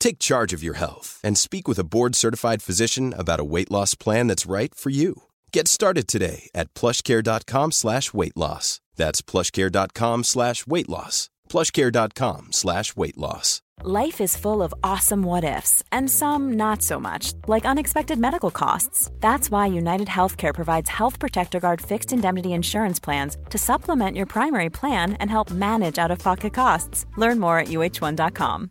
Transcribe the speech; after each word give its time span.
Take 0.00 0.18
charge 0.18 0.52
of 0.52 0.62
your 0.64 0.74
health 0.74 1.20
and 1.22 1.38
speak 1.38 1.68
with 1.68 1.78
a 1.78 1.84
board-certified 1.84 2.62
physician 2.62 3.14
about 3.16 3.38
a 3.40 3.44
weight 3.44 3.70
loss 3.70 3.94
plan 3.94 4.26
that's 4.26 4.50
right 4.50 4.74
for 4.74 4.90
you. 4.90 5.22
Get 5.52 5.68
started 5.68 6.08
today 6.08 6.50
at 6.54 6.74
plushcare.com 6.74 7.72
slash 7.72 8.12
weight 8.12 8.36
loss. 8.36 8.80
That's 8.96 9.22
plushcare.com 9.22 10.24
slash 10.24 10.66
weight 10.66 10.88
loss. 10.88 11.30
plushcare.com 11.48 12.48
slash 12.50 12.96
weight 12.96 13.16
loss. 13.18 13.60
Life 13.82 14.20
is 14.20 14.36
full 14.36 14.62
of 14.62 14.74
awesome 14.84 15.22
what 15.22 15.42
ifs, 15.42 15.82
and 15.90 16.10
some 16.10 16.52
not 16.52 16.82
so 16.82 17.00
much, 17.00 17.32
like 17.46 17.64
unexpected 17.64 18.18
medical 18.18 18.50
costs. 18.50 19.10
That's 19.20 19.50
why 19.50 19.66
United 19.68 20.08
Healthcare 20.08 20.54
provides 20.54 20.90
Health 20.90 21.18
Protector 21.18 21.60
Guard 21.60 21.80
fixed 21.80 22.12
indemnity 22.12 22.52
insurance 22.52 23.00
plans 23.00 23.38
to 23.48 23.56
supplement 23.56 24.18
your 24.18 24.26
primary 24.26 24.68
plan 24.68 25.14
and 25.14 25.30
help 25.30 25.50
manage 25.50 25.98
out 25.98 26.10
of 26.10 26.18
pocket 26.18 26.52
costs. 26.52 27.06
Learn 27.16 27.40
more 27.40 27.58
at 27.58 27.68
uh1.com. 27.68 28.70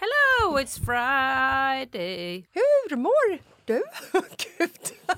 Hello, 0.00 0.58
it's 0.58 0.78
Friday. 0.84 2.46
Hur 2.52 2.96
mår 2.96 3.38
du? 3.64 3.82
Gud, 4.58 4.70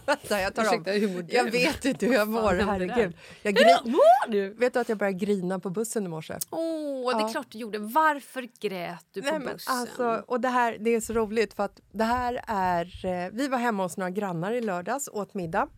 vänta 0.07 0.41
jag 0.41 0.55
tar 0.55 0.63
Ursäkta, 0.63 0.91
om. 0.95 1.01
hur 1.01 1.09
mår 1.09 1.23
du? 1.23 1.35
Jag 1.35 1.51
vet 1.51 1.85
inte 1.85 2.07
hur 2.07 2.15
jag 2.15 2.29
mår, 2.29 2.53
herregud. 2.53 3.17
Jag 3.43 3.53
Hur 3.59 3.65
gri- 3.65 3.91
mår 3.91 4.31
du? 4.31 4.51
vet 4.55 4.73
du 4.75 4.79
att 4.81 4.89
jag 4.89 4.99
började 4.99 5.19
grina 5.19 5.59
på 5.59 5.71
bussen 5.71 6.05
i 6.05 6.09
morse? 6.09 6.35
Åh, 6.51 7.17
det 7.17 7.23
är 7.23 7.27
Ja. 7.27 7.29
klart 7.29 7.47
du 7.51 7.59
gjorde. 7.59 7.79
Varför 7.79 8.49
grät 8.61 9.07
du 9.13 9.23
på 9.23 9.31
Nej, 9.31 9.39
men 9.41 9.53
bussen? 9.53 9.75
alltså, 9.77 10.25
och 10.27 10.41
det 10.41 10.49
här 10.49 10.77
det 10.81 10.91
är 10.91 11.01
så 11.01 11.13
roligt 11.13 11.55
för 11.55 11.63
att 11.65 11.81
det 11.93 12.05
här 12.05 12.41
är... 12.47 13.07
Eh, 13.07 13.31
vi 13.33 13.49
var 13.49 13.59
hemma 13.59 13.83
hos 13.83 13.97
några 13.97 14.11
grannar 14.11 14.53
i 14.53 14.61
lördags, 14.61 15.09
åt 15.13 15.35
middag. 15.35 15.69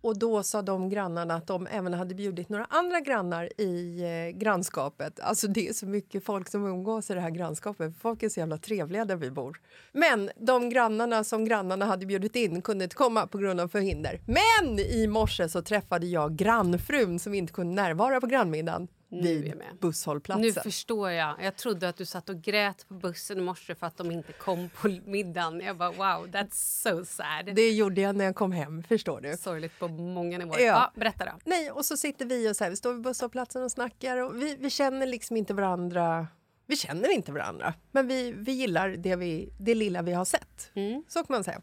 Och 0.00 0.18
då 0.18 0.42
sa 0.42 0.62
de 0.62 0.88
grannarna 0.88 1.34
att 1.34 1.46
de 1.46 1.66
även 1.66 1.94
hade 1.94 2.14
bjudit 2.14 2.48
några 2.48 2.64
andra 2.64 3.00
grannar 3.00 3.60
i 3.60 4.02
eh, 4.02 4.38
grannskapet. 4.38 5.20
Alltså 5.20 5.48
det 5.48 5.68
är 5.68 5.72
så 5.72 5.86
mycket 5.86 6.24
folk 6.24 6.48
som 6.48 6.66
umgås 6.66 7.10
i 7.10 7.14
det 7.14 7.20
här 7.20 7.30
grannskapet. 7.30 7.92
Folk 8.00 8.22
är 8.22 8.28
så 8.28 8.40
jävla 8.40 8.58
trevliga 8.58 9.04
där 9.04 9.16
vi 9.16 9.30
bor. 9.30 9.60
Men 9.92 10.30
de 10.36 10.70
grannarna 10.70 11.24
som 11.24 11.44
grannarna 11.44 11.84
hade 11.84 12.06
bjudit 12.06 12.36
in 12.36 12.62
kunde 12.62 12.84
inte 12.84 12.96
komma 12.96 13.26
på 13.26 13.38
grund 13.38 13.60
av 13.60 13.68
förhinder. 13.68 14.20
Men 14.26 14.78
i 14.78 15.06
morse 15.06 15.48
så 15.48 15.62
träffade 15.62 16.06
jag 16.06 16.36
grannfrun 16.36 17.18
som 17.18 17.34
inte 17.34 17.52
kunde 17.52 17.82
närvara 17.82 18.20
på 18.20 18.26
grannmiddagen 18.26 18.88
vid 19.08 19.62
busshållplatsen. 19.80 20.42
Nu 20.42 20.52
förstår 20.52 21.10
jag. 21.10 21.36
Jag 21.42 21.56
trodde 21.56 21.88
att 21.88 21.96
du 21.96 22.04
satt 22.04 22.28
och 22.28 22.42
grät 22.42 22.88
på 22.88 22.94
bussen 22.94 23.38
i 23.38 23.40
morse 23.40 23.74
för 23.74 23.86
att 23.86 23.96
de 23.96 24.10
inte 24.10 24.32
kom 24.32 24.68
på 24.68 24.88
middagen. 25.06 25.60
Jag 25.60 25.76
bara 25.76 25.90
wow, 25.90 26.26
that's 26.26 26.82
so 26.82 27.04
sad. 27.04 27.54
Det 27.54 27.70
gjorde 27.70 28.00
jag 28.00 28.16
när 28.16 28.24
jag 28.24 28.34
kom 28.34 28.52
hem, 28.52 28.82
förstår 28.82 29.20
du. 29.20 29.36
Sorgligt 29.36 29.78
på 29.78 29.88
många 29.88 30.38
nivåer. 30.38 30.60
Ja. 30.60 30.66
Ja. 30.66 30.92
berätta 30.94 31.24
då. 31.24 31.32
Nej, 31.44 31.70
och 31.70 31.84
så 31.84 31.96
sitter 31.96 32.26
vi 32.26 32.50
och 32.50 32.56
så 32.56 32.64
här, 32.64 32.70
vi 32.70 32.76
står 32.76 32.92
vid 32.92 33.02
busshållplatsen 33.02 33.62
och 33.62 33.70
snackar 33.70 34.16
och 34.16 34.42
vi, 34.42 34.56
vi 34.60 34.70
känner 34.70 35.06
liksom 35.06 35.36
inte 35.36 35.54
varandra. 35.54 36.28
Vi 36.66 36.76
känner 36.76 37.10
inte 37.14 37.32
varandra, 37.32 37.74
men 37.92 38.08
vi, 38.08 38.32
vi 38.32 38.52
gillar 38.52 38.88
det, 38.88 39.16
vi, 39.16 39.52
det 39.60 39.74
lilla 39.74 40.02
vi 40.02 40.12
har 40.12 40.24
sett. 40.24 40.70
Så 41.08 41.18
kan 41.18 41.26
man 41.28 41.44
säga. 41.44 41.60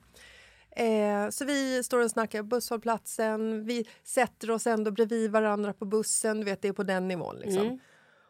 Eh, 0.76 1.30
så 1.30 1.46
vi 1.46 1.84
står 1.84 2.00
och 2.00 2.12
snackar 2.12 2.40
på 2.40 2.46
busshållplatsen. 2.46 3.66
Vi 3.66 3.88
sätter 4.04 4.52
oss 4.52 4.68
ändå 4.68 4.92
bredvid 4.92 5.32
varandra 5.32 5.74
på 5.74 5.86
bussen. 5.86 6.40
Du 6.40 6.46
vet, 6.46 6.62
det 6.62 6.68
är 6.68 6.74
på 6.74 6.84
den 6.84 7.08
nivån. 7.08 7.36
Liksom. 7.40 7.80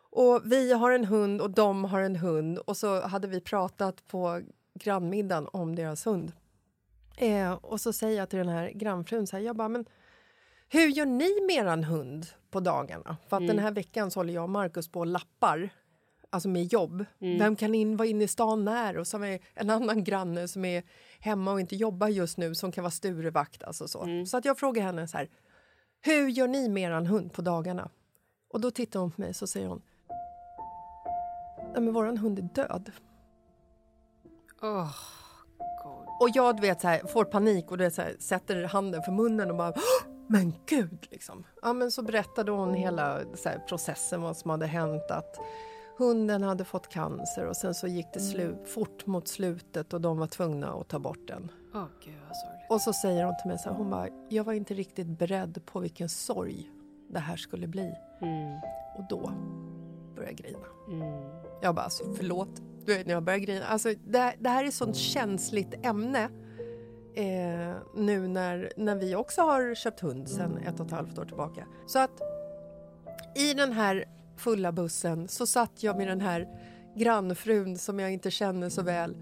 Och 0.10 0.42
vi 0.46 0.74
har 0.74 0.92
en 0.92 1.06
hund 1.06 1.42
och 1.42 1.52
de 1.52 1.84
har 1.84 2.02
en 2.02 2.16
hund. 2.16 2.58
Och 2.58 2.78
så 2.78 3.02
hade 3.02 3.28
vi 3.28 3.42
pratat 3.42 4.08
på 4.08 4.42
grannmiddagen 4.80 5.48
om 5.54 5.76
deras 5.76 6.06
hund. 6.08 6.32
Eh, 7.18 7.52
och 7.52 7.82
så 7.82 7.94
säger 7.94 8.18
jag 8.18 8.30
till 8.30 8.40
den 8.40 8.50
här 8.50 8.70
grannfrun 8.70 9.28
så 9.28 9.38
här, 9.38 9.44
jag 9.44 9.56
bara, 9.56 9.70
men 9.70 9.86
hur 10.70 10.88
gör 10.88 11.06
ni 11.06 11.42
med 11.48 11.56
eran 11.56 11.84
hund 11.84 12.26
på 12.52 12.60
dagarna? 12.60 13.18
För 13.28 13.38
att 13.38 13.48
den 13.48 13.60
här 13.60 13.72
veckan 13.72 14.12
så 14.12 14.20
håller 14.20 14.34
jag 14.34 14.44
och 14.44 14.50
Markus 14.50 14.88
på 14.88 15.00
och 15.00 15.06
lappar, 15.06 15.70
alltså 16.30 16.50
med 16.50 16.74
jobb. 16.74 17.06
Vem 17.20 17.56
kan 17.56 17.76
in, 17.76 17.98
vara 17.98 18.08
inne 18.08 18.24
i 18.24 18.28
stan 18.28 18.66
när? 18.66 18.98
Och 18.98 19.08
så 19.08 19.18
har 19.18 19.26
vi 19.26 19.40
en 19.54 19.70
annan 19.70 20.04
granne 20.04 20.48
som 20.48 20.66
är 20.66 20.84
hemma 21.20 21.52
och 21.52 21.60
inte 21.60 21.76
jobbar 21.76 22.08
just 22.08 22.38
nu 22.38 22.56
som 22.56 22.72
kan 22.72 22.84
vara 22.84 22.92
Sturevakt. 22.92 23.64
Alltså 23.64 23.88
så. 23.88 24.26
så 24.28 24.38
att 24.38 24.46
jag 24.46 24.60
frågar 24.60 24.84
henne 24.84 25.08
så 25.08 25.18
här, 25.18 25.30
hur 26.02 26.28
gör 26.28 26.48
ni 26.48 26.70
med 26.70 26.84
eran 26.84 27.06
hund 27.06 27.34
på 27.34 27.42
dagarna? 27.42 27.90
Och 28.50 28.62
då 28.62 28.72
tittar 28.72 29.00
hon 29.00 29.12
på 29.12 29.22
mig 29.22 29.34
så 29.34 29.48
säger 29.48 29.68
hon, 29.68 29.82
nej 31.74 31.82
men 31.82 31.94
våran 31.94 32.18
hund 32.18 32.40
är 32.40 32.44
död. 32.44 32.92
Oh, 34.62 34.96
God. 35.84 36.08
Och 36.20 36.30
jag 36.34 36.62
vet, 36.62 36.82
så 36.82 36.88
här, 36.88 37.08
får 37.08 37.26
panik 37.26 37.72
och 37.72 37.78
du 37.78 37.84
vet, 37.84 37.94
så 37.94 38.02
här, 38.02 38.16
sätter 38.20 38.64
handen 38.64 39.04
för 39.04 39.12
munnen 39.12 39.52
och 39.52 39.58
bara! 39.58 39.74
Men 40.28 40.54
gud, 40.66 41.08
liksom. 41.12 41.44
Ja, 41.62 41.74
men 41.74 41.92
så 41.92 42.02
berättade 42.02 42.52
hon 42.52 42.74
hela 42.74 43.20
här, 43.46 43.64
processen, 43.68 44.22
vad 44.22 44.38
som 44.38 44.52
hade 44.52 44.66
hänt. 44.66 45.12
Att 45.12 45.40
hunden 45.98 46.44
hade 46.44 46.64
fått 46.64 46.88
cancer 46.88 47.46
och 47.46 47.56
sen 47.58 47.74
så 47.74 47.88
gick 47.88 48.08
det 48.14 48.20
slu- 48.20 48.66
fort 48.66 49.06
mot 49.06 49.28
slutet 49.28 49.94
och 49.94 50.02
de 50.02 50.18
var 50.18 50.28
tvungna 50.28 50.74
att 50.74 50.88
ta 50.88 51.00
bort 51.00 51.28
den. 51.28 51.52
Åh 51.74 51.86
gud. 52.04 52.14
Och 52.70 52.82
så 52.82 52.94
säger 52.94 53.26
hon 53.26 53.36
till 53.42 53.48
mig 53.48 53.60
så 53.60 53.70
här, 53.70 53.76
hon 53.78 53.90
bara, 53.90 54.08
jag 54.30 54.44
var 54.44 54.54
inte 54.54 54.74
riktigt 54.74 55.08
beredd 55.08 55.66
på 55.66 55.80
vilken 55.80 56.10
sorg 56.10 56.72
det 57.10 57.20
här 57.20 57.36
skulle 57.36 57.68
bli. 57.68 57.94
Mm. 58.22 58.60
Och 58.98 59.04
då 59.10 59.32
började 60.16 60.32
jag 60.32 60.36
grina. 60.38 60.66
Jag 61.62 61.76
bara, 61.76 61.82
alltså 61.82 62.14
förlåt. 62.14 62.62
Du 62.86 62.98
vet 62.98 63.08
när 63.08 63.14
jag 63.14 63.24
börjar 63.24 63.40
grina. 63.40 63.66
Alltså, 63.66 63.90
det, 64.04 64.34
det 64.40 64.50
här 64.50 64.64
är 64.64 64.68
ett 64.68 64.74
sånt 64.74 64.96
känsligt 64.96 65.86
ämne. 65.86 66.30
Eh, 67.16 67.76
nu 67.96 68.28
när, 68.28 68.74
när 68.78 68.96
vi 68.96 69.16
också 69.16 69.42
har 69.42 69.76
köpt 69.76 70.00
hund 70.00 70.30
sen 70.30 70.58
ett 70.58 70.80
och 70.80 70.86
ett 70.86 70.92
halvt 70.92 71.20
år 71.20 71.26
tillbaka. 71.26 71.68
Så 71.88 72.00
att 72.00 72.22
i 73.36 73.54
den 73.54 73.72
här 73.72 74.06
fulla 74.38 74.72
bussen 74.72 75.28
så 75.28 75.48
satt 75.48 75.84
jag 75.84 75.98
med 75.98 76.08
den 76.08 76.22
här 76.22 76.48
grannfrun 76.96 77.78
som 77.78 78.00
jag 78.00 78.12
inte 78.14 78.32
känner 78.32 78.70
så 78.70 78.82
väl 78.82 79.18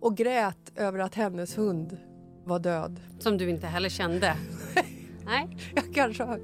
och 0.00 0.16
grät 0.16 0.72
över 0.76 0.98
att 0.98 1.14
hennes 1.14 1.58
hund 1.58 1.98
var 2.44 2.58
död. 2.58 3.00
Som 3.18 3.38
du 3.38 3.50
inte 3.50 3.66
heller 3.66 3.88
kände? 3.88 4.36
Nej. 5.24 5.56
Jag 5.74 5.94
kanske 5.94 6.22
har, 6.22 6.40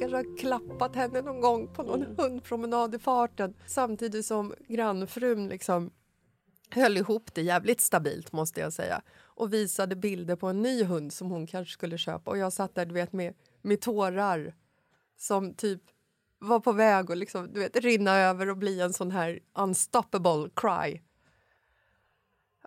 kanske 0.00 0.16
har 0.16 0.38
klappat 0.38 0.96
henne 0.96 1.22
någon 1.22 1.40
gång 1.40 1.74
på 1.74 1.82
någon 1.82 2.16
hundpromenad 2.18 2.94
i 2.94 2.98
farten 2.98 3.54
samtidigt 3.66 4.26
som 4.26 4.54
grannfrun 4.68 5.48
liksom 5.48 5.90
höll 6.70 6.96
ihop 6.96 7.34
det 7.34 7.42
jävligt 7.42 7.80
stabilt 7.80 8.32
måste 8.32 8.60
jag 8.60 8.72
säga 8.72 9.02
och 9.18 9.52
visade 9.52 9.96
bilder 9.96 10.36
på 10.36 10.46
en 10.46 10.62
ny 10.62 10.84
hund 10.84 11.12
som 11.12 11.30
hon 11.30 11.46
kanske 11.46 11.72
skulle 11.72 11.98
köpa 11.98 12.30
och 12.30 12.38
jag 12.38 12.52
satt 12.52 12.74
där 12.74 12.86
du 12.86 12.94
vet 12.94 13.12
med, 13.12 13.34
med 13.62 13.80
tårar 13.80 14.54
som 15.16 15.54
typ 15.54 15.82
var 16.38 16.60
på 16.60 16.72
väg 16.72 17.10
att 17.10 17.18
liksom, 17.18 17.52
du 17.52 17.60
vet, 17.60 17.76
rinna 17.76 18.16
över 18.16 18.48
och 18.48 18.56
bli 18.56 18.80
en 18.80 18.92
sån 18.92 19.10
här 19.10 19.40
unstoppable 19.54 20.50
cry. 20.54 21.00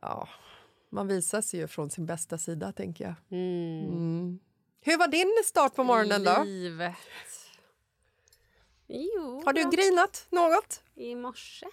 Ja, 0.01 0.30
man 0.89 1.07
visar 1.07 1.42
sig 1.42 1.60
ju 1.60 1.68
från 1.68 1.89
sin 1.89 2.06
bästa 2.06 2.38
sida 2.38 2.71
tänker 2.71 3.04
jag. 3.06 3.39
Mm. 3.39 4.39
Hur 4.81 4.98
var 4.98 5.07
din 5.07 5.44
start 5.45 5.75
på 5.75 5.83
morgonen 5.83 6.24
då? 6.24 6.44
Livet. 6.44 6.95
Jo, 8.88 9.42
Har 9.45 9.54
du 9.54 9.69
grinat 9.69 10.27
något? 10.30 10.83
I 10.95 11.16
morse? 11.16 11.66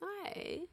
Nej. 0.00 0.66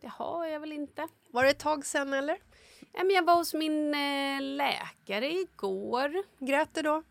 Det 0.00 0.08
har 0.08 0.46
jag 0.46 0.60
väl 0.60 0.72
inte. 0.72 1.08
Var 1.30 1.44
det 1.44 1.50
ett 1.50 1.58
tag 1.58 1.86
sen 1.86 2.12
eller? 2.12 2.38
Nej, 2.80 3.04
men 3.04 3.10
jag 3.10 3.24
var 3.24 3.34
hos 3.34 3.54
min 3.54 3.94
eh, 3.94 4.40
läkare 4.42 5.32
igår. 5.32 6.22
Grät 6.38 6.74
du 6.74 6.82
då? 6.82 7.02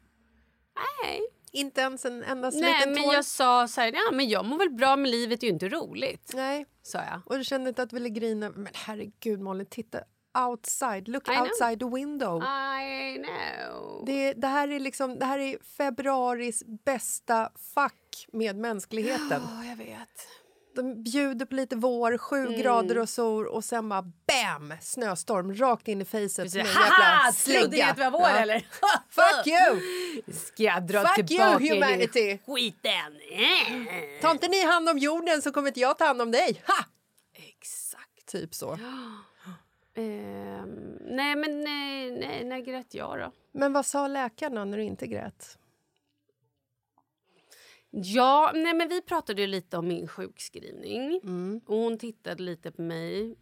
Nej. 1.04 1.22
Inte 1.54 1.82
ens 1.82 2.06
en 2.06 2.24
endast 2.24 2.58
Nej, 2.62 2.74
liten 2.74 2.94
men 2.94 3.04
tår? 3.04 3.14
jag 3.14 3.26
sa 3.26 3.68
så 3.68 3.82
här, 3.82 3.92
ja 3.94 4.12
men 4.12 4.30
jag 4.30 4.46
mår 4.46 4.58
väl 4.58 4.70
bra 4.70 4.96
men 4.96 5.12
livet 5.12 5.44
är 5.44 5.48
ju 5.48 5.54
inte 5.54 5.70
roligt. 5.70 6.32
Nej, 6.34 6.66
Sa 6.84 6.98
jag. 6.98 7.22
och 7.26 7.38
du 7.38 7.44
kände 7.44 7.70
inte 7.70 7.84
att 7.84 7.90
du 7.90 7.94
ville 7.96 8.10
grina? 8.10 8.50
Men 8.50 8.68
herregud 8.74 9.40
Malin, 9.40 9.66
titta 9.66 10.00
outside, 10.50 11.08
look 11.08 11.28
I 11.30 11.32
know. 11.32 11.42
outside 11.42 11.80
the 11.80 11.86
window. 11.96 12.44
I 12.44 13.18
know. 13.18 14.04
Det, 14.06 14.34
det, 14.34 14.48
här 14.48 14.68
är 14.68 14.80
liksom, 14.80 15.20
det 15.20 15.26
här 15.26 15.40
är 15.40 15.58
februaris 15.78 16.64
bästa 16.86 17.50
fack 17.74 18.28
med 18.34 18.56
mänskligheten. 18.56 19.42
Ja, 19.60 19.66
jag 19.66 19.76
vet. 19.76 20.28
De 20.76 21.04
bjuder 21.04 21.46
på 21.46 21.56
lite 21.56 21.76
vår, 21.76 22.18
sju 22.18 22.38
Mm. 22.48 22.62
grader 22.62 22.98
och 22.98 23.10
sol 23.10 23.48
och 23.48 23.64
sen 23.64 23.90
bara 23.90 24.02
bam! 24.02 24.74
Snöstorm 24.82 25.54
rakt 25.56 25.88
in 25.88 26.02
i 26.02 26.06
facet 26.06 26.52
som 26.52 26.60
en 26.60 26.66
jävla 26.66 27.32
Trodde 27.46 27.78
ni 27.78 27.82
att 27.82 27.96
det 27.98 28.04
var 28.04 28.12
vår 28.12 28.22
Ja. 28.22 28.30
eller? 28.38 28.60
Fuck 29.10 29.48
you! 29.48 29.82
Ska 30.34 30.64
jag 30.64 30.88
dra 30.88 31.02
Fuck 31.08 31.18
you, 31.18 31.28
tillbaka 31.28 31.64
er 31.66 31.74
humanity. 31.74 32.38
skiten? 32.48 33.20
Ta 34.22 34.32
inte 34.32 34.48
ni 34.48 34.66
hand 34.66 34.90
om 34.90 34.98
jorden 34.98 35.42
så 35.42 35.52
kommer 35.52 35.68
inte 35.68 35.80
jag 35.80 35.98
ta 35.98 36.06
hand 36.06 36.22
om 36.22 36.32
dig. 36.32 36.62
Ha! 36.68 36.86
Exakt. 37.36 38.26
Typ 38.32 38.54
så. 38.56 38.78
Ehm, 39.96 40.98
nej, 41.02 41.36
men 41.36 41.64
nej, 41.64 42.12
nej, 42.20 42.44
när 42.46 42.60
grät 42.60 42.94
jag 42.94 43.20
då? 43.20 43.32
Men 43.52 43.74
vad 43.74 43.86
sa 43.86 44.08
läkarna 44.08 44.66
när 44.66 44.78
du 44.78 44.84
inte 44.84 45.08
grät? 45.08 45.58
Ja, 47.96 48.52
nej, 48.56 48.74
men 48.74 48.90
vi 48.90 49.02
pratade 49.02 49.42
ju 49.42 49.48
lite 49.48 49.78
om 49.78 49.88
min 49.88 50.08
sjukskrivning. 50.08 51.20
Mm. 51.24 51.62
Och 51.66 51.78
hon 51.78 51.98
tittade 51.98 52.44
lite 52.44 52.72
på 52.72 52.82
mig. 52.82 53.36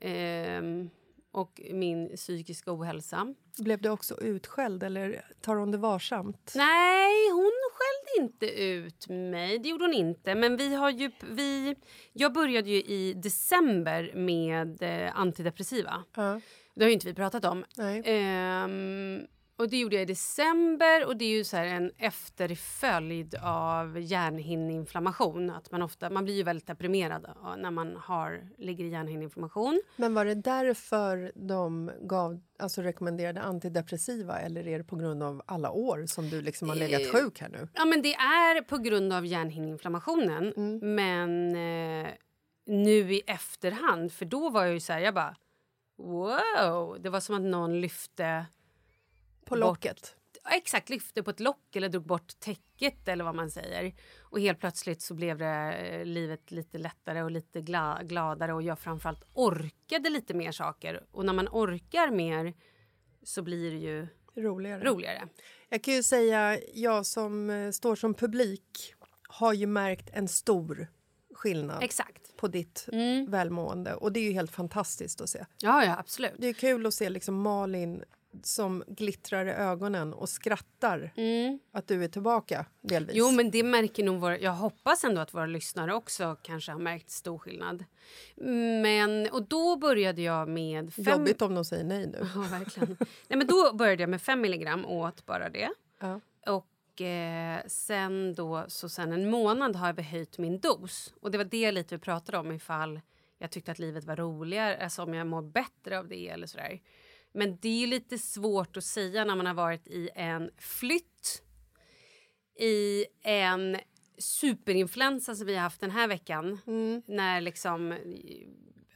Ehm, 0.00 0.90
och 1.32 1.60
min 1.70 2.16
psykiska 2.16 2.72
ohälsa. 2.72 3.34
Blev 3.58 3.80
du 3.80 3.88
också 3.88 4.20
utskälld 4.20 4.82
eller 4.82 5.24
tar 5.40 5.56
hon 5.56 5.70
det 5.70 5.78
varsamt? 5.78 6.52
Nej, 6.56 7.30
hon 7.30 7.52
skällde 7.72 8.26
inte 8.26 8.62
ut 8.62 9.08
mig. 9.08 9.58
Det 9.58 9.68
gjorde 9.68 9.84
hon 9.84 9.94
inte. 9.94 10.34
Men 10.34 10.56
vi 10.56 10.74
har 10.74 10.90
ju... 10.90 11.10
Vi, 11.30 11.76
jag 12.12 12.32
började 12.32 12.70
ju 12.70 12.82
i 12.82 13.12
december 13.12 14.12
med 14.14 14.82
eh, 14.82 15.18
antidepressiva. 15.18 16.04
Ja. 16.16 16.40
Det 16.74 16.84
har 16.84 16.90
inte 16.90 17.06
vi 17.06 17.14
pratat 17.14 17.44
om. 17.44 17.64
Nej. 17.76 18.02
Ehm, 18.04 19.26
och 19.56 19.68
det 19.68 19.76
gjorde 19.78 19.96
jag 19.96 20.02
i 20.02 20.06
december 20.06 21.06
och 21.06 21.16
det 21.16 21.24
är 21.24 21.36
ju 21.36 21.44
så 21.44 21.56
en 21.56 21.90
efterföljd 21.98 23.34
av 23.42 24.00
hjärnhinneinflammation. 24.00 25.50
Att 25.50 25.70
man, 25.70 25.82
ofta, 25.82 26.10
man 26.10 26.24
blir 26.24 26.34
ju 26.34 26.42
väldigt 26.42 26.66
deprimerad 26.66 27.26
när 27.58 27.70
man 27.70 27.96
har, 27.96 28.48
ligger 28.58 28.84
i 28.84 28.88
hjärnhinneinflammation. 28.88 29.82
Men 29.96 30.14
var 30.14 30.24
det 30.24 30.34
därför 30.34 31.32
de 31.34 31.90
gav, 32.00 32.40
alltså 32.58 32.82
rekommenderade 32.82 33.40
antidepressiva 33.40 34.40
eller 34.40 34.68
är 34.68 34.78
det 34.78 34.84
på 34.84 34.96
grund 34.96 35.22
av 35.22 35.42
alla 35.46 35.70
år 35.70 36.06
som 36.06 36.30
du 36.30 36.42
liksom 36.42 36.68
har 36.68 36.76
legat 36.76 37.02
Eh, 37.04 37.08
sjuk 37.08 37.40
här 37.40 37.48
nu? 37.48 37.68
Ja, 37.74 37.84
men 37.84 38.02
det 38.02 38.14
är 38.14 38.62
på 38.62 38.78
grund 38.78 39.12
av 39.12 39.26
hjärnhinneinflammationen. 39.26 40.52
Men 40.94 41.56
eh, 41.56 42.12
nu 42.66 43.14
i 43.14 43.22
efterhand, 43.26 44.12
för 44.12 44.24
då 44.24 44.50
var 44.50 44.64
jag 44.64 44.74
ju 44.74 44.80
så 44.80 44.92
här, 44.92 45.00
jag 45.00 45.14
bara 45.14 45.36
wow. 45.98 46.96
Det 47.00 47.10
var 47.10 47.20
som 47.20 47.34
att 47.34 47.42
någon 47.42 47.80
lyfte 47.80 48.46
På 49.44 49.54
bort- 49.54 49.60
locket? 49.60 50.16
ja, 50.44 50.50
exakt 50.56 50.88
lyfte 50.90 51.22
på 51.22 51.30
ett 51.30 51.40
lock 51.40 51.76
eller 51.76 51.88
drog 51.88 52.06
bort 52.06 52.40
täcket 52.40 53.08
eller 53.08 53.24
vad 53.24 53.34
man 53.34 53.50
säger. 53.50 53.94
Och 54.22 54.40
helt 54.40 54.60
plötsligt 54.60 55.02
så 55.02 55.14
blev 55.14 55.38
det 55.38 55.72
eh, 55.72 56.04
livet 56.04 56.50
lite 56.50 56.78
lättare 56.78 57.22
och 57.22 57.30
lite 57.30 57.60
gla 57.60 58.00
gladare 58.02 58.52
och 58.54 58.62
jag 58.62 58.78
framförallt 58.78 59.24
orkade 59.34 60.10
lite 60.10 60.34
mer 60.34 60.52
saker. 60.52 61.04
Och 61.10 61.24
när 61.24 61.32
man 61.32 61.48
orkar 61.48 62.10
mer 62.10 62.54
så 63.22 63.42
blir 63.42 63.70
det 63.70 63.78
ju 63.78 64.06
Roligare. 64.36 64.84
roligare. 64.84 65.28
Jag 65.68 65.82
kan 65.82 65.94
ju 65.94 66.02
säga, 66.02 66.58
jag 66.74 67.06
som 67.06 67.50
eh, 67.50 67.70
står 67.70 67.96
som 67.96 68.14
publik 68.14 68.94
har 69.28 69.52
ju 69.52 69.66
märkt 69.66 70.10
en 70.12 70.28
stor 70.28 70.86
skillnad 71.34 71.82
Exakt. 71.82 72.36
på 72.36 72.48
ditt 72.48 72.88
Mm. 72.92 73.30
välmående 73.30 73.94
och 73.94 74.12
det 74.12 74.20
är 74.20 74.24
ju 74.24 74.32
helt 74.32 74.50
fantastiskt 74.50 75.20
att 75.20 75.28
se. 75.28 75.44
Ja, 75.58 75.84
ja, 75.84 75.98
absolut. 75.98 76.32
Det 76.38 76.46
är 76.46 76.52
kul 76.52 76.86
att 76.86 76.94
se 76.94 77.08
liksom 77.08 77.34
Malin 77.34 78.04
som 78.42 78.84
glittrar 78.86 79.46
i 79.46 79.50
ögonen 79.50 80.14
och 80.14 80.28
skrattar 80.28 81.12
att 81.72 81.88
du 81.88 82.04
är 82.04 82.08
tillbaka 82.08 82.66
delvis. 82.80 83.16
Mm. 83.16 83.26
Jo, 83.26 83.36
men 83.36 83.50
det 83.50 83.62
märker 83.62 84.04
nog 84.04 84.20
våra... 84.20 84.38
Jag 84.38 84.52
hoppas 84.52 85.04
ändå 85.04 85.20
att 85.20 85.34
våra 85.34 85.46
lyssnare 85.46 85.94
också 85.94 86.36
kanske 86.42 86.72
har 86.72 86.78
märkt 86.78 87.10
stor 87.10 87.38
skillnad. 87.38 87.84
Men, 88.82 89.28
och 89.32 89.48
då 89.48 89.76
började 89.76 90.22
jag 90.22 90.48
med... 90.48 90.94
Fem... 90.94 91.04
Jobbigt 91.04 91.42
om 91.42 91.54
de 91.54 91.64
säger 91.64 91.84
nej 91.84 92.06
nu. 92.06 92.18
Ja, 92.34 92.40
verkligen. 92.40 92.96
Nej, 93.00 93.38
men 93.38 93.46
då 93.46 93.72
började 93.72 94.02
jag 94.02 94.10
med 94.10 94.22
fem 94.22 94.40
milligram 94.40 94.84
och 94.84 94.96
åt 94.96 95.26
bara 95.26 95.48
det. 95.48 95.70
Ja. 96.00 96.20
Och 96.46 97.00
eh, 97.00 97.60
sen 97.66 98.34
då, 98.34 98.64
så 98.68 98.88
sen 98.88 99.12
en 99.12 99.30
månad 99.30 99.76
har 99.76 99.86
jag 99.86 100.04
höjt 100.04 100.38
min 100.38 100.60
dos. 100.60 101.14
Och 101.20 101.30
det 101.30 101.38
var 101.38 101.44
det 101.44 101.72
lite 101.72 101.94
vi 101.94 101.98
pratade 101.98 102.38
om 102.38 102.52
ifall 102.52 103.00
jag 103.38 103.50
tyckte 103.50 103.72
att 103.72 103.78
livet 103.78 104.04
var 104.04 104.16
roligare, 104.16 104.76
alltså 104.76 105.02
om 105.02 105.14
jag 105.14 105.26
mår 105.26 105.42
bättre 105.42 105.98
av 105.98 106.08
det 106.08 106.28
eller 106.28 106.46
sådär. 106.46 106.80
Men 107.34 107.58
det 107.60 107.82
är 107.82 107.86
lite 107.86 108.18
svårt 108.18 108.76
att 108.76 108.84
säga 108.84 109.24
när 109.24 109.36
man 109.36 109.46
har 109.46 109.54
varit 109.54 109.86
i 109.86 110.10
en 110.14 110.50
flytt, 110.58 111.42
i 112.58 113.04
en 113.22 113.78
superinfluensa 114.18 115.34
som 115.34 115.46
vi 115.46 115.54
har 115.54 115.62
haft 115.62 115.80
den 115.80 115.90
här 115.90 116.08
veckan. 116.08 116.58
När 117.06 117.40
liksom, 117.40 117.98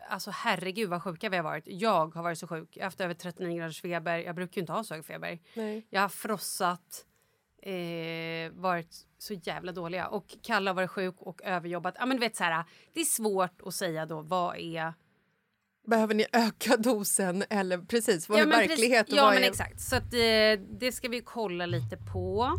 alltså 0.08 0.30
herregud 0.30 0.88
vad 0.88 1.02
sjuka 1.02 1.28
vi 1.28 1.36
har 1.36 1.44
varit. 1.44 1.64
Jag 1.66 2.14
har 2.14 2.22
varit 2.22 2.38
så 2.38 2.46
sjuk, 2.46 2.76
jag 2.76 2.82
har 2.82 2.86
haft 2.86 3.00
över 3.00 3.14
39 3.14 3.58
graders 3.58 3.80
feber. 3.80 4.18
Jag 4.18 4.34
brukar 4.34 4.56
ju 4.56 4.60
inte 4.60 4.72
ha 4.72 4.84
så 4.84 4.94
hög 4.94 5.04
feber. 5.04 5.38
Nej. 5.54 5.86
Jag 5.90 6.00
har 6.00 6.08
frossat, 6.08 7.06
eh, 7.62 8.52
varit 8.52 9.06
så 9.18 9.34
jävla 9.34 9.72
dåliga. 9.72 10.08
Och 10.08 10.36
Kalle 10.42 10.70
har 10.70 10.74
varit 10.74 10.90
sjuk 10.90 11.16
och 11.18 11.42
överjobbat. 11.42 11.94
Ja, 11.98 12.06
men 12.06 12.16
du 12.16 12.20
vet, 12.20 12.36
så 12.36 12.44
här, 12.44 12.64
det 12.92 13.00
är 13.00 13.04
svårt 13.04 13.62
att 13.62 13.74
säga 13.74 14.06
då 14.06 14.22
vad 14.22 14.56
är... 14.56 14.92
Behöver 15.88 16.14
ni 16.14 16.26
öka 16.32 16.76
dosen 16.78 17.44
eller 17.50 17.78
precis, 17.78 18.28
vad 18.28 18.38
ja, 18.38 18.42
är 18.42 18.46
verklighet 18.46 19.06
precis- 19.06 19.16
Ja, 19.16 19.30
men 19.34 19.42
är... 19.42 19.48
exakt. 19.48 19.80
Så 19.80 19.96
att, 19.96 20.14
eh, 20.14 20.64
det 20.80 20.92
ska 20.94 21.08
vi 21.08 21.20
kolla 21.20 21.66
lite 21.66 21.96
på. 21.96 22.50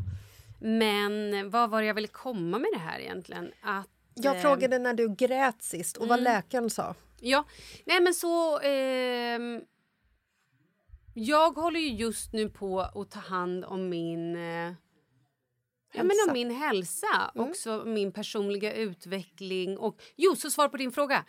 Men 0.62 1.50
vad 1.50 1.70
var 1.70 1.82
det 1.82 1.88
jag 1.88 1.94
ville 1.94 2.08
komma 2.08 2.60
med 2.60 2.70
det 2.74 2.80
här 2.80 3.00
egentligen? 3.00 3.52
Att, 3.62 3.88
Jag 4.14 4.36
eh, 4.36 4.42
frågade 4.42 4.80
när 4.80 4.94
du 4.94 5.16
grät 5.16 5.62
sist 5.64 5.98
och 5.98 6.08
vad 6.08 6.22
läkaren 6.24 6.70
sa. 6.70 6.96
Ja, 7.20 7.46
nej 7.86 8.00
men 8.02 8.14
så... 8.14 8.60
ehm, 8.60 9.62
Jag 11.14 11.52
håller 11.52 11.80
ju 11.80 11.90
just 11.90 12.34
nu 12.34 12.50
på 12.50 12.80
att 12.82 13.12
ta 13.12 13.20
hand 13.20 13.66
om 13.66 13.90
min... 13.90 14.36
Eh, 14.36 14.74
ja, 15.94 16.04
men 16.04 16.12
om 16.28 16.34
min 16.34 16.52
hälsa, 16.52 17.32
också 17.36 17.84
min 17.86 18.12
personliga 18.12 18.74
utveckling. 18.74 19.78
Och, 19.78 20.02
jo, 20.16 20.36
så 20.36 20.50
svar 20.52 20.68
på 20.70 20.78
din 20.78 20.92
fråga. 20.92 21.26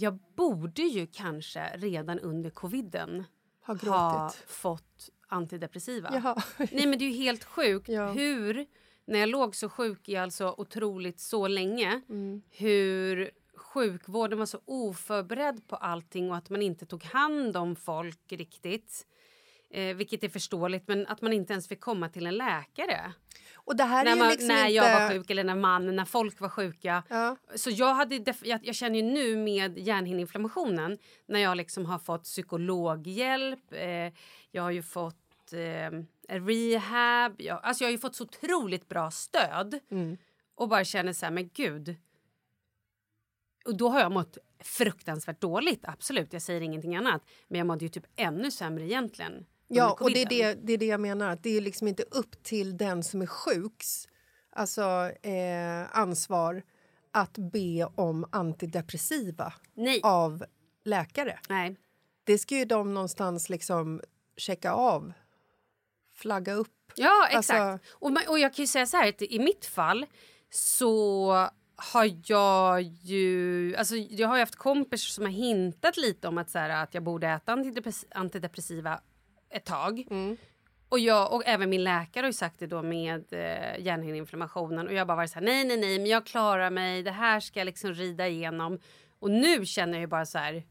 Jag 0.00 0.18
borde 0.36 0.82
ju 0.82 1.06
kanske 1.06 1.76
redan 1.76 2.18
under 2.18 2.50
coviden 2.50 3.24
ha 3.66 3.74
gråtit. 3.74 4.44
fått 4.50 5.10
antidepressiva. 5.28 6.10
Jaha. 6.12 6.42
Nej 6.72 6.86
men 6.86 6.98
det 6.98 7.04
är 7.04 7.08
ju 7.10 7.16
helt 7.16 7.44
sjukt 7.44 7.88
Ja. 7.88 8.12
hur, 8.12 8.66
när 9.06 9.18
jag 9.18 9.28
låg 9.28 9.56
så 9.56 9.68
sjuk 9.68 10.08
i 10.08 10.16
alltså 10.16 10.54
otroligt 10.58 11.20
så 11.20 11.48
länge, 11.48 12.00
Mm. 12.08 12.42
hur 12.50 13.30
sjukvården 13.56 14.38
var 14.38 14.46
så 14.46 14.60
oförberedd 14.64 15.68
på 15.68 15.76
allting 15.76 16.30
och 16.30 16.36
att 16.36 16.50
man 16.50 16.62
inte 16.62 16.86
tog 16.86 17.04
hand 17.04 17.56
om 17.56 17.76
folk 17.76 18.32
riktigt. 18.32 19.06
Eh, 19.70 19.96
vilket 19.96 20.24
är 20.24 20.28
förståeligt, 20.28 20.88
men 20.88 21.06
att 21.06 21.22
man 21.22 21.32
inte 21.32 21.52
ens 21.52 21.68
fick 21.68 21.80
komma 21.80 22.08
till 22.08 22.26
en 22.26 22.36
läkare. 22.36 23.12
Och 23.54 23.76
det 23.76 23.84
här 23.84 24.00
är 24.06 24.10
När, 24.10 24.16
man, 24.16 24.28
liksom 24.28 24.48
när 24.48 24.60
inte... 24.64 24.72
jag 24.72 25.00
var 25.00 25.08
sjuk 25.10 25.30
eller 25.30 25.44
när 25.44 25.54
man, 25.54 25.96
när 25.96 26.04
folk 26.04 26.40
var 26.40 26.48
sjuka. 26.48 27.02
Ja. 27.08 27.36
Så 27.54 27.70
jag, 27.70 27.94
hade 27.94 28.34
jag, 28.42 28.60
jag 28.66 28.74
känner 28.74 28.96
ju 28.96 29.02
nu 29.02 29.36
med 29.36 29.78
hjärnhinneinflammationen 29.78 30.98
när 31.26 31.40
jag 31.40 31.56
liksom 31.56 31.86
har 31.86 31.98
fått 31.98 32.24
psykologhjälp, 32.24 33.72
eh, 33.72 34.12
jag 34.50 34.62
har 34.62 34.70
ju 34.70 34.82
fått 34.82 35.52
eh, 35.52 36.02
rehab, 36.28 37.34
jag, 37.38 37.60
alltså 37.62 37.84
jag 37.84 37.88
har 37.88 37.92
ju 37.92 37.98
fått 37.98 38.16
så 38.16 38.24
otroligt 38.24 38.88
bra 38.88 39.10
stöd 39.10 39.80
Mm. 39.90 40.16
och 40.54 40.68
bara 40.68 40.84
känner 40.84 41.12
så 41.12 41.26
här, 41.26 41.32
men 41.32 41.48
gud. 41.54 41.96
Och 43.64 43.76
då 43.76 43.88
har 43.88 44.00
jag 44.00 44.12
mått 44.12 44.38
fruktansvärt 44.60 45.40
dåligt, 45.40 45.80
absolut, 45.82 46.32
jag 46.32 46.42
säger 46.42 46.60
ingenting 46.60 46.96
annat. 46.96 47.22
Men 47.48 47.58
jag 47.58 47.66
mådde 47.66 47.84
ju 47.84 47.88
typ 47.88 48.06
ännu 48.16 48.50
sämre 48.50 48.84
egentligen. 48.84 49.46
Ja, 49.68 49.96
och 50.00 50.10
det 50.10 50.22
är 50.22 50.28
det, 50.28 50.54
det 50.54 50.72
är 50.72 50.78
det 50.78 50.86
jag 50.86 51.00
menar. 51.00 51.30
Att 51.30 51.42
det 51.42 51.56
är 51.56 51.60
liksom 51.60 51.88
inte 51.88 52.02
upp 52.02 52.42
till 52.42 52.76
den 52.76 53.02
som 53.02 53.22
är 53.22 53.26
sjuks 53.26 54.08
alltså, 54.50 55.10
eh, 55.22 55.98
ansvar 55.98 56.62
att 57.12 57.38
be 57.38 57.84
om 57.94 58.26
antidepressiva 58.32 59.52
Nej. 59.74 60.00
av 60.02 60.44
läkare. 60.84 61.38
Nej. 61.48 61.76
Det 62.24 62.38
ska 62.38 62.56
ju 62.56 62.64
de 62.64 62.94
någonstans 62.94 63.48
liksom 63.48 64.00
checka 64.36 64.72
av, 64.72 65.12
flagga 66.14 66.52
upp. 66.52 66.92
Ja, 66.94 67.26
exakt. 67.30 67.60
Alltså- 67.60 67.92
och, 67.92 68.12
man, 68.12 68.22
och 68.28 68.38
jag 68.38 68.54
kan 68.54 68.62
ju 68.62 68.66
säga 68.66 68.86
så 68.86 68.96
här 68.96 69.08
att 69.08 69.22
i 69.22 69.38
mitt 69.38 69.66
fall 69.66 70.06
så 70.50 71.48
har 71.76 72.10
jag 72.26 72.82
ju... 72.82 73.76
Alltså 73.76 73.96
jag 73.96 74.28
har 74.28 74.38
haft 74.38 74.56
kompisar 74.56 75.08
som 75.08 75.24
har 75.24 75.32
hintat 75.32 75.96
lite 75.96 76.28
om 76.28 76.38
att, 76.38 76.50
så 76.50 76.58
här, 76.58 76.82
att 76.82 76.94
jag 76.94 77.02
borde 77.02 77.28
äta 77.28 77.52
antidepress, 77.52 78.04
antidepressiva 78.10 79.00
ett 79.50 79.64
tag. 79.64 80.04
Och, 80.88 80.98
jag, 80.98 81.32
och 81.32 81.42
även 81.46 81.70
min 81.70 81.84
läkare 81.84 82.22
har 82.22 82.28
ju 82.28 82.32
sagt 82.32 82.58
det 82.58 82.66
då 82.66 82.82
med 82.82 83.32
eh, 83.32 83.84
hjärnhinneinflammationen. 83.84 84.86
Och 84.86 84.94
jag 84.94 85.06
bara 85.06 85.16
varit 85.16 85.30
så 85.30 85.38
här, 85.38 85.46
nej, 85.46 85.64
nej, 85.64 85.76
nej, 85.76 85.98
men 85.98 86.06
jag 86.06 86.26
klarar 86.26 86.70
mig. 86.70 87.02
Det 87.02 87.10
här 87.10 87.40
ska 87.40 87.60
jag 87.60 87.66
liksom 87.66 87.94
rida 87.94 88.28
igenom. 88.28 88.78
Och 89.20 89.30
nu 89.30 89.66
känner 89.66 89.92
jag 89.92 90.00
ju 90.00 90.06
bara 90.06 90.26
så 90.26 90.38
här... 90.38 90.62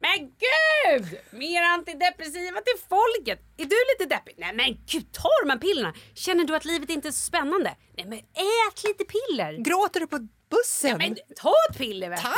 Men 0.00 0.18
gud! 0.18 1.18
Mer 1.30 1.62
antidepressiva 1.62 2.60
till 2.60 2.88
folket! 2.88 3.40
Är 3.56 3.64
du 3.64 3.76
lite 3.98 4.14
deppig? 4.14 4.34
Nej 4.38 4.54
men 4.54 4.84
gud, 4.86 5.12
ta 5.12 5.28
de 5.42 5.50
här 5.50 5.58
pillerna! 5.58 5.94
Känner 6.14 6.44
du 6.44 6.56
att 6.56 6.64
livet 6.64 6.90
inte 6.90 7.08
är 7.08 7.12
så 7.12 7.22
spännande? 7.26 7.76
Nej 7.96 8.06
men 8.06 8.18
ät 8.18 8.84
lite 8.84 9.04
piller! 9.04 9.52
Gråter 9.52 10.00
du 10.00 10.06
på 10.06 10.28
bussen? 10.50 10.98
Men 10.98 11.16
ta 11.36 11.52
ett 11.70 11.78
piller 11.78 12.10
vet 12.10 12.20
Tack! 12.20 12.34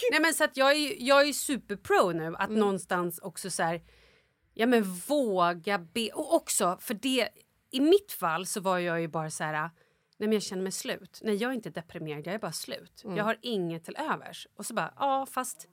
jag. 0.00 0.10
Nej 0.10 0.20
men 0.20 0.34
så 0.34 0.44
att 0.44 0.56
jag 0.56 0.72
är 0.72 0.94
jag 0.98 1.28
är 1.28 1.32
superpro 1.32 2.12
nu 2.12 2.34
att 2.38 2.50
någonstans 2.50 3.18
också 3.18 3.50
så 3.50 3.62
här, 3.62 3.80
ja 4.54 4.66
men 4.66 4.82
våga 4.82 5.78
be 5.78 6.10
och 6.10 6.34
också 6.34 6.78
för 6.80 6.94
det 6.94 7.28
i 7.70 7.80
mitt 7.80 8.12
fall 8.12 8.46
så 8.46 8.60
var 8.60 8.78
jag 8.78 9.00
ju 9.00 9.08
bara 9.08 9.30
så 9.30 9.44
här 9.44 9.52
nej 9.52 10.28
men 10.28 10.32
jag 10.32 10.42
känner 10.42 10.62
mig 10.62 10.72
slut. 10.72 11.20
Nej 11.22 11.34
jag 11.34 11.50
är 11.50 11.54
inte 11.54 11.70
deprimerad, 11.70 12.26
jag 12.26 12.34
är 12.34 12.38
bara 12.38 12.52
slut. 12.52 13.02
Jag 13.04 13.24
har 13.24 13.38
inget 13.40 13.84
till 13.84 13.96
övers. 13.96 14.48
Och 14.56 14.66
så 14.66 14.74
bara 14.74 14.94
ja 14.98 15.26
fast 15.26 15.68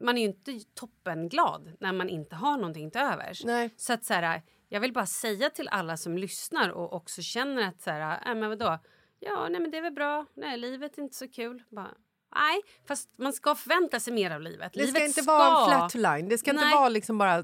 man 0.00 0.18
är 0.18 0.22
ju 0.22 0.26
inte 0.26 0.60
toppenglad 0.74 1.72
när 1.80 1.92
man 1.92 2.08
inte 2.08 2.36
har 2.36 2.56
någonting 2.56 2.90
till 2.90 3.00
övers. 3.00 3.44
Nej. 3.44 3.70
Så 3.76 3.92
att 3.92 4.04
så 4.04 4.14
här, 4.14 4.42
jag 4.68 4.80
vill 4.80 4.92
bara 4.92 5.06
säga 5.06 5.50
till 5.50 5.68
alla 5.68 5.96
som 5.96 6.18
lyssnar 6.18 6.70
och 6.70 6.92
också 6.92 7.22
känner 7.22 7.68
att 7.68 7.80
så 7.80 7.90
här, 7.90 8.20
äh, 8.26 8.34
men 8.34 8.48
vadå? 8.48 8.78
Ja, 9.20 9.48
nej 9.48 9.60
men 9.60 9.70
det 9.70 9.78
är 9.78 9.82
väl 9.82 9.92
bra. 9.92 10.26
Nej, 10.34 10.58
livet 10.58 10.98
är 10.98 11.02
inte 11.02 11.16
så 11.16 11.28
kul. 11.28 11.62
Bara, 11.68 11.94
nej, 12.34 12.60
fast 12.88 13.08
man 13.16 13.32
ska 13.32 13.54
förvänta 13.54 14.00
sig 14.00 14.12
mer 14.12 14.30
av 14.30 14.40
livet. 14.40 14.72
det 14.72 14.78
livet 14.78 14.94
ska 14.94 15.04
inte 15.04 15.22
vara 15.22 15.74
en 15.74 15.90
flatline. 15.90 16.28
Det 16.28 16.38
ska 16.38 16.50
inte 16.50 16.64
Nej. 16.64 16.74
vara 16.74 16.88
liksom 16.88 17.18
bara... 17.18 17.38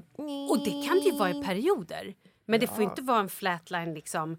Och 0.49 0.59
det 0.65 0.87
kan 0.87 0.99
det 0.99 1.05
ju 1.05 1.17
vara 1.17 1.29
i 1.29 1.43
perioder. 1.43 2.15
Men 2.45 2.59
det 2.59 2.67
får 2.67 2.83
inte 2.83 3.01
vara 3.01 3.19
en 3.19 3.29
flatline 3.29 3.93
liksom 3.93 4.37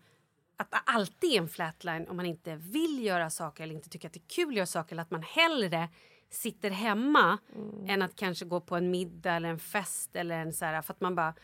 att 0.56 0.70
det 0.70 0.80
alltid 0.84 1.32
är 1.32 1.38
en 1.38 1.48
flatline 1.48 2.08
om 2.08 2.16
man 2.16 2.26
inte 2.26 2.56
vill 2.56 3.04
göra 3.04 3.30
saker 3.30 3.64
eller 3.64 3.74
inte 3.74 3.88
tycker 3.88 4.08
att 4.08 4.14
det 4.14 4.20
är 4.20 4.28
kul 4.28 4.48
att 4.48 4.54
göra 4.54 4.66
saker 4.66 4.94
eller 4.94 5.02
att 5.02 5.10
man 5.10 5.22
hellre 5.22 5.88
sitter 6.30 6.70
hemma 6.70 7.38
än 7.86 8.02
att 8.02 8.16
kanske 8.16 8.44
gå 8.44 8.60
på 8.60 8.76
en 8.76 8.90
middag 8.90 9.32
eller 9.32 9.48
en 9.48 9.58
fest 9.58 10.16
eller 10.16 10.38
en 10.38 10.52
så 10.52 10.64
här 10.64 10.82
för 10.82 10.92
att 10.92 11.00
man 11.00 11.14
bara 11.14 11.34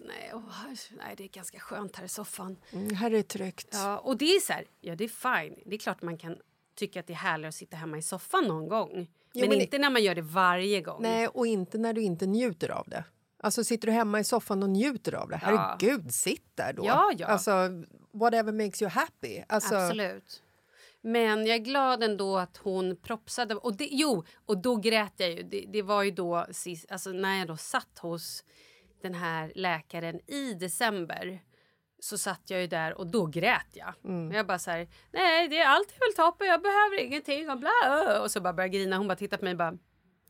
nej, 0.00 0.32
oh, 0.32 0.42
nej 0.90 1.14
det 1.16 1.24
är 1.24 1.28
ganska 1.28 1.60
skönt 1.60 1.96
här 1.96 2.04
i 2.04 2.08
soffan. 2.08 2.56
Mm, 2.70 2.94
här 2.94 3.06
är 3.06 3.16
det 3.16 3.22
tryggt. 3.22 3.68
Ja, 3.72 3.98
och 3.98 4.16
det 4.16 4.24
är 4.24 4.40
så 4.40 4.52
här, 4.52 4.64
ja 4.80 4.96
det 4.96 5.04
är 5.04 5.08
fine. 5.44 5.62
Det 5.66 5.74
är 5.74 5.78
klart 5.78 6.02
man 6.02 6.18
kan 6.18 6.36
tycka 6.76 7.00
att 7.00 7.06
det 7.06 7.12
är 7.12 7.16
härligt 7.16 7.48
att 7.48 7.54
sitta 7.54 7.76
hemma 7.76 7.98
i 7.98 8.02
soffan 8.02 8.44
någon 8.44 8.68
gång. 8.68 8.90
men, 8.92 9.08
men 9.40 9.48
det- 9.50 9.56
inte 9.56 9.78
när 9.78 9.90
man 9.90 10.02
gör 10.02 10.14
det 10.14 10.22
varje 10.22 10.80
gång. 10.80 11.02
Nej, 11.02 11.28
och 11.28 11.46
inte 11.46 11.78
när 11.78 11.92
du 11.92 12.02
inte 12.02 12.26
njuter 12.26 12.68
av 12.70 12.84
det. 12.88 13.04
Alltså 13.38 13.64
Sitter 13.64 13.86
du 13.86 13.92
hemma 13.92 14.20
i 14.20 14.24
soffan 14.24 14.62
och 14.62 14.70
njuter 14.70 15.14
av 15.14 15.28
det, 15.28 15.40
Ja. 15.42 15.48
herregud, 15.78 16.14
sitt 16.14 16.50
där 16.56 16.72
då. 16.72 16.84
Ja, 16.86 17.12
ja. 17.18 17.26
Alltså, 17.26 17.50
whatever 18.12 18.52
makes 18.52 18.82
you 18.82 18.88
happy. 18.90 19.42
Alltså, 19.48 19.74
Absolut. 19.74 20.42
Men 21.00 21.46
jag 21.46 21.54
är 21.54 21.60
glad 21.64 22.02
ändå 22.02 22.36
att 22.38 22.56
hon 22.56 22.96
propsade. 22.96 23.54
Och 23.54 23.76
det, 23.76 23.88
jo, 23.92 24.24
och 24.46 24.58
då 24.58 24.76
grät 24.76 25.12
jag 25.16 25.30
ju. 25.30 25.42
Det, 25.42 25.64
det 25.68 25.82
var 25.82 26.02
ju 26.02 26.10
då 26.10 26.46
sist, 26.50 26.90
alltså 26.90 27.10
när 27.10 27.38
jag 27.38 27.48
då 27.48 27.56
satt 27.56 27.98
hos 27.98 28.44
den 29.02 29.14
här 29.14 29.52
läkaren 29.54 30.20
i 30.30 30.54
december 30.54 31.42
så 32.00 32.18
satt 32.18 32.42
jag 32.46 32.60
ju 32.60 32.66
där 32.66 32.98
och 32.98 33.06
då 33.06 33.26
grät 33.26 33.66
jag. 33.72 33.94
Jag 34.32 34.46
bara 34.46 34.58
så 34.58 34.70
här, 34.70 34.88
nej 35.12 35.48
det 35.48 35.58
är 35.58 35.66
allt 35.66 35.88
är 35.90 36.00
väl 36.00 36.14
toppen, 36.16 36.46
jag 36.46 36.62
behöver 36.62 37.00
ingenting 37.00 37.50
och 37.50 37.58
bla. 37.58 38.20
Och 38.22 38.30
så 38.30 38.40
bara 38.40 38.52
började 38.52 38.78
grina. 38.78 38.96
Hon 38.96 39.08
bara 39.08 39.16
tittade 39.16 39.38
på 39.38 39.44
mig 39.44 39.52
och 39.52 39.58
bara, 39.58 39.78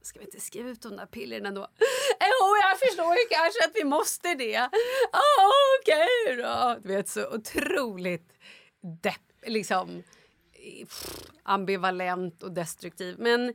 ska 0.02 0.18
vi 0.18 0.24
inte 0.24 0.40
skriva 0.40 0.68
ut 0.68 0.82
de 0.82 0.96
där 0.96 1.06
pillerna 1.06 1.50
då? 1.50 1.60
Jo, 2.20 2.56
jag 2.62 2.78
förstår 2.78 3.14
ju 3.14 3.26
kanske 3.30 3.64
att 3.64 3.72
vi 3.74 3.84
måste 3.84 4.34
det. 4.34 4.68
Ja, 5.12 5.50
okej 5.80 6.36
då. 6.36 6.76
Du 6.82 6.88
vet, 6.88 7.08
så 7.08 7.34
otroligt 7.34 8.32
depp, 9.02 9.46
liksom 9.46 10.02
pff, 10.84 11.30
ambivalent 11.42 12.42
och 12.42 12.52
destruktiv. 12.52 13.16
Men 13.18 13.54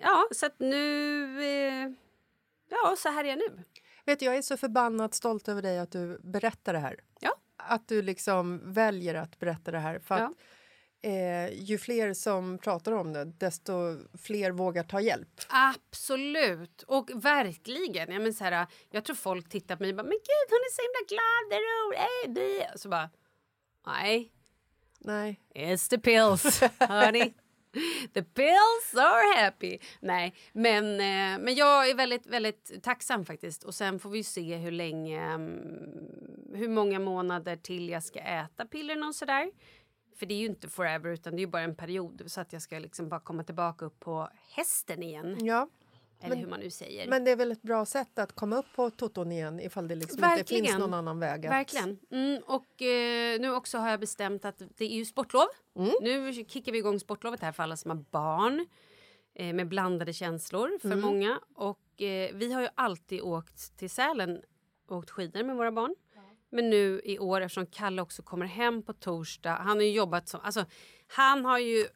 ja, 0.00 0.28
så 0.30 0.46
att 0.46 0.58
nu... 0.58 1.42
Eh, 1.42 1.90
ja, 2.70 2.96
så 2.98 3.08
här 3.08 3.24
är 3.24 3.28
jag 3.28 3.38
nu. 3.38 3.64
Vet 4.06 4.18
du, 4.18 4.26
jag 4.26 4.36
är 4.36 4.42
så 4.42 4.56
förbannat 4.56 5.14
stolt 5.14 5.48
över 5.48 5.62
dig 5.62 5.78
att 5.78 5.92
du 5.92 6.20
berättar 6.22 6.72
det 6.72 6.78
här. 6.78 7.00
Ja. 7.20 7.34
Att 7.56 7.88
du 7.88 8.02
liksom 8.02 8.72
väljer 8.72 9.14
att 9.14 9.38
berätta 9.38 9.70
det 9.70 9.78
här. 9.78 9.98
För 9.98 10.14
att, 10.14 10.32
eh, 11.02 11.62
ju 11.62 11.78
fler 11.78 12.14
som 12.14 12.58
pratar 12.58 12.92
om 12.92 13.12
det, 13.12 13.24
desto 13.24 13.96
fler 14.18 14.50
vågar 14.50 14.84
ta 14.84 15.00
hjälp. 15.00 15.40
Absolut. 15.48 16.82
Och 16.82 17.10
verkligen. 17.14 18.12
Jag, 18.12 18.22
men 18.22 18.34
så 18.34 18.44
här, 18.44 18.66
jag 18.90 19.04
tror 19.04 19.16
folk 19.16 19.48
tittar 19.48 19.76
på 19.76 19.82
mig 19.82 19.90
och 19.90 19.96
bara 19.96 20.02
“men 20.02 20.10
gud, 20.12 20.48
hon 20.50 20.58
är 20.58 20.72
så 20.72 20.82
himla 20.82 21.06
glad, 21.08 22.34
det 22.34 22.62
är. 22.62 22.78
Så 22.78 22.88
bara 22.88 23.10
“nej, 23.86 24.32
Nej. 25.04 25.40
It's 25.54 25.90
the 25.90 25.98
pills, 25.98 26.60
honey. 26.88 27.32
The 28.14 28.22
pills 28.22 28.94
are 28.94 29.42
happy. 29.44 29.78
Nej, 30.00 30.34
men, 30.52 30.84
eh, 30.84 31.44
men 31.44 31.54
jag 31.54 31.90
är 31.90 31.94
väldigt, 31.94 32.26
väldigt 32.26 32.82
tacksam 32.82 33.24
faktiskt. 33.24 33.64
Och 33.64 33.74
sen 33.74 33.98
får 33.98 34.10
vi 34.10 34.24
se 34.24 34.56
hur 34.56 34.70
länge, 34.70 35.22
mm, 35.22 36.54
hur 36.54 36.68
många 36.68 36.98
månader 36.98 37.56
till 37.56 37.88
jag 37.88 38.02
ska 38.02 38.18
äta 38.20 38.66
pillerna 38.66 39.06
och 39.06 39.14
sådär. 39.14 39.50
För 40.16 40.26
det 40.26 40.34
är 40.34 40.38
ju 40.38 40.46
inte 40.46 40.68
forever 40.68 41.10
utan 41.10 41.32
det 41.32 41.38
är 41.38 41.46
ju 41.46 41.50
bara 41.50 41.62
en 41.62 41.76
period 41.76 42.22
så 42.26 42.40
att 42.40 42.52
jag 42.52 42.62
ska 42.62 42.78
liksom 42.78 43.08
bara 43.08 43.20
komma 43.20 43.44
tillbaka 43.44 43.84
upp 43.84 44.00
på 44.00 44.28
hästen 44.56 45.02
igen. 45.02 45.36
Ja. 45.40 45.68
Eller 46.20 46.36
hur 46.36 46.46
man 46.46 46.60
nu 46.60 46.70
säger. 46.70 47.08
Men 47.08 47.24
det 47.24 47.30
är 47.30 47.36
väl 47.36 47.52
ett 47.52 47.62
bra 47.62 47.84
sätt 47.86 48.18
att 48.18 48.32
komma 48.32 48.56
upp 48.56 48.66
på 48.74 48.90
toton 48.90 49.32
igen 49.32 49.60
ifall 49.60 49.88
det 49.88 49.94
liksom 49.94 50.16
inte 50.24 50.28
Verkligen. 50.36 50.64
finns 50.64 50.78
någon 50.78 50.94
annan 50.94 51.18
väg. 51.18 51.46
Att... 51.46 51.52
Verkligen. 51.52 51.98
Mm, 52.10 52.42
och 52.46 52.82
eh, 52.82 53.40
nu 53.40 53.50
också 53.54 53.78
har 53.78 53.90
jag 53.90 54.00
bestämt 54.00 54.44
att 54.44 54.62
det 54.76 54.84
är 54.84 54.88
ju 54.96 55.04
sportlov. 55.04 55.46
Mm. 55.76 55.90
Nu 56.02 56.32
kickar 56.48 56.72
vi 56.72 56.78
igång 56.78 57.00
sportlovet 57.00 57.40
här 57.40 57.52
för 57.52 57.62
alla 57.62 57.76
som 57.76 57.90
har 57.90 58.04
barn. 58.10 58.66
Eh, 59.34 59.52
med 59.54 59.68
blandade 59.68 60.12
känslor 60.12 60.78
för 60.80 60.88
Mm. 60.88 61.00
många. 61.00 61.40
Och 61.54 62.02
eh, 62.02 62.30
vi 62.34 62.52
har 62.52 62.62
ju 62.62 62.68
alltid 62.74 63.20
åkt 63.20 63.76
till 63.78 63.90
Sälen 63.90 64.42
och 64.88 64.96
åkt 64.96 65.10
skidor 65.10 65.42
med 65.44 65.56
våra 65.56 65.72
barn. 65.72 65.94
Men 66.52 66.70
nu 66.70 67.00
i 67.04 67.18
år, 67.18 67.40
eftersom 67.40 67.66
Kalle 67.66 68.02
också 68.02 68.22
kommer 68.22 68.46
hem 68.46 68.82
på 68.82 68.92
torsdag. 68.92 69.50
Han 69.54 69.76
har 69.76 69.84
jobbat 69.84 70.28
som... 70.28 70.40
Alltså, 70.40 70.64
han 71.06 71.44
har 71.44 71.58
ju, 71.58 71.86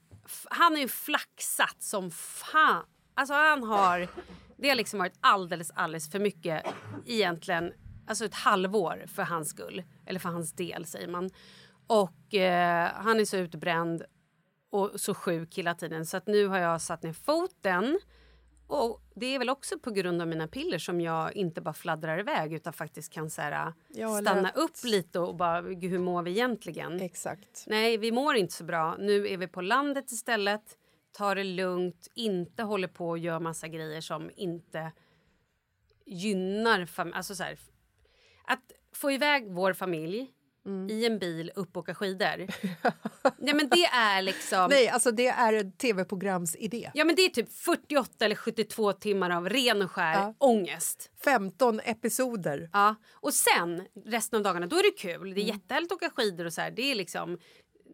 han 0.45 0.73
har 0.73 0.81
ju 0.81 0.89
flaxat 0.89 1.83
som 1.83 2.11
fan. 2.11 2.85
Alltså 3.15 3.35
han 3.35 3.65
har... 3.65 4.09
Det 4.57 4.69
har 4.69 4.77
liksom 4.77 4.99
varit 4.99 5.19
alldeles, 5.21 5.71
alldeles 5.75 6.11
för 6.11 6.19
mycket 6.19 6.65
egentligen 7.07 7.73
alltså 8.07 8.25
ett 8.25 8.35
halvår 8.35 9.05
för 9.15 9.23
hans 9.23 9.49
skull. 9.49 9.83
Eller 10.07 10.21
för 10.21 10.29
hans 10.29 10.53
del 10.53 10.85
säger 10.87 11.09
man. 11.09 11.31
Och 11.87 12.35
eh, 12.35 12.91
han 12.95 13.21
är 13.21 13.25
så 13.25 13.37
utbränd 13.37 14.03
och 14.71 14.91
så 14.97 15.15
sjuk 15.15 15.59
hela 15.59 15.75
tiden 15.75 16.07
så 16.07 16.17
att 16.17 16.27
nu 16.27 16.47
har 16.47 16.59
jag 16.59 16.81
satt 16.81 17.03
ner 17.03 17.13
foten. 17.13 17.99
Och 18.67 19.01
det 19.15 19.27
är 19.27 19.39
väl 19.39 19.51
också 19.51 19.79
på 19.79 19.91
grund 19.91 20.23
av 20.23 20.29
mina 20.29 20.49
piller 20.49 20.79
som 20.79 21.01
jag 21.01 21.33
inte 21.37 21.61
bara 21.61 21.75
fladdrar 21.75 22.19
iväg 22.21 22.53
utan 22.53 22.73
faktiskt 22.73 23.13
kan 23.13 23.31
så 23.31 23.43
här, 23.43 23.73
Ja, 23.89 24.21
stanna 24.21 24.43
lätt. 24.43 24.57
upp 24.57 24.85
lite 24.85 25.19
och 25.21 25.37
bara, 25.37 25.63
"Gud, 25.63 25.91
hur 25.91 25.99
mår 25.99 26.23
vi 26.23 26.31
egentligen? 26.31 27.01
Exakt. 27.01 27.65
Nej, 27.67 27.97
vi 27.97 28.13
mår 28.13 28.35
inte 28.37 28.53
så 28.55 28.65
bra. 28.65 28.97
Nu 28.99 29.29
är 29.29 29.37
vi 29.37 29.47
på 29.49 29.61
landet 29.61 30.11
istället. 30.13 30.79
Tar 31.17 31.35
det 31.35 31.45
lugnt, 31.45 32.09
inte 32.15 32.63
håller 32.63 32.89
på 32.89 33.09
och 33.09 33.19
gör 33.19 33.41
massa 33.41 33.69
grejer 33.69 34.01
som 34.01 34.31
inte 34.37 34.93
gynnar 36.07 36.87
familjen. 36.87 37.17
Alltså 37.17 37.35
så 37.35 37.43
här, 37.43 37.59
att 38.45 38.73
få 38.95 39.11
iväg 39.13 39.47
vår 39.53 39.73
familj 39.73 40.31
Mm. 40.67 40.91
i 40.91 41.07
en 41.07 41.19
bil 41.19 41.53
upp 41.55 41.77
och 41.77 41.83
åka 41.83 41.95
skidor. 41.95 42.37
Nej, 43.39 43.55
men 43.55 43.69
det 43.69 43.85
är 43.85 44.23
liksom... 44.23 44.67
Nej, 44.71 44.89
alltså 44.89 45.11
det 45.11 45.27
är 45.27 45.53
ett 45.53 45.79
tv-programs 45.79 46.57
idé. 46.57 46.91
Ja, 46.95 47.05
men 47.05 47.17
det 47.17 47.23
är 47.23 47.29
typ 47.29 47.53
48 47.53 48.25
eller 48.25 48.37
72 48.37 48.93
timmar 48.93 49.31
av 49.31 49.49
ren 49.49 49.83
och 49.83 49.91
skär 49.91 50.13
Ja. 50.13 50.35
ångest. 50.39 51.11
15 51.25 51.81
episoder. 51.81 52.71
Ja. 52.73 52.95
Och 53.15 53.35
sen 53.35 53.87
resten 54.07 54.37
av 54.37 54.43
dagarna 54.43 54.67
då 54.67 54.77
är 54.77 54.83
det 54.83 54.99
kul. 54.99 55.15
Mm. 55.23 55.35
Det 55.35 55.41
är 55.41 55.45
jättehärligt 55.55 55.93
att 55.93 55.97
åka 55.97 56.11
skidor 56.11 56.45
och 56.45 56.53
så 56.53 56.61
här. 56.61 56.71
Det 56.71 56.83
är 56.91 56.95
liksom 56.95 57.39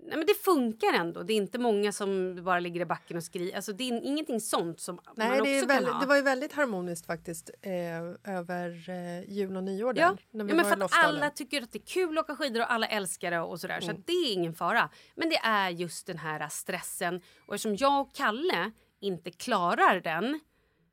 Nej, 0.03 0.17
men 0.17 0.27
det 0.27 0.35
funkar 0.35 0.93
ändå. 0.93 1.23
Det 1.23 1.33
är 1.33 1.37
inte 1.37 1.59
många 1.59 1.93
som 1.93 2.41
bara 2.45 2.61
ligger 2.61 2.81
i 2.81 2.85
backen 2.85 3.17
och 3.17 3.23
skriker. 3.23 3.57
Alltså, 3.57 3.73
det 3.73 3.85
är 3.85 4.05
ingenting 4.05 4.41
sånt 4.41 4.81
som 4.81 4.95
man 4.95 5.15
Nej, 5.17 5.31
också 5.31 5.45
det, 5.45 5.59
är 5.59 5.61
kan 5.61 5.69
väldigt, 5.69 5.93
ha. 5.93 6.01
det 6.01 6.07
var 6.07 6.17
ju 6.17 6.23
väldigt 6.23 6.53
harmoniskt 6.53 7.07
faktiskt 7.07 7.51
eh, 7.63 8.35
över 8.37 8.91
eh, 8.91 9.31
jul 9.31 9.57
och 9.57 9.65
nyår 9.65 9.93
där, 9.93 10.03
Ja, 10.03 10.17
när 10.31 10.45
vi 10.45 10.51
ja 10.51 10.57
men 10.57 10.65
för 10.65 10.85
att 10.85 11.05
alla 11.05 11.31
tycker 11.31 11.63
att 11.63 11.73
det 11.73 11.79
är 11.79 11.87
kul 11.87 12.19
att 12.19 12.25
åka 12.25 12.37
skidor 12.37 12.61
och 12.61 12.73
alla 12.73 12.87
älskar 12.87 13.31
det 13.31 13.41
och 13.41 13.61
sådär. 13.61 13.81
Så 13.81 13.91
att 13.91 14.07
det 14.07 14.13
är 14.13 14.33
ingen 14.33 14.55
fara. 14.55 14.89
Men 15.15 15.29
det 15.29 15.37
är 15.37 15.71
just 15.71 16.07
den 16.07 16.19
här 16.19 16.49
stressen. 16.49 17.21
Och 17.47 17.55
eftersom 17.55 17.77
jag 17.77 18.01
och 18.01 18.15
Kalle 18.15 18.71
inte 19.01 19.31
klarar 19.31 20.01
den 20.01 20.41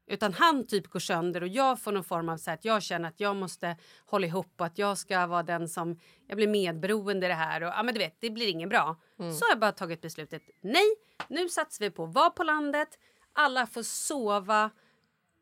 utan 0.08 0.34
han 0.34 0.68
typ 0.68 0.88
går 0.88 1.00
sönder 1.00 1.42
och 1.42 1.48
jag 1.48 1.82
får 1.82 1.92
någon 1.92 2.04
form 2.04 2.30
av 2.30 2.38
så 2.38 2.52
att 2.52 2.66
jag 2.66 2.84
känner 2.84 3.10
att 3.10 3.20
jag 3.20 3.36
måste 3.36 3.78
hålla 4.06 4.28
ihop 4.28 4.54
och 4.58 4.66
att 4.66 4.78
jag 4.78 4.98
ska 4.98 5.28
vara 5.28 5.44
den 5.44 5.70
som 5.70 6.00
jag 6.28 6.38
blir 6.38 6.48
medberoende 6.48 7.26
i 7.26 7.30
det 7.30 7.36
här 7.36 7.64
och 7.64 7.70
ja 7.70 7.84
men 7.84 7.94
du 7.94 8.00
vet 8.00 8.16
det 8.20 8.30
blir 8.30 8.48
inget 8.48 8.70
bra. 8.70 8.96
Så 9.18 9.46
har 9.46 9.50
jag 9.50 9.60
bara 9.60 9.72
tagit 9.72 10.02
beslutet 10.02 10.42
nej 10.62 10.96
nu 11.28 11.50
satsar 11.50 11.86
vi 11.86 11.92
på 11.92 12.04
att 12.04 12.14
vara 12.14 12.30
på 12.30 12.44
landet 12.44 12.90
alla 13.34 13.68
får 13.68 13.84
sova 13.84 14.70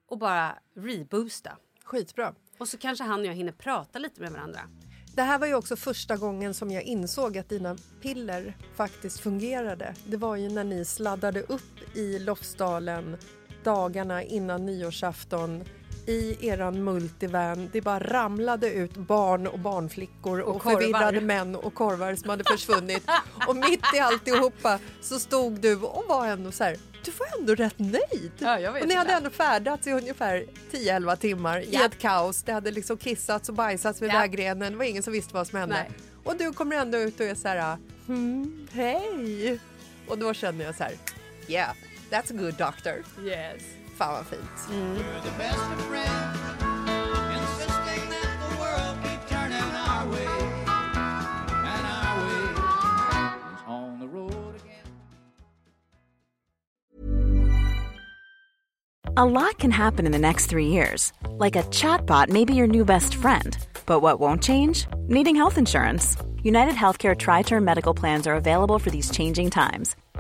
och 0.08 0.18
bara 0.18 0.56
reboosta. 0.76 1.58
Skitbra. 1.84 2.36
Och 2.58 2.68
så 2.68 2.78
kanske 2.78 3.04
han 3.04 3.20
och 3.20 3.26
jag 3.26 3.34
hinner 3.34 3.52
prata 3.52 4.00
lite 4.00 4.22
med 4.22 4.32
varandra. 4.32 4.60
Det 5.16 5.22
här 5.22 5.40
var 5.40 5.48
ju 5.48 5.56
också 5.56 5.76
första 5.76 6.18
gången 6.18 6.54
som 6.54 6.72
jag 6.72 6.84
insåg 6.84 7.38
att 7.38 7.50
dina 7.50 7.78
piller 8.02 8.58
faktiskt 8.76 9.20
fungerade. 9.20 9.96
Det 10.08 10.18
var 10.18 10.36
ju 10.36 10.50
när 10.50 10.64
ni 10.64 10.86
sladdade 10.86 11.42
upp 11.42 11.96
i 11.96 12.20
Lofsdalen 12.20 13.18
dagarna 13.66 14.24
innan 14.24 14.66
nyårsafton 14.66 15.64
i 16.08 16.48
eran 16.48 16.84
multivan. 16.84 17.70
Det 17.74 17.82
bara 17.82 18.00
ramlade 18.00 18.70
ut 18.72 18.98
barn 18.98 19.48
och 19.48 19.60
barnflickor 19.60 20.40
och, 20.40 20.56
Och 20.56 20.64
förvirrade 20.64 21.22
män 21.22 21.56
och 21.56 21.74
korvar 21.74 22.16
som 22.16 22.30
hade 22.30 22.44
försvunnit. 22.44 23.04
och 23.48 23.56
mitt 23.56 23.86
i 23.96 24.00
alltihopa 24.00 24.80
så 25.02 25.20
stod 25.20 25.54
du 25.60 25.76
och 25.76 26.04
var 26.08 26.28
ändå 26.28 26.52
så 26.52 26.64
här, 26.64 26.78
du 27.06 27.12
var 27.12 27.40
ändå 27.40 27.56
rätt 27.56 27.80
nöjd. 27.80 28.32
Ja, 28.40 28.70
och 28.82 28.88
ni 28.88 28.96
hade 28.96 29.10
det. 29.10 29.16
ändå 29.16 29.30
färdats 29.30 29.88
i 29.88 29.92
ungefär 29.92 30.46
10-11 30.72 31.16
timmar 31.16 31.60
i 31.60 31.68
Ja. 31.72 31.86
ett 31.86 31.98
kaos. 32.00 32.44
Det 32.44 32.52
hade 32.54 32.72
liksom 32.72 32.98
kissats 32.98 33.50
och 33.50 33.56
bajsats 33.56 34.02
vid 34.02 34.10
Ja. 34.10 34.20
vägrenen. 34.20 34.72
Det 34.72 34.78
var 34.78 34.86
ingen 34.86 35.04
som 35.04 35.14
visste 35.14 35.34
vad 35.34 35.48
som 35.48 35.60
hände. 35.60 35.76
Nej. 35.76 35.92
Och 36.24 36.38
du 36.38 36.54
kommer 36.54 36.76
ändå 36.76 36.98
ut 36.98 37.20
och 37.20 37.26
är 37.26 37.36
så 37.36 37.48
här, 37.48 37.78
hmm, 38.08 38.68
hej. 38.72 39.60
Och 40.08 40.18
då 40.18 40.34
känner 40.34 40.66
jag 40.66 40.76
så 40.76 40.84
här, 40.84 40.94
yeah, 41.48 41.70
that's 42.10 42.32
a 42.32 42.34
good 42.34 42.58
doctor. 42.58 43.04
Yes. 43.24 43.62
Fan 43.98 44.10
vad 44.12 44.26
fint. 44.26 44.42
We're 44.70 44.76
mm. 44.76 45.24
the 45.24 45.32
best 45.38 45.58
of 45.58 45.82
friends, 45.86 46.40
insisting 47.32 48.10
that 48.10 48.38
the 48.44 48.52
world 48.60 48.98
keep 49.04 49.22
turning 49.30 49.72
our 49.88 50.06
way, 50.10 50.36
and 51.72 51.86
our 51.88 52.18
way 52.28 52.46
is 53.54 53.62
on 53.68 54.00
the 54.00 54.08
road 54.08 54.56
again. 54.56 54.88
A 59.16 59.26
lot 59.26 59.58
can 59.60 59.72
happen 59.72 60.06
in 60.06 60.12
the 60.12 60.20
next 60.20 60.48
three 60.48 60.68
years. 60.68 61.14
Like 61.30 61.56
a 61.56 61.64
chatbot 61.64 62.28
may 62.30 62.44
be 62.44 62.54
your 62.54 62.68
new 62.68 62.84
best 62.84 63.16
friend. 63.16 63.58
But 63.86 64.02
what 64.02 64.20
won't 64.20 64.44
change? 64.44 64.88
Needing 65.08 65.36
health 65.38 65.58
insurance. 65.58 66.18
United 66.44 66.76
Healthcare 66.76 67.18
Tri 67.18 67.44
Term 67.44 67.64
Medical 67.64 67.94
Plans 67.94 68.28
are 68.28 68.36
available 68.36 68.78
for 68.78 68.90
these 68.90 69.10
changing 69.10 69.52
times. 69.52 69.96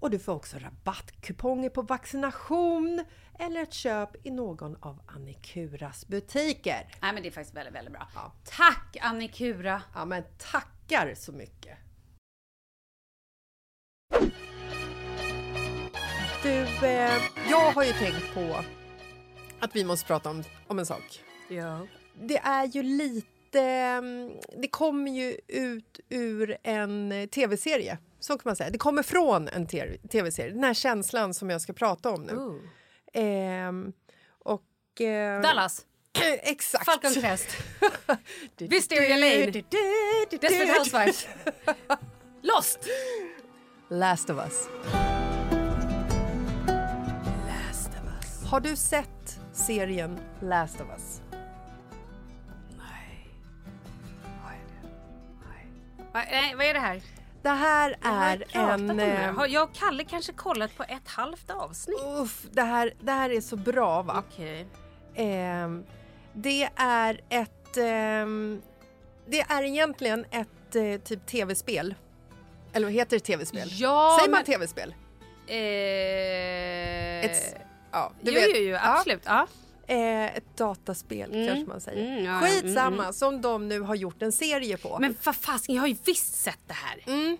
och 0.00 0.10
du 0.10 0.18
får 0.18 0.32
också 0.34 0.58
rabattkuponger 0.58 1.70
på 1.70 1.82
vaccination 1.82 3.04
eller 3.38 3.62
ett 3.62 3.72
köp 3.72 4.26
i 4.26 4.30
någon 4.30 4.76
av 4.80 5.02
Annikuras 5.06 6.06
butiker. 6.06 6.86
Nej, 7.02 7.12
men 7.12 7.22
det 7.22 7.28
är 7.28 7.30
faktiskt 7.32 7.56
väldigt, 7.56 7.74
väldigt 7.74 7.92
bra. 7.92 8.08
Ja. 8.14 8.32
Tack 8.44 8.96
Annikura! 9.00 9.82
Ja, 9.94 10.04
men 10.04 10.22
tackar 10.38 11.14
så 11.14 11.32
mycket! 11.32 11.78
Du, 16.42 16.86
eh, 16.86 17.12
jag 17.50 17.70
har 17.72 17.84
ju 17.84 17.92
tänkt 17.92 18.34
på 18.34 18.56
att 19.60 19.76
vi 19.76 19.84
måste 19.84 20.06
prata 20.06 20.30
om, 20.30 20.42
om 20.66 20.78
en 20.78 20.86
sak. 20.86 21.20
Ja. 21.48 21.86
Det 22.22 22.38
är 22.38 22.64
ju 22.66 22.82
lite... 22.82 23.60
mm, 23.60 24.32
Det 24.62 24.68
kommer 24.68 25.10
ju 25.10 25.36
ut 25.48 26.00
ur 26.08 26.56
en 26.62 27.28
tv-serie. 27.28 27.98
Så 28.26 28.38
kan 28.38 28.42
man 28.44 28.56
säga. 28.56 28.70
Det 28.70 28.78
kommer 28.78 29.02
från 29.02 29.48
en 29.48 29.66
tv-serie. 29.66 30.52
Den 30.52 30.64
här 30.64 30.74
känslan 30.74 31.34
som 31.34 31.50
jag 31.50 31.60
ska 31.60 31.72
prata 31.72 32.10
om 32.10 32.22
nu. 32.22 32.60
Ehm, 33.12 33.92
och... 34.28 35.00
Eh, 35.00 35.40
Dallas, 35.42 35.86
exakt. 36.42 36.84
Falcon 36.84 37.14
Crest, 37.14 37.46
Wisteria 38.58 39.16
Lane, 39.16 39.62
Desperate 40.30 40.78
Housewives, 40.78 41.28
Lost. 42.42 42.78
Last 43.90 44.30
of 44.30 44.38
Us. 44.38 44.68
Har 48.50 48.60
du 48.60 48.76
sett 48.76 49.40
serien 49.52 50.18
Last 50.40 50.80
of 50.80 50.86
Us? 50.90 51.20
Va, 56.12 56.24
nej, 56.30 56.54
vad 56.54 56.66
är 56.66 56.74
det 56.74 56.80
här? 56.80 57.02
Det 57.46 57.52
här 57.52 57.96
är 58.02 58.44
en... 58.52 58.96
det. 58.96 59.04
eh, 59.04 59.34
Har 59.34 59.46
jag 59.46 59.62
och 59.68 59.74
Kalle 59.74 60.04
kanske 60.04 60.32
kollat 60.32 60.76
på 60.76 60.82
ett 60.82 61.08
halvt 61.08 61.50
avsnitt? 61.50 62.00
Uff, 62.18 62.42
det, 62.50 62.62
här, 62.62 62.92
det 63.00 63.12
här 63.12 63.30
är 63.30 63.40
så 63.40 63.56
bra 63.56 64.02
va? 64.02 64.24
Okej. 64.28 64.66
Ehm, 65.14 65.84
det 66.32 66.68
är 66.76 67.20
ett... 67.28 67.76
ehm, 67.76 68.62
det 69.26 69.40
är 69.40 69.62
egentligen 69.62 70.24
ett 70.30 70.76
eh, 70.76 71.00
typ 71.04 71.26
tv-spel. 71.26 71.94
Eller 72.72 72.86
vad 72.86 72.92
heter 72.94 73.16
det 73.16 73.20
tv-spel? 73.24 73.68
Ja, 73.72 74.16
Säger 74.20 74.30
man 74.30 74.38
men- 74.38 74.44
tv-spel? 74.44 74.94
Eh... 75.46 77.24
Ett, 77.24 77.56
ja, 77.92 78.12
du 78.20 78.30
jo, 78.32 78.40
vet. 78.40 78.48
jo, 78.54 78.56
jo, 78.62 78.70
Ja. 78.70 78.80
absolut. 78.98 79.22
Ja. 79.24 79.46
Eh, 79.86 80.36
ett 80.36 80.56
dataspel 80.56 81.30
Mm. 81.34 81.46
kanske 81.46 81.66
man 81.70 81.80
säger. 81.80 82.12
Mm, 82.12 82.24
ja, 82.24 82.40
Skitsamma, 82.40 83.02
mm, 83.02 83.12
som 83.12 83.40
de 83.42 83.68
nu 83.68 83.80
har 83.80 83.94
gjort 83.94 84.22
en 84.22 84.32
serie 84.32 84.76
på. 84.76 84.98
Men 85.00 85.16
vad 85.24 85.36
fasiken, 85.36 85.74
jag 85.74 85.82
har 85.82 85.88
ju 85.88 85.96
visst 86.04 86.34
sett 86.34 86.60
det 86.66 86.74
här. 86.74 87.04
Mm. 87.06 87.36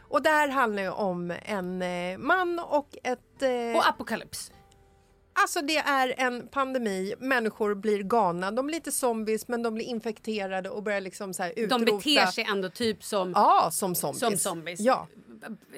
Och 0.00 0.22
det 0.22 0.30
här 0.30 0.48
handlar 0.48 0.82
ju 0.82 0.90
om 0.90 1.34
en 1.44 1.82
eh, 1.82 2.18
man 2.18 2.58
och 2.58 2.96
ett... 3.04 3.42
Eh, 3.42 3.76
Och 3.78 3.88
Apocalypse. 3.88 4.52
Alltså 5.42 5.60
det 5.62 5.76
är 5.76 6.14
en 6.18 6.48
pandemi, 6.48 7.14
människor 7.18 7.74
blir 7.74 8.02
galna, 8.02 8.50
de 8.50 8.66
blir 8.66 8.74
lite 8.76 8.92
zombies 8.92 9.48
men 9.48 9.62
de 9.62 9.74
blir 9.74 9.84
infekterade 9.84 10.70
och 10.70 10.82
börjar 10.82 11.00
liksom 11.00 11.34
så 11.34 11.42
här 11.42 11.52
utrota. 11.56 11.84
De 11.84 11.96
beter 11.96 12.26
sig 12.26 12.44
ändå 12.50 12.68
typ 12.68 13.04
som, 13.04 13.32
Ja, 13.34 13.68
som 13.72 13.94
zombies. 13.94 14.20
som 14.20 14.36
zombies. 14.36 14.80
Ja, 14.80 15.08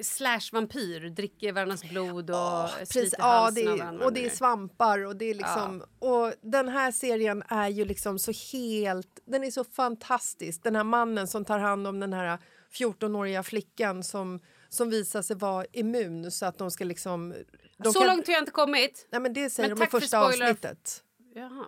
Slash 0.03 0.41
vampyr, 0.53 1.01
dricker 1.11 1.53
varandras 1.53 1.85
blod 1.85 2.31
och 2.31 2.37
Ja, 2.37 2.71
sliter. 2.85 3.17
Ja, 3.19 3.25
halsen 3.25 3.65
det 3.65 3.71
av 3.71 3.75
är, 3.75 3.79
varandra. 3.79 4.05
och 4.05 4.13
det 4.13 4.25
är 4.27 4.31
svampar 4.31 5.07
och 5.07 5.17
det 5.17 5.25
är 5.25 5.35
liksom... 5.35 5.83
Och 5.99 6.33
den 6.41 6.69
här 6.69 6.93
serien 6.93 7.43
är 7.49 7.69
ju 7.69 7.85
liksom 7.85 8.19
så 8.19 8.33
helt... 8.53 9.21
Den 9.25 9.45
är 9.45 9.51
så 9.51 9.65
fantastisk. 9.65 10.63
Den 10.63 10.77
här 10.77 10.85
mannen 10.85 11.27
som 11.29 11.45
tar 11.45 11.59
hand 11.59 11.87
om 11.87 12.01
den 12.01 12.13
här 12.13 12.39
14-åriga 12.79 13.43
flickan 13.43 14.03
som, 14.03 14.41
som 14.73 14.91
visar 14.91 15.23
sig 15.23 15.37
vara 15.37 15.65
immun 15.73 16.31
så 16.31 16.47
att 16.47 16.59
de 16.59 16.71
ska 16.71 16.85
liksom... 16.85 17.35
De 17.77 17.93
Så 17.93 17.99
kan- 17.99 18.09
långt 18.09 18.27
har 18.27 18.33
jag 18.35 18.43
inte 18.43 18.53
kommit. 18.53 19.09
Nej, 19.11 19.21
men 19.21 19.33
det 19.33 19.51
säger 19.51 19.69
Men 19.69 19.79
de 19.79 19.85
i 19.85 19.87
för 19.87 20.01
första 20.01 20.21
spoiler. 20.29 20.51
avsnittet. 20.51 21.05
Jaha, 21.35 21.65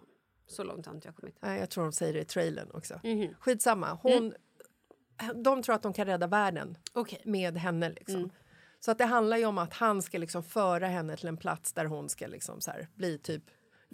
så 0.46 0.64
långt 0.64 0.86
har 0.86 0.94
inte 0.94 1.08
jag 1.08 1.16
kommit. 1.16 1.36
Nej, 1.40 1.60
jag 1.60 1.70
tror 1.70 1.84
de 1.84 1.92
säger 1.92 2.12
det 2.12 2.20
i 2.20 2.24
trailern 2.24 2.70
också. 2.74 3.00
Mhm. 3.04 3.34
Skitsamma. 3.40 3.98
Hon, 4.02 4.34
De 5.34 5.62
tror 5.62 5.74
att 5.74 5.82
de 5.82 5.92
kan 5.92 6.06
rädda 6.06 6.26
världen 6.26 6.78
Okej. 6.92 7.22
med 7.24 7.56
henne. 7.56 7.90
Liksom. 7.90 8.16
Mm. 8.16 8.30
Så 8.80 8.90
att 8.90 8.98
det 8.98 9.04
handlar 9.04 9.36
ju 9.36 9.44
om 9.46 9.58
att 9.58 9.72
han 9.72 10.02
ska 10.02 10.18
liksom 10.18 10.42
föra 10.42 10.86
henne 10.86 11.16
till 11.16 11.28
en 11.28 11.36
plats 11.36 11.72
där 11.72 11.84
hon 11.84 12.08
ska 12.08 12.26
liksom 12.26 12.60
bli 12.94 13.18
typ 13.18 13.42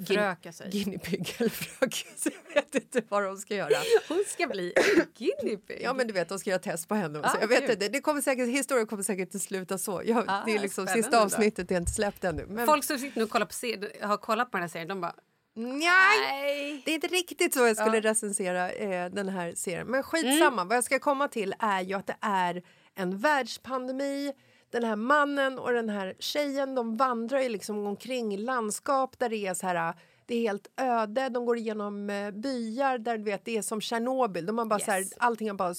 Föröka 0.06 0.52
sig. 0.52 0.70
Guinea 0.70 0.98
pig 0.98 1.34
eller 1.38 1.50
föröka 1.50 1.96
sig. 2.16 2.32
Jag 2.48 2.62
vet 2.62 2.74
inte 2.74 3.02
vad 3.08 3.22
de 3.24 3.36
ska 3.36 3.54
göra. 3.54 3.76
Hon 4.08 4.24
ska 4.26 4.46
bli 4.46 4.72
guinea 5.18 5.58
pig. 5.66 5.80
Ja 5.82 5.92
men 5.94 6.06
du 6.06 6.12
vet, 6.12 6.28
de 6.28 6.38
ska 6.38 6.50
göra 6.50 6.60
test 6.60 6.88
på 6.88 6.94
henne. 6.94 7.20
Ah, 7.24 7.36
jag 7.40 7.48
vet 7.48 7.70
inte, 7.70 7.88
det 7.88 8.00
kommer 8.00 8.20
säkert, 8.20 8.48
historien 8.48 8.86
kommer 8.86 9.02
säkert 9.02 9.22
inte 9.22 9.38
sluta 9.38 9.78
så. 9.78 10.02
Jag, 10.04 10.24
Ah, 10.28 10.42
det 10.46 10.54
är 10.54 10.58
liksom 10.58 10.86
sista 10.86 11.10
då. 11.10 11.18
avsnittet 11.18 11.70
är 11.70 11.76
inte 11.76 11.92
släppt 11.92 12.24
ännu. 12.24 12.46
Men, 12.48 12.66
Folk 12.66 12.84
som 12.84 12.98
sitter 12.98 13.18
nu 13.18 13.24
och 13.24 13.30
kollar 13.30 13.46
på 13.46 13.52
ser- 13.52 14.06
har 14.06 14.16
kollat 14.16 14.50
på 14.50 14.56
den 14.56 14.62
här 14.62 14.68
serien, 14.68 14.88
de 14.88 15.00
bara 15.00 15.14
nej, 15.56 16.82
det 16.84 16.90
är 16.90 16.94
inte 16.94 17.06
riktigt 17.06 17.54
så 17.54 17.66
jag 17.66 17.76
skulle 17.76 17.96
Ja. 17.96 18.02
recensera 18.02 18.70
eh, 18.70 19.10
den 19.10 19.28
här 19.28 19.52
serien. 19.56 19.86
Men 19.86 20.02
skitsamma, 20.02 20.64
vad 20.64 20.76
jag 20.76 20.84
ska 20.84 20.98
komma 20.98 21.28
till 21.28 21.54
är 21.58 21.80
ju 21.80 21.94
att 21.94 22.06
det 22.06 22.16
är 22.20 22.62
en 22.94 23.18
världspandemi. 23.18 24.32
Den 24.70 24.84
här 24.84 24.96
mannen 24.96 25.58
och 25.58 25.72
den 25.72 25.88
här 25.88 26.14
tjejen 26.18 26.74
de 26.74 26.96
vandrar 26.96 27.40
ju 27.40 27.48
liksom 27.48 27.86
omkring 27.86 28.34
i 28.34 28.36
landskap 28.36 29.18
där 29.18 29.28
det 29.28 29.46
är 29.46 29.54
så 29.54 29.66
här 29.66 29.94
det 30.26 30.34
är 30.34 30.40
helt 30.40 30.70
öde, 30.76 31.28
de 31.28 31.46
går 31.46 31.56
igenom 31.56 32.10
eh, 32.10 32.30
byar 32.30 32.98
där 32.98 33.18
du 33.18 33.24
vet, 33.24 33.44
det 33.44 33.56
är 33.56 33.62
som 33.62 33.80
Tjernobyl. 33.80 34.46
De 34.46 34.58
har 34.58 34.64
bara 34.64 34.78
så 34.78 34.90
här, 34.90 35.00
Yes. 35.00 35.12
allting 35.18 35.48
har 35.48 35.56
bara, 35.56 35.74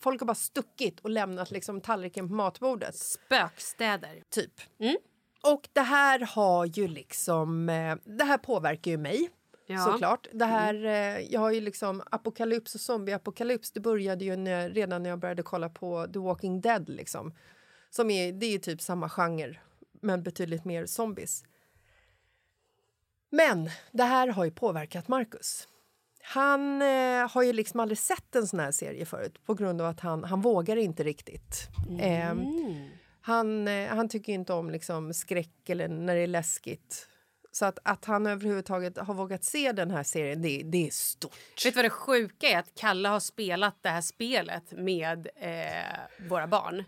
folk 0.00 0.20
har 0.20 0.26
bara 0.26 0.34
stuckit 0.34 1.00
och 1.00 1.10
lämnat 1.10 1.50
liksom 1.50 1.80
tallriken 1.80 2.28
på 2.28 2.34
matbordet. 2.34 2.96
Spökstäder. 2.96 4.22
Typ. 4.30 4.52
Mm. 4.80 4.96
Och 5.42 5.68
det 5.72 5.80
här 5.80 6.20
har 6.20 6.66
ju 6.66 6.88
liksom, 6.88 7.68
eh, 7.68 7.96
det 8.04 8.24
här 8.24 8.38
påverkar 8.38 8.90
ju 8.90 8.96
mig. 8.96 9.30
Ja. 9.66 9.74
Mm. 9.74 9.92
Såklart. 9.92 10.28
Det 10.32 10.44
här, 10.44 10.84
eh, 10.84 11.20
jag 11.32 11.40
har 11.40 11.50
ju 11.50 11.60
liksom 11.60 12.02
apokalyps 12.10 12.74
och 12.74 12.80
zombieapokalyps. 12.80 13.72
Det 13.72 13.80
började 13.80 14.24
ju 14.24 14.36
när, 14.36 14.70
redan 14.70 15.02
när 15.02 15.10
jag 15.10 15.18
började 15.18 15.42
kolla 15.42 15.68
på 15.68 16.06
The 16.12 16.18
Walking 16.18 16.60
Dead. 16.60 16.88
Liksom. 16.88 17.32
Som 17.90 18.10
är, 18.10 18.32
det 18.32 18.46
är 18.46 18.58
typ 18.58 18.80
samma 18.80 19.08
genre, 19.08 19.58
men 20.00 20.22
betydligt 20.22 20.64
mer 20.64 20.86
zombies. 20.86 21.44
Men 23.30 23.70
det 23.92 24.04
här 24.04 24.28
har 24.28 24.44
ju 24.44 24.50
påverkat 24.50 25.08
Marcus. 25.08 25.68
han 26.22 26.82
eh, 26.82 27.30
har 27.30 27.42
ju 27.42 27.52
liksom 27.52 27.80
aldrig 27.80 27.98
sett 27.98 28.36
en 28.36 28.46
sån 28.46 28.60
här 28.60 28.72
serie 28.72 29.06
förut 29.06 29.46
på 29.46 29.54
grund 29.54 29.80
av 29.80 29.86
att 29.86 30.00
han, 30.00 30.24
han 30.24 30.40
vågar 30.40 30.76
inte 30.76 31.02
riktigt. 31.02 31.68
Eh, 32.00 32.34
han, 33.20 33.68
eh, 33.68 33.88
han 33.88 34.08
tycker 34.08 34.32
inte 34.32 34.52
om 34.52 34.70
liksom 34.70 35.14
skräck 35.14 35.68
eller 35.68 35.88
när 35.88 36.14
det 36.14 36.20
är 36.22 36.26
läskigt. 36.26 37.08
Så 37.52 37.64
att, 37.64 37.78
att 37.84 38.04
han 38.04 38.26
överhuvudtaget 38.26 38.98
har 38.98 39.14
vågat 39.14 39.44
se 39.44 39.72
den 39.72 39.90
här 39.90 40.02
serien, 40.02 40.42
det, 40.42 40.62
det 40.64 40.86
är 40.86 40.90
stort. 40.90 41.64
Vet 41.64 41.74
du 41.74 41.78
vad 41.78 41.84
det 41.84 41.90
sjuka 41.90 42.46
är? 42.48 42.58
Att 42.58 42.74
Kalle 42.74 43.08
har 43.08 43.20
spelat 43.20 43.76
det 43.80 43.88
här 43.88 44.00
spelet 44.00 44.72
med 44.72 45.28
eh, 45.36 46.28
våra 46.28 46.46
barn. 46.46 46.84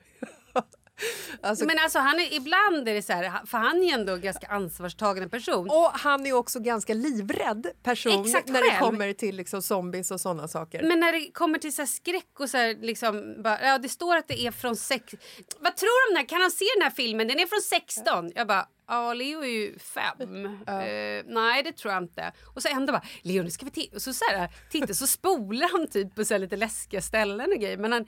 Alltså, 1.43 1.65
Men 1.65 1.79
alltså 1.79 1.99
han 1.99 2.21
är, 2.21 2.35
ibland 2.35 2.89
är 2.89 2.95
det 2.95 3.03
så 3.03 3.13
här, 3.13 3.47
för 3.47 3.59
han 3.59 3.83
är 3.83 3.95
ändå 3.95 4.13
en 4.13 4.21
ganska 4.21 4.47
ansvarstagande 4.47 5.29
person. 5.29 5.71
och 5.71 5.91
han 5.93 6.27
är 6.27 6.33
också 6.33 6.61
ganska 6.61 6.95
livrädd 6.95 7.67
person 7.83 8.25
Exakt 8.27 8.49
när 8.49 8.63
det 8.63 8.71
själv. 8.71 8.81
kommer 8.81 9.13
till 9.13 9.37
liksom 9.37 9.63
zombies 9.63 10.11
och 10.11 10.21
såna 10.21 10.49
saker. 10.49 10.83
Men 10.83 11.01
när 11.01 11.13
det 11.13 11.31
kommer 11.33 11.59
till 11.59 11.75
så 11.75 11.83
här 11.83 11.87
skräck 11.87 12.41
och 12.41 12.51
så 12.51 12.57
här, 12.57 12.77
liksom, 12.81 13.43
bara, 13.43 13.63
ja, 13.63 13.79
det 13.79 13.89
står 13.89 14.17
att 14.17 14.29
det 14.29 14.41
är 14.47 14.51
från 14.51 14.77
sex... 14.77 15.15
Vad 15.61 15.77
tror 15.77 16.15
de? 16.15 16.21
Där? 16.21 16.29
Kan 16.29 16.41
han 16.41 16.51
se 16.51 16.65
den 16.77 16.83
här 16.83 16.91
filmen? 16.91 17.29
Den 17.29 17.39
är 17.39 17.47
från 17.47 17.61
16. 17.61 18.33
Jag 18.35 18.47
bara, 18.47 18.69
ja 18.89 19.15
Leo 19.15 19.41
är 19.43 19.47
ju 19.49 19.79
fem. 19.79 20.47
Eh, 20.69 21.25
nej 21.27 21.63
det 21.63 21.73
tror 21.73 21.95
jag 21.95 22.03
inte. 22.03 22.33
Och 22.55 22.63
så 22.63 22.69
ändå 22.69 22.93
bara, 22.93 23.03
Leo 23.23 23.43
nu 23.43 23.51
ska 23.51 23.65
vi 23.65 23.71
titta. 23.71 23.97
Och 23.97 24.03
så, 24.03 24.13
så 24.13 24.25
här, 24.31 24.49
titta 24.71 24.95
så 24.95 25.07
spolar 25.07 25.69
han 25.79 25.87
typ 25.89 26.15
på 26.15 26.25
så 26.25 26.35
här, 26.35 26.39
lite 26.39 26.57
läskiga 26.57 27.03
ställen 27.03 27.53
och 27.53 27.61
grejer. 27.61 27.77
Men 27.77 27.93
han, 27.93 28.07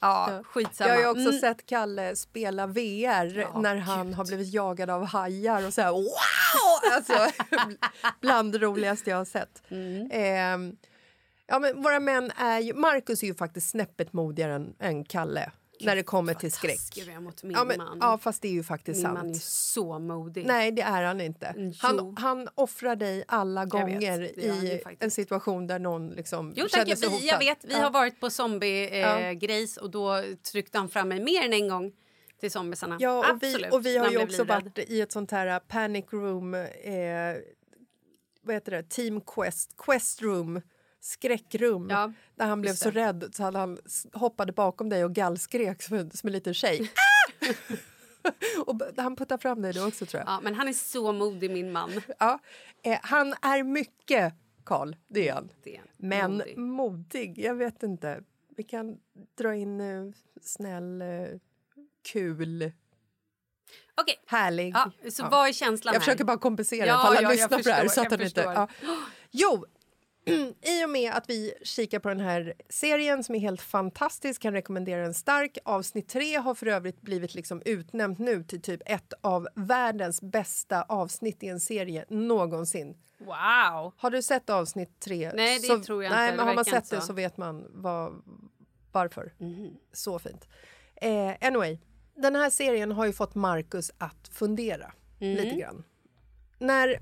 ja 0.00 0.42
skitsamma. 0.44 0.88
Jag 0.88 0.96
har 0.96 1.02
ju 1.02 1.08
också 1.08 1.28
Mm. 1.28 1.40
sett 1.40 1.66
Kalle 1.66 2.16
spela 2.16 2.66
VR 2.66 3.60
när 3.62 3.76
han 3.76 4.14
har 4.14 4.24
blivit 4.24 4.52
jagad 4.54 4.90
av 4.90 5.04
hajar 5.04 5.66
och 5.66 5.74
så 5.74 5.80
här 5.82 5.92
wow! 5.92 6.92
Alltså, 6.94 7.42
bland 8.20 8.52
det 8.52 8.58
roligaste 8.58 9.10
jag 9.10 9.16
har 9.16 9.24
sett. 9.24 9.62
Mm. 9.68 10.08
Ehm, 10.12 10.76
ja, 11.46 11.58
men 11.58 11.82
våra 11.82 12.00
män 12.00 12.32
är 12.36 12.58
ju... 12.58 12.74
Marcus 12.74 13.22
är 13.22 13.26
ju 13.26 13.34
faktiskt 13.34 13.70
snäppet 13.70 14.12
modigare 14.12 14.54
än, 14.54 14.74
än 14.78 15.04
Kalle 15.04 15.50
när 15.84 15.96
det 15.96 16.02
kommer 16.02 16.34
till 16.34 16.52
skräck. 16.52 17.08
Mot 17.20 17.42
min 17.42 17.52
Ja, 17.52 17.64
men, 17.64 17.78
man. 17.78 17.98
ja, 18.00 18.18
fast 18.18 18.42
det 18.42 18.48
är 18.48 18.52
ju 18.52 18.62
faktiskt 18.62 18.96
min 18.98 19.02
sant. 19.06 19.18
man 19.18 19.30
är 19.30 19.34
så 19.34 19.98
modig. 19.98 20.46
Nej, 20.46 20.72
det 20.72 20.82
är 20.82 21.02
han 21.02 21.20
inte. 21.20 21.46
Mm. 21.46 21.72
Han, 21.78 22.16
han 22.16 22.48
offrar 22.54 22.96
dig 22.96 23.24
alla 23.28 23.60
vet, 23.64 23.70
gånger 23.70 24.18
ju 24.20 24.26
i 24.26 24.82
en 25.00 25.10
situation 25.10 25.66
där 25.66 25.78
någon 25.78 26.08
liksom 26.10 26.52
Jo 26.56 26.62
tack, 26.70 26.80
känner 26.80 26.96
sig 26.96 27.08
vi, 27.08 27.14
hotad. 27.14 27.26
jag 27.28 27.38
vet. 27.38 27.64
Vi 27.64 27.72
Ja. 27.72 27.78
har 27.78 27.90
varit 27.90 28.20
på 28.20 28.30
zombie-grejs 28.30 29.76
eh, 29.76 29.82
och 29.82 29.90
då 29.90 30.22
tryckte 30.52 30.78
han 30.78 30.88
fram 30.88 31.08
mig 31.08 31.20
mer 31.20 31.42
än 31.44 31.52
en 31.52 31.68
gång 31.68 31.92
till 32.40 32.50
zombiesarna. 32.50 32.96
Ja, 33.00 33.32
och 33.32 33.42
vi, 33.42 33.68
och 33.70 33.86
vi 33.86 33.96
har 33.98 34.10
ju 34.10 34.22
också 34.22 34.44
varit 34.44 34.78
i 34.78 35.00
ett 35.00 35.12
sånt 35.12 35.30
här 35.30 35.46
uh, 35.46 35.58
panic 35.68 36.04
room, 36.10 36.54
eh, 36.54 37.36
vad 38.42 38.54
heter 38.54 38.72
det, 38.72 38.82
team 38.82 39.20
quest, 39.20 39.76
quest 39.78 40.22
room, 40.22 40.60
skräckrum, 41.00 41.90
Ja, 41.90 42.12
där 42.34 42.46
han 42.46 42.60
blev 42.60 42.72
så 42.74 42.90
det. 42.90 43.00
rädd 43.00 43.30
så 43.32 43.44
att 43.44 43.54
han 43.54 43.78
hoppade 44.12 44.52
bakom 44.52 44.88
dig 44.88 45.04
och 45.04 45.12
gallskrek 45.14 45.82
som 45.82 46.10
som 46.10 46.26
en 46.26 46.32
liten 46.32 46.54
tjej. 46.54 46.92
Och 48.66 48.80
han 48.96 49.16
puttade 49.16 49.42
fram 49.42 49.62
dig 49.62 49.72
då 49.72 49.86
också 49.88 50.06
tror 50.06 50.20
jag. 50.20 50.28
Ja, 50.28 50.40
men 50.40 50.54
han 50.54 50.68
är 50.68 50.72
så 50.72 51.12
modig 51.12 51.50
min 51.50 51.72
man. 51.72 52.00
Ja. 52.18 52.38
Eh, 52.82 52.98
han 53.02 53.34
är 53.42 53.62
mycket, 53.62 54.34
Karl, 54.64 54.94
det 55.08 55.28
är 55.28 55.34
han. 55.34 55.52
Det 55.64 55.76
är 55.76 55.82
Men 55.96 56.32
modig. 56.32 56.58
modig. 56.58 57.38
jag 57.38 57.54
vet 57.54 57.82
inte. 57.82 58.22
Vi 58.56 58.62
kan 58.62 58.96
dra 59.38 59.54
in 59.54 59.80
eh, 59.80 60.12
snäll, 60.42 61.02
eh, 61.02 61.08
kul, 62.12 62.72
Okej, 64.00 64.14
härlig. 64.26 64.74
ja, 64.74 64.90
så 65.10 65.22
Ja. 65.22 65.28
vad 65.30 65.48
är 65.48 65.52
känslan 65.52 65.94
Jag 65.94 66.00
här? 66.00 66.04
försöker 66.06 66.24
bara 66.24 66.38
kompensera 66.38 66.86
Ja, 66.86 67.00
för 67.02 67.08
alla 67.08 67.22
ja, 67.22 67.30
lyssnar 67.30 67.48
på 67.48 67.62
det 67.64 67.72
här. 67.72 67.88
Så 67.88 68.00
att 68.00 68.20
inte, 68.20 68.40
ja. 68.40 68.68
Jo, 69.30 69.66
i 70.62 70.84
och 70.84 70.90
med 70.90 71.12
att 71.12 71.30
vi 71.30 71.54
kikar 71.62 71.98
på 71.98 72.08
den 72.08 72.20
här 72.20 72.54
serien 72.68 73.24
som 73.24 73.34
är 73.34 73.38
helt 73.38 73.62
fantastisk, 73.62 74.42
kan 74.42 74.52
rekommendera 74.52 75.02
den 75.02 75.14
stark. 75.14 75.58
Avsnitt 75.64 76.08
tre 76.08 76.36
har 76.36 76.54
för 76.54 76.66
övrigt 76.66 77.00
blivit 77.00 77.34
liksom 77.34 77.62
utnämnt 77.64 78.18
nu 78.18 78.44
till 78.44 78.62
typ 78.62 78.82
ett 78.86 79.12
av 79.20 79.48
världens 79.54 80.22
bästa 80.22 80.82
avsnitt 80.82 81.42
i 81.42 81.48
en 81.48 81.60
serie 81.60 82.04
någonsin. 82.08 82.96
Wow! 83.18 83.92
Har 83.96 84.10
du 84.10 84.22
sett 84.22 84.50
avsnitt 84.50 85.00
tre? 85.00 85.32
Nej, 85.34 85.58
det 85.58 85.66
så, 85.66 85.80
tror 85.80 86.04
jag 86.04 86.10
nej, 86.10 86.24
inte. 86.26 86.36
Men 86.36 86.46
har 86.46 86.54
man 86.54 86.64
sett 86.64 86.74
inte 86.74 86.96
det 86.96 87.00
så. 87.00 87.06
så 87.06 87.12
vet 87.12 87.36
man 87.36 87.66
vad, 87.70 88.22
varför. 88.92 89.32
Mhm. 89.38 89.76
Så 89.92 90.18
fint. 90.18 90.48
Eh, 90.96 91.34
anyway, 91.40 91.78
den 92.14 92.36
här 92.36 92.50
serien 92.50 92.92
har 92.92 93.06
ju 93.06 93.12
fått 93.12 93.34
Marcus 93.34 93.90
att 93.98 94.28
fundera 94.32 94.92
Mm. 95.20 95.36
lite 95.44 95.56
grann. 95.56 95.84
När, 96.58 97.00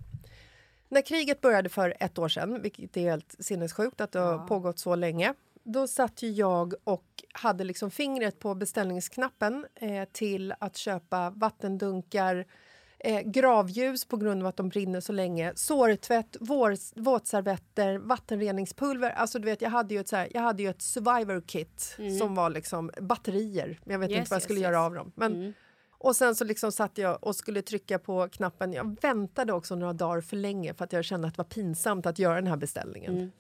när 0.89 1.03
kriget 1.03 1.41
började 1.41 1.69
för 1.69 1.95
ett 2.01 2.19
år 2.19 2.29
sedan, 2.29 2.63
vilket 2.63 2.97
är 2.97 3.01
helt 3.01 3.35
sinnessjukt 3.39 4.01
att 4.01 4.13
det 4.13 4.19
har 4.19 4.47
pågått 4.47 4.79
så 4.79 4.95
länge, 4.95 5.35
då 5.63 5.87
satt 5.87 6.23
ju 6.23 6.31
jag 6.31 6.75
och 6.85 7.05
hade 7.33 7.65
liksom 7.65 7.91
fingret 7.91 8.39
på 8.39 8.55
beställningsknappen 8.55 9.67
eh, 9.75 10.05
till 10.13 10.55
att 10.61 10.77
köpa 10.77 11.31
vattendunkar, 11.31 12.47
eh, 12.99 13.21
gravljus 13.21 14.05
på 14.05 14.17
grund 14.17 14.43
av 14.43 14.47
att 14.47 14.57
de 14.57 14.69
brinner 14.69 15.01
så 15.01 15.13
länge, 15.13 15.53
sårtvätt, 15.57 16.37
vår, 16.41 17.01
våtservetter, 17.01 17.99
vattenreningspulver. 17.99 19.11
Alltså, 19.11 19.39
du 19.39 19.45
vet, 19.45 19.63
jag, 19.63 19.71
hade 19.71 19.95
ju 19.95 20.01
ett, 20.01 20.09
så 20.09 20.17
här, 20.17 20.29
jag 20.35 20.41
hade 20.41 20.63
ju 20.63 20.71
ett 20.71 20.83
survivor 20.83 21.41
kit 21.41 21.97
som 22.19 22.35
var 22.35 22.51
liksom 22.51 22.91
batterier. 23.01 23.81
Jag 23.85 23.99
vet 23.99 24.11
Yes, 24.11 24.19
inte 24.19 24.31
vad 24.31 24.37
jag 24.37 24.43
skulle 24.43 24.61
yes. 24.61 24.65
göra 24.65 24.83
av 24.83 24.95
dem. 24.95 25.13
Men, 25.15 25.55
Och 25.99 26.17
sen 26.17 26.35
så 26.35 26.45
liksom 26.45 26.73
satt 26.73 26.99
jag 26.99 27.25
och 27.25 27.37
skulle 27.37 27.63
trycka 27.63 27.99
på 27.99 28.29
knappen. 28.29 28.73
Jag 28.73 28.97
väntade 29.03 29.53
också 29.53 29.75
några 29.75 29.93
dagar 29.93 30.21
för 30.21 30.37
länge 30.37 30.75
för 30.75 30.85
att 30.85 30.93
jag 30.93 31.05
kände 31.05 31.29
att 31.29 31.35
det 31.35 31.39
var 31.39 31.45
pinsamt 31.45 32.07
att 32.07 32.19
göra 32.19 32.35
den 32.35 32.47
här 32.47 32.57
beställningen. 32.57 33.33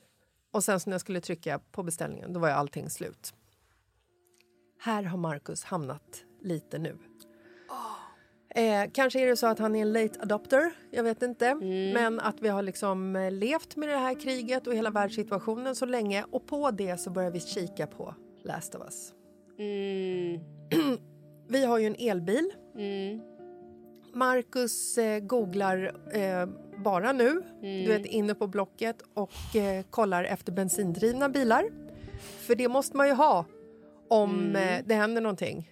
Och 0.50 0.64
sen 0.64 0.80
så 0.80 0.90
när 0.90 0.94
jag 0.94 1.00
skulle 1.00 1.20
trycka 1.20 1.58
på 1.72 1.82
beställningen, 1.82 2.32
då 2.32 2.40
var 2.40 2.48
ju 2.48 2.54
allting 2.54 2.90
slut. 2.90 3.34
Här 4.80 5.02
har 5.02 5.18
Marcus 5.18 5.64
hamnat 5.64 6.24
lite 6.42 6.78
nu. 6.78 6.98
Eh, 8.54 8.90
kanske 8.92 9.20
är 9.20 9.26
det 9.26 9.36
så 9.36 9.46
att 9.46 9.58
han 9.58 9.76
är 9.76 9.82
en 9.82 9.92
late 9.92 10.20
adopter, 10.20 10.72
jag 10.90 11.02
vet 11.02 11.22
inte. 11.22 11.54
Men 11.94 12.20
att 12.20 12.40
vi 12.40 12.48
har 12.48 12.62
liksom 12.62 13.16
eh, 13.16 13.30
levt 13.30 13.76
med 13.76 13.88
det 13.88 13.96
här 13.96 14.20
kriget 14.20 14.66
och 14.66 14.74
hela 14.74 14.90
världssituationen 14.90 15.76
så 15.76 15.86
länge. 15.86 16.24
Och 16.30 16.46
på 16.46 16.70
det 16.70 17.00
så 17.00 17.10
börjar 17.10 17.30
vi 17.30 17.40
kika 17.40 17.86
på 17.86 18.14
Last 18.44 18.74
of 18.74 18.82
Us. 18.82 19.12
Mm. 19.58 20.40
Vi 21.48 21.64
har 21.64 21.78
ju 21.78 21.86
en 21.86 21.96
elbil. 21.98 22.52
Marcus 24.14 24.98
eh, 24.98 25.20
googlar 25.20 25.94
eh, 26.12 26.46
bara 26.84 27.12
nu, 27.12 27.42
du 27.60 27.86
vet 27.86 28.06
inne 28.06 28.34
på 28.34 28.46
Blocket 28.46 28.96
och 29.14 29.56
eh, 29.56 29.84
kollar 29.90 30.24
efter 30.24 30.52
bensindrivna 30.52 31.28
bilar. 31.28 31.64
För 32.40 32.54
det 32.54 32.68
måste 32.68 32.96
man 32.96 33.06
ju 33.08 33.14
ha 33.14 33.46
om 34.08 34.56
eh, 34.56 34.84
det 34.86 34.94
händer 34.94 35.22
någonting. 35.22 35.70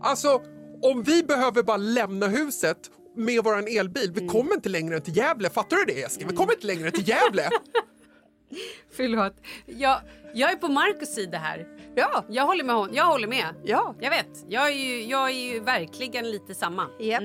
Alltså, 0.00 0.42
om 0.82 1.02
vi 1.02 1.22
behöver 1.22 1.62
bara 1.62 1.76
lämna 1.76 2.26
huset 2.26 2.90
med 3.16 3.44
våran 3.44 3.66
elbil, 3.68 4.12
vi 4.14 4.28
kommer 4.28 4.54
inte 4.54 4.68
längre 4.68 4.96
än 4.96 5.02
till 5.02 5.16
Gävle. 5.16 5.50
Fattar 5.50 5.76
du 5.76 5.84
det 5.84 6.02
Eskil? 6.02 6.26
Vi 6.30 6.36
kommer 6.36 6.52
inte 6.52 6.66
längre 6.66 6.86
än 6.86 6.92
till 6.92 7.08
Gävle. 7.08 7.42
Förlåt. 8.96 9.34
Jag, 9.66 10.00
jag 10.34 10.52
är 10.52 10.56
på 10.56 10.68
Marcus 10.68 11.14
sida 11.14 11.38
här. 11.38 11.66
Ja, 11.94 12.24
Jag 12.28 12.46
håller 12.46 12.64
med. 12.64 12.76
hon- 12.76 12.94
Jag 12.94 13.04
håller 13.06 13.28
med. 13.28 13.46
ja. 13.64 13.94
Jag 14.00 14.10
vet. 14.10 14.44
Jag 14.48 14.68
är 14.68 14.72
ju, 14.74 15.02
jag 15.04 15.30
är 15.30 15.34
ju 15.52 15.60
verkligen 15.60 16.30
lite 16.30 16.54
samma. 16.54 16.86
Japp. 16.98 17.22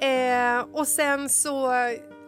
Eh, 0.00 0.66
och 0.80 0.88
sen 0.88 1.28
så 1.28 1.70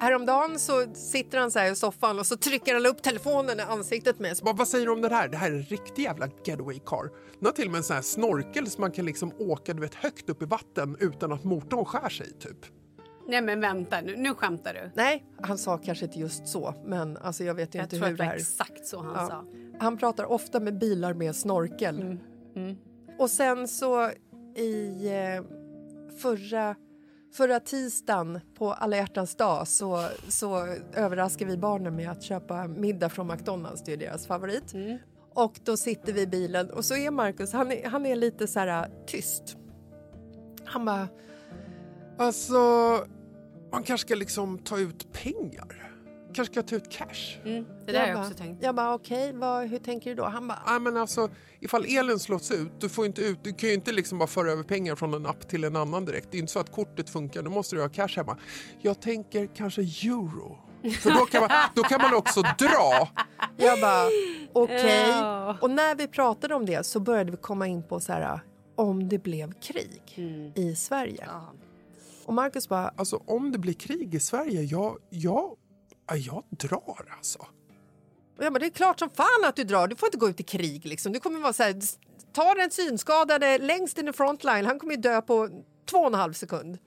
häromdagen 0.00 0.58
så 0.58 0.94
sitter 0.94 1.38
han 1.38 1.50
så 1.50 1.58
här 1.58 1.72
i 1.72 1.76
soffan 1.76 2.18
och 2.18 2.26
så 2.26 2.36
trycker 2.36 2.74
han 2.74 2.86
upp 2.86 3.02
telefonen 3.02 3.60
i 3.60 3.62
ansiktet 3.62 4.18
med. 4.18 4.38
Vad, 4.42 4.56
vad 4.56 4.68
säger 4.68 4.86
du 4.86 4.92
om 4.92 5.00
det 5.00 5.14
här? 5.14 5.28
Det 5.28 5.36
här 5.36 5.50
är 5.50 5.54
en 5.54 5.62
riktig 5.62 6.02
jävla 6.02 6.28
getaway 6.44 6.78
car. 6.86 7.02
Den 7.38 7.46
har 7.46 7.52
till 7.52 7.64
och 7.66 7.70
med 7.72 7.78
en 7.78 7.84
sån 7.84 7.94
här 7.96 8.02
snorkel 8.02 8.70
så 8.70 8.80
man 8.80 8.92
kan 8.92 9.04
liksom 9.06 9.32
åka 9.38 9.74
du 9.74 9.80
vet, 9.80 9.94
högt 9.94 10.30
upp 10.30 10.42
i 10.42 10.44
vatten 10.44 10.96
utan 11.00 11.32
att 11.32 11.44
motorn 11.44 11.84
skär 11.84 12.08
sig 12.08 12.32
typ. 12.40 12.58
Nej 13.28 13.42
men 13.42 13.60
vänta 13.60 14.00
nu. 14.00 14.16
Nu 14.16 14.34
skämtar 14.34 14.74
du. 14.74 14.90
Nej, 14.94 15.24
han 15.42 15.58
sa 15.58 15.78
kanske 15.78 16.04
inte 16.04 16.18
just 16.18 16.46
så, 16.48 16.74
men 16.84 17.16
alltså 17.16 17.44
jag 17.44 17.54
vet 17.54 17.74
ju 17.74 17.78
Jag 17.78 17.84
inte 17.84 17.96
tror 17.96 18.06
hur 18.06 18.12
att 18.12 18.18
det 18.18 18.24
det 18.24 18.28
var 18.28 18.34
exakt 18.36 18.86
så 18.86 18.98
han 19.02 19.14
Ja. 19.14 19.26
sa. 19.28 19.44
Han 19.78 19.96
pratar 19.98 20.24
ofta 20.24 20.60
med 20.60 20.78
bilar 20.78 21.14
med 21.14 21.36
snorkel. 21.36 22.18
Mm, 22.56 22.76
Och 23.18 23.30
sen 23.30 23.68
så 23.68 24.10
i 24.56 25.06
eh, 25.08 25.42
förra, 26.18 26.74
förra 27.34 27.60
tisdagen 27.60 28.40
på 28.58 28.72
alla 28.72 28.96
hjärtans 28.96 29.34
dag 29.36 29.68
så, 29.68 30.06
så 30.28 30.66
överraskar 30.94 31.46
vi 31.46 31.56
barnen 31.56 31.96
med 31.96 32.10
att 32.10 32.22
köpa 32.22 32.66
middag 32.68 33.08
från 33.08 33.26
McDonalds, 33.26 33.82
det 33.84 33.92
är 33.92 33.96
deras 33.96 34.26
favorit. 34.26 34.74
Mm. 34.74 34.98
Och 35.34 35.60
då 35.64 35.76
sitter 35.76 36.12
vi 36.12 36.20
i 36.20 36.26
bilen 36.26 36.70
och 36.70 36.84
så 36.84 36.96
är 36.96 37.10
Marcus, 37.10 37.52
han 37.52 37.72
är, 37.72 37.88
han 37.88 38.06
är 38.06 38.16
lite 38.16 38.46
så 38.46 38.60
här 38.60 38.88
tyst. 39.06 39.56
Han 40.64 40.84
bara, 40.84 41.08
Alltså, 42.18 42.52
man 43.72 43.82
kanske 43.82 44.06
ska 44.06 44.14
liksom 44.14 44.58
ta 44.58 44.78
ut 44.78 45.12
pengar. 45.12 45.82
Kanske 46.34 46.52
ska 46.54 46.62
ta 46.62 46.76
ut 46.76 46.90
cash. 46.90 47.38
Mm, 47.44 47.64
det 47.86 47.92
där 47.92 48.00
har 48.00 48.06
jag 48.06 48.16
bara, 48.16 48.26
också 48.26 48.38
tänkt. 48.38 48.62
Jag 48.62 48.74
bara 48.74 48.94
okej, 48.94 49.32
vad- 49.34 49.66
hur 49.68 49.78
tänker 49.78 50.10
du 50.10 50.16
då? 50.16 50.24
Han 50.24 50.48
bara, 50.48 50.62
Nej, 50.66 50.80
men 50.80 50.96
alltså, 50.96 51.28
ifall 51.60 51.84
elen 51.84 52.18
slås 52.18 52.50
ut, 52.50 52.80
du, 52.80 52.88
får 52.88 53.06
inte 53.06 53.20
ut, 53.22 53.44
du 53.44 53.52
kan 53.52 53.68
ju 53.68 53.74
inte 53.74 53.92
liksom 53.92 54.18
bara 54.18 54.26
föra 54.28 54.52
över 54.52 54.62
pengar 54.62 54.94
från 54.96 55.14
en 55.14 55.26
app 55.26 55.48
till 55.48 55.64
en 55.64 55.76
annan 55.76 56.04
direkt. 56.04 56.28
Det 56.30 56.36
är 56.36 56.40
inte 56.40 56.52
så 56.52 56.58
att 56.58 56.72
kortet 56.72 57.10
funkar, 57.10 57.42
då 57.42 57.50
måste 57.50 57.76
du 57.76 57.82
ha 57.82 57.88
cash 57.88 58.08
hemma. 58.16 58.36
Jag 58.80 59.00
tänker 59.00 59.48
kanske 59.54 59.80
euro. 59.82 60.58
För 61.00 61.10
då 61.10 61.26
kan 61.26 61.40
man, 61.40 61.50
då 61.74 61.82
kan 61.82 62.02
man 62.02 62.14
också 62.14 62.40
dra. 62.42 63.08
Jag 63.56 63.80
bara, 63.80 64.06
okej. 64.52 65.08
Ja. 65.10 65.56
Och 65.60 65.70
när 65.70 65.94
vi 65.94 66.08
pratade 66.08 66.54
om 66.54 66.66
det 66.66 66.86
så 66.86 67.00
började 67.00 67.30
vi 67.30 67.36
komma 67.36 67.66
in 67.66 67.82
på 67.82 68.00
så 68.00 68.12
här, 68.12 68.40
om 68.76 69.08
det 69.08 69.18
blev 69.18 69.52
krig 69.60 70.02
i 70.54 70.74
Sverige. 70.76 71.26
Och 72.26 72.34
Marcus 72.34 72.68
bara, 72.68 72.88
Alltså 72.88 73.16
om 73.26 73.52
det 73.52 73.58
blir 73.58 73.72
krig 73.74 74.14
i 74.14 74.20
Sverige, 74.20 74.62
jag, 74.62 74.98
jag, 75.10 75.56
ja, 76.06 76.16
jag 76.16 76.44
drar 76.50 77.14
alltså. 77.16 77.46
ja, 78.38 78.50
men 78.50 78.60
det 78.60 78.66
är 78.66 78.70
klart 78.70 78.98
som 78.98 79.10
fan 79.10 79.44
att 79.44 79.56
du 79.56 79.64
drar. 79.64 79.88
Du 79.88 79.96
får 79.96 80.06
inte 80.06 80.18
gå 80.18 80.28
ut 80.28 80.40
i 80.40 80.42
krig. 80.42 80.86
Liksom. 80.86 81.12
Du 81.12 81.20
kommer 81.20 81.40
vara 81.40 81.52
så 81.52 81.62
här, 81.62 81.80
ta 82.32 82.54
den 82.54 82.70
synskadade 82.70 83.58
längst 83.58 83.98
in 83.98 84.08
i 84.08 84.12
frontline. 84.12 84.66
Han 84.66 84.78
kommer 84.78 84.94
ju 84.94 85.00
dö 85.00 85.22
på 85.22 85.48
två 85.90 85.98
och 85.98 86.06
en 86.06 86.14
halv 86.14 86.32
sekund. 86.32 86.78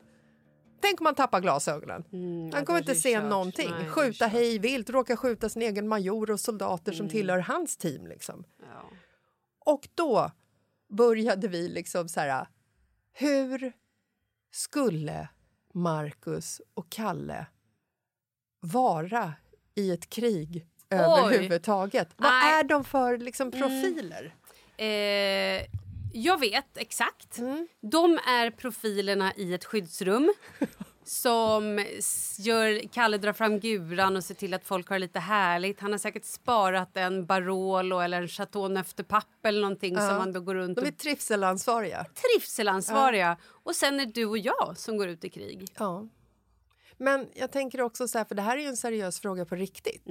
Tänk 0.81 1.01
om 1.01 1.03
man 1.03 1.15
tappar 1.15 1.41
glasögonen. 1.41 2.03
Mm, 2.13 2.51
Han 2.53 2.65
kommer 2.65 2.79
inte 2.79 2.95
se 2.95 3.21
någonting. 3.21 3.73
Skjuta 3.89 4.27
hej 4.27 4.59
vilt, 4.59 4.89
råka 4.89 5.17
skjuta 5.17 5.49
sin 5.49 5.61
egen 5.61 5.87
major 5.87 6.31
och 6.31 6.39
soldater 6.39 6.91
som 6.91 7.09
tillhör 7.09 7.39
hans 7.39 7.77
team. 7.77 8.07
Liksom. 8.07 8.43
Ja. 8.59 8.89
Och 9.65 9.87
då 9.95 10.31
började 10.89 11.47
vi 11.47 11.67
liksom 11.69 12.09
så 12.09 12.19
här... 12.19 12.47
Hur 13.13 13.73
skulle 14.51 15.27
Marcus 15.73 16.61
och 16.73 16.89
Kalle 16.89 17.45
vara 18.59 19.33
i 19.75 19.91
ett 19.91 20.09
krig 20.09 20.65
överhuvudtaget? 20.89 22.09
Vad 22.17 22.31
Nej. 22.31 22.53
är 22.53 22.63
de 22.63 22.83
för 22.83 23.17
liksom, 23.17 23.51
profiler? 23.51 24.35
Eh, 24.77 25.65
jag 26.13 26.39
vet 26.39 26.77
exakt. 26.77 27.37
Mm. 27.37 27.67
De 27.81 28.19
är 28.27 28.51
profilerna 28.51 29.33
i 29.35 29.53
ett 29.53 29.65
skyddsrum 29.65 30.33
som 31.09 31.85
gör 32.37 32.87
Kalle 32.93 33.17
drar 33.17 33.33
fram 33.33 33.59
guran 33.59 34.15
och 34.17 34.23
ser 34.23 34.35
till 34.35 34.53
att 34.53 34.65
folk 34.65 34.87
har 34.89 34.95
det 34.95 34.99
lite 34.99 35.19
härligt. 35.19 35.79
Han 35.79 35.91
har 35.91 35.99
säkert 35.99 36.25
sparat 36.25 36.97
en 36.97 37.25
Barolo 37.25 37.99
eller 37.99 38.21
en 38.21 38.27
Chateau 38.27 38.67
Neuf 38.67 38.93
de 38.93 39.03
Pape 39.03 39.27
eller 39.49 39.61
någonting 39.61 39.95
som 39.95 40.05
han 40.05 40.33
då 40.33 40.39
går 40.41 40.55
runt 40.55 40.75
De 40.75 40.81
och 40.81 40.87
är 40.87 40.91
trivselansvariga. 40.91 42.05
trivselansvariga. 42.13 43.37
Och 43.45 43.75
sen 43.75 43.99
är 43.99 44.05
det 44.05 44.11
du 44.11 44.25
och 44.25 44.37
jag 44.37 44.73
som 44.77 44.97
går 44.97 45.07
ut 45.07 45.23
i 45.25 45.29
krig. 45.29 45.65
Ja. 45.79 46.07
Men 46.97 47.27
jag 47.33 47.51
tänker 47.51 47.81
också 47.81 48.07
så 48.07 48.17
här, 48.17 48.25
för 48.25 48.35
det 48.35 48.41
här 48.41 48.57
är 48.57 48.61
ju 48.61 48.67
en 48.67 48.77
seriös 48.77 49.19
fråga 49.19 49.45
på 49.45 49.55
riktigt. 49.55 50.05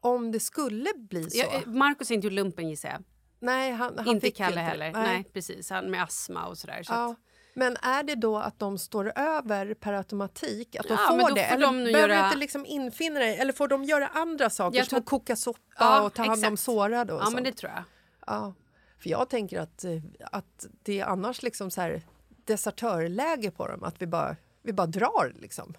Om 0.00 0.32
det 0.32 0.40
skulle 0.40 0.90
bli 0.96 1.30
så. 1.30 1.38
Jag, 1.38 1.54
eh, 1.54 1.66
Marcus 1.66 2.10
är 2.10 2.14
inte 2.14 2.30
lumpen 2.30 2.68
gissar 2.68 2.88
jag. 2.88 3.02
nej, 3.40 3.72
han, 3.72 3.98
han 3.98 4.08
inte 4.08 4.30
Kalle 4.30 4.54
det. 4.56 4.60
heller. 4.60 4.92
Nej. 4.92 5.24
precis. 5.32 5.70
Han 5.70 5.90
med 5.90 6.02
astma 6.02 6.46
och 6.46 6.58
sådär. 6.58 6.82
Så 6.82 6.92
Ja. 6.92 7.10
att, 7.10 7.16
Men 7.54 7.76
är 7.76 8.02
det 8.02 8.14
då 8.14 8.38
att 8.38 8.58
de 8.58 8.78
står 8.78 9.12
över 9.18 9.74
per 9.74 9.92
automatik? 9.92 10.76
Att 10.76 10.88
de 10.88 10.94
Ja, 10.94 11.08
får 11.10 11.34
det? 11.34 11.44
får 11.48 11.54
eller 11.54 11.66
de 11.66 11.84
behöver 11.84 12.14
göra- 12.14 12.26
inte 12.26 12.38
liksom 12.38 12.66
infinna 12.66 13.20
dig? 13.20 13.36
Eller 13.38 13.52
får 13.52 13.68
de 13.68 13.84
göra 13.84 14.06
andra 14.08 14.50
saker 14.50 14.76
Jag 14.78 14.86
som 14.86 14.90
tror 14.90 14.98
att 15.00 15.06
koka 15.06 15.36
soppa 15.36 15.60
Ja, 15.78 16.02
och 16.02 16.14
ta 16.14 16.24
hand 16.24 16.44
om 16.46 16.56
sårade? 16.56 17.12
Och 17.12 17.20
ja, 17.20 17.24
sånt? 17.24 17.34
men 17.34 17.44
det 17.44 17.52
tror 17.52 17.72
jag. 17.74 17.84
ja. 18.26 18.54
För 19.02 19.10
jag 19.10 19.28
tänker 19.28 19.60
att, 19.60 19.84
eh, 19.84 19.90
att 20.32 20.66
det 20.82 21.00
är 21.00 21.04
annars 21.06 21.42
liksom 21.42 21.70
så 21.70 21.80
här 21.80 22.02
desertörläge 22.44 23.50
på 23.50 23.68
dem. 23.68 23.84
Att 23.84 24.02
vi 24.02 24.06
bara, 24.06 24.36
vi 24.62 24.72
bara 24.72 24.86
drar 24.86 25.32
liksom. 25.40 25.74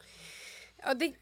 Ja, 0.86 0.94
det 0.94 1.14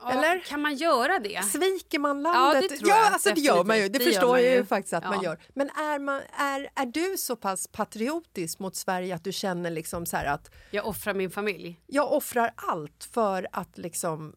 ja, 0.00 0.10
Eller? 0.12 0.38
Kan 0.40 0.60
man 0.62 0.74
göra 0.76 1.18
det? 1.18 1.44
Sviker 1.44 1.98
man 1.98 2.22
Ja, 2.24 2.32
landet? 2.32 2.70
det 2.70 2.76
tror 2.76 2.90
jag 2.90 3.12
alltså 3.12 3.34
det 3.34 3.40
gör 3.40 3.64
man 3.64 3.78
ju. 3.78 3.88
Det. 3.88 3.98
Det 3.98 4.04
förstår 4.04 4.38
jag 4.38 4.54
ju 4.54 4.64
faktiskt 4.64 4.94
att 4.94 5.04
Ja. 5.04 5.10
man 5.10 5.22
gör. 5.24 5.38
Men 5.54 5.68
är, 5.70 5.98
man, 5.98 6.20
är, 6.38 6.70
är 6.74 6.86
du 6.86 7.16
så 7.18 7.36
pass 7.36 7.66
patriotisk 7.66 8.58
mot 8.58 8.76
Sverige 8.76 9.14
att 9.14 9.24
du 9.24 9.32
känner 9.32 9.70
liksom 9.70 10.06
så 10.06 10.16
att 10.16 10.50
Jag 10.70 10.86
offrar 10.86 11.14
min 11.14 11.30
familj. 11.30 11.80
jag 11.86 12.12
offrar 12.12 12.52
allt 12.56 13.08
för 13.12 13.46
att 13.52 13.78
liksom 13.78 14.34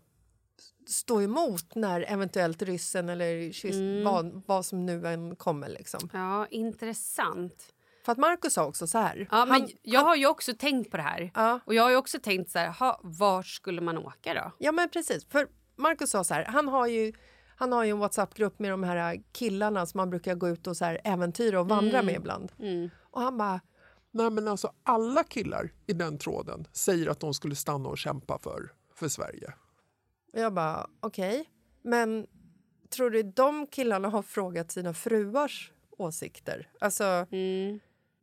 stå 0.88 1.22
emot 1.22 1.76
när 1.76 2.02
eventuellt 2.02 2.62
ryssen 2.62 3.10
eller 3.10 3.52
kyss, 3.52 3.76
Mm. 3.76 4.04
vad, 4.04 4.44
vad 4.48 4.66
som 4.66 4.86
nu 4.86 5.08
än 5.08 5.36
kommer. 5.36 5.70
Liksom. 5.70 6.10
Ja, 6.14 6.48
intressant. 6.50 7.74
För 8.06 8.12
att 8.12 8.18
Marcus 8.18 8.54
sa 8.54 8.66
också 8.66 8.88
så 8.88 8.98
här. 8.98 9.28
Ja, 9.32 9.46
men 9.46 9.62
han, 9.62 9.70
jag 9.82 10.00
har 10.02 10.16
ju 10.16 10.28
också 10.28 10.54
tänkt 10.54 10.92
på 10.92 10.98
det 10.98 11.04
här. 11.04 11.32
Ja. 11.36 11.60
Och 11.66 11.74
jag 11.74 11.84
har 11.84 11.90
ju 11.90 11.96
också 11.96 12.20
tänkt 12.20 12.52
så 12.52 12.60
här, 12.60 12.70
ha, 12.70 13.00
vart 13.04 13.48
skulle 13.48 13.82
man 13.82 13.98
åka 13.98 14.34
då? 14.34 14.52
ja 14.58 14.72
men 14.72 14.90
precis. 14.90 15.26
För 15.26 15.48
Marcus 15.76 16.10
sa 16.10 16.24
så 16.24 16.34
här. 16.34 16.46
Han 16.46 16.68
har 16.68 16.88
ju, 16.88 17.14
han 17.56 17.72
har 17.72 17.84
ju 17.84 17.92
en 17.92 18.00
Whatsapp-grupp 18.00 18.60
med 18.60 18.72
de 18.72 18.84
här 18.84 19.22
killarna 19.32 19.86
som 19.86 19.98
man 19.98 20.10
brukar 20.10 20.36
gå 20.36 20.50
ut 20.50 20.68
och 20.68 20.78
så 20.78 20.86
här 20.86 21.02
äventyra 21.04 21.60
och 21.60 21.70
vandra 21.70 22.00
Mm. 22.00 22.06
med 22.06 22.16
ibland. 22.16 22.52
Och 23.12 23.22
han 23.22 23.38
bara, 23.38 23.62
Nej, 24.14 24.30
men 24.30 24.48
alltså, 24.48 24.72
alla 24.84 25.24
killar 25.24 25.74
i 25.88 25.94
den 25.94 26.18
tråden 26.18 26.68
säger 26.72 27.08
att 27.10 27.20
de 27.20 27.34
skulle 27.34 27.56
stanna 27.56 27.90
och 27.90 27.98
kämpa 27.98 28.40
för, 28.40 28.72
för 28.96 29.08
Sverige. 29.08 29.54
Och 30.34 30.40
jag 30.40 30.54
bara, 30.54 30.88
okej. 31.00 31.50
Men 31.82 32.28
tror 32.90 33.10
du 33.10 33.24
de 33.24 33.68
killarna 33.68 34.08
har 34.10 34.22
frågat 34.22 34.72
sina 34.72 34.94
fruars 34.94 35.72
åsikter? 35.98 36.70
Alltså, 36.80 37.04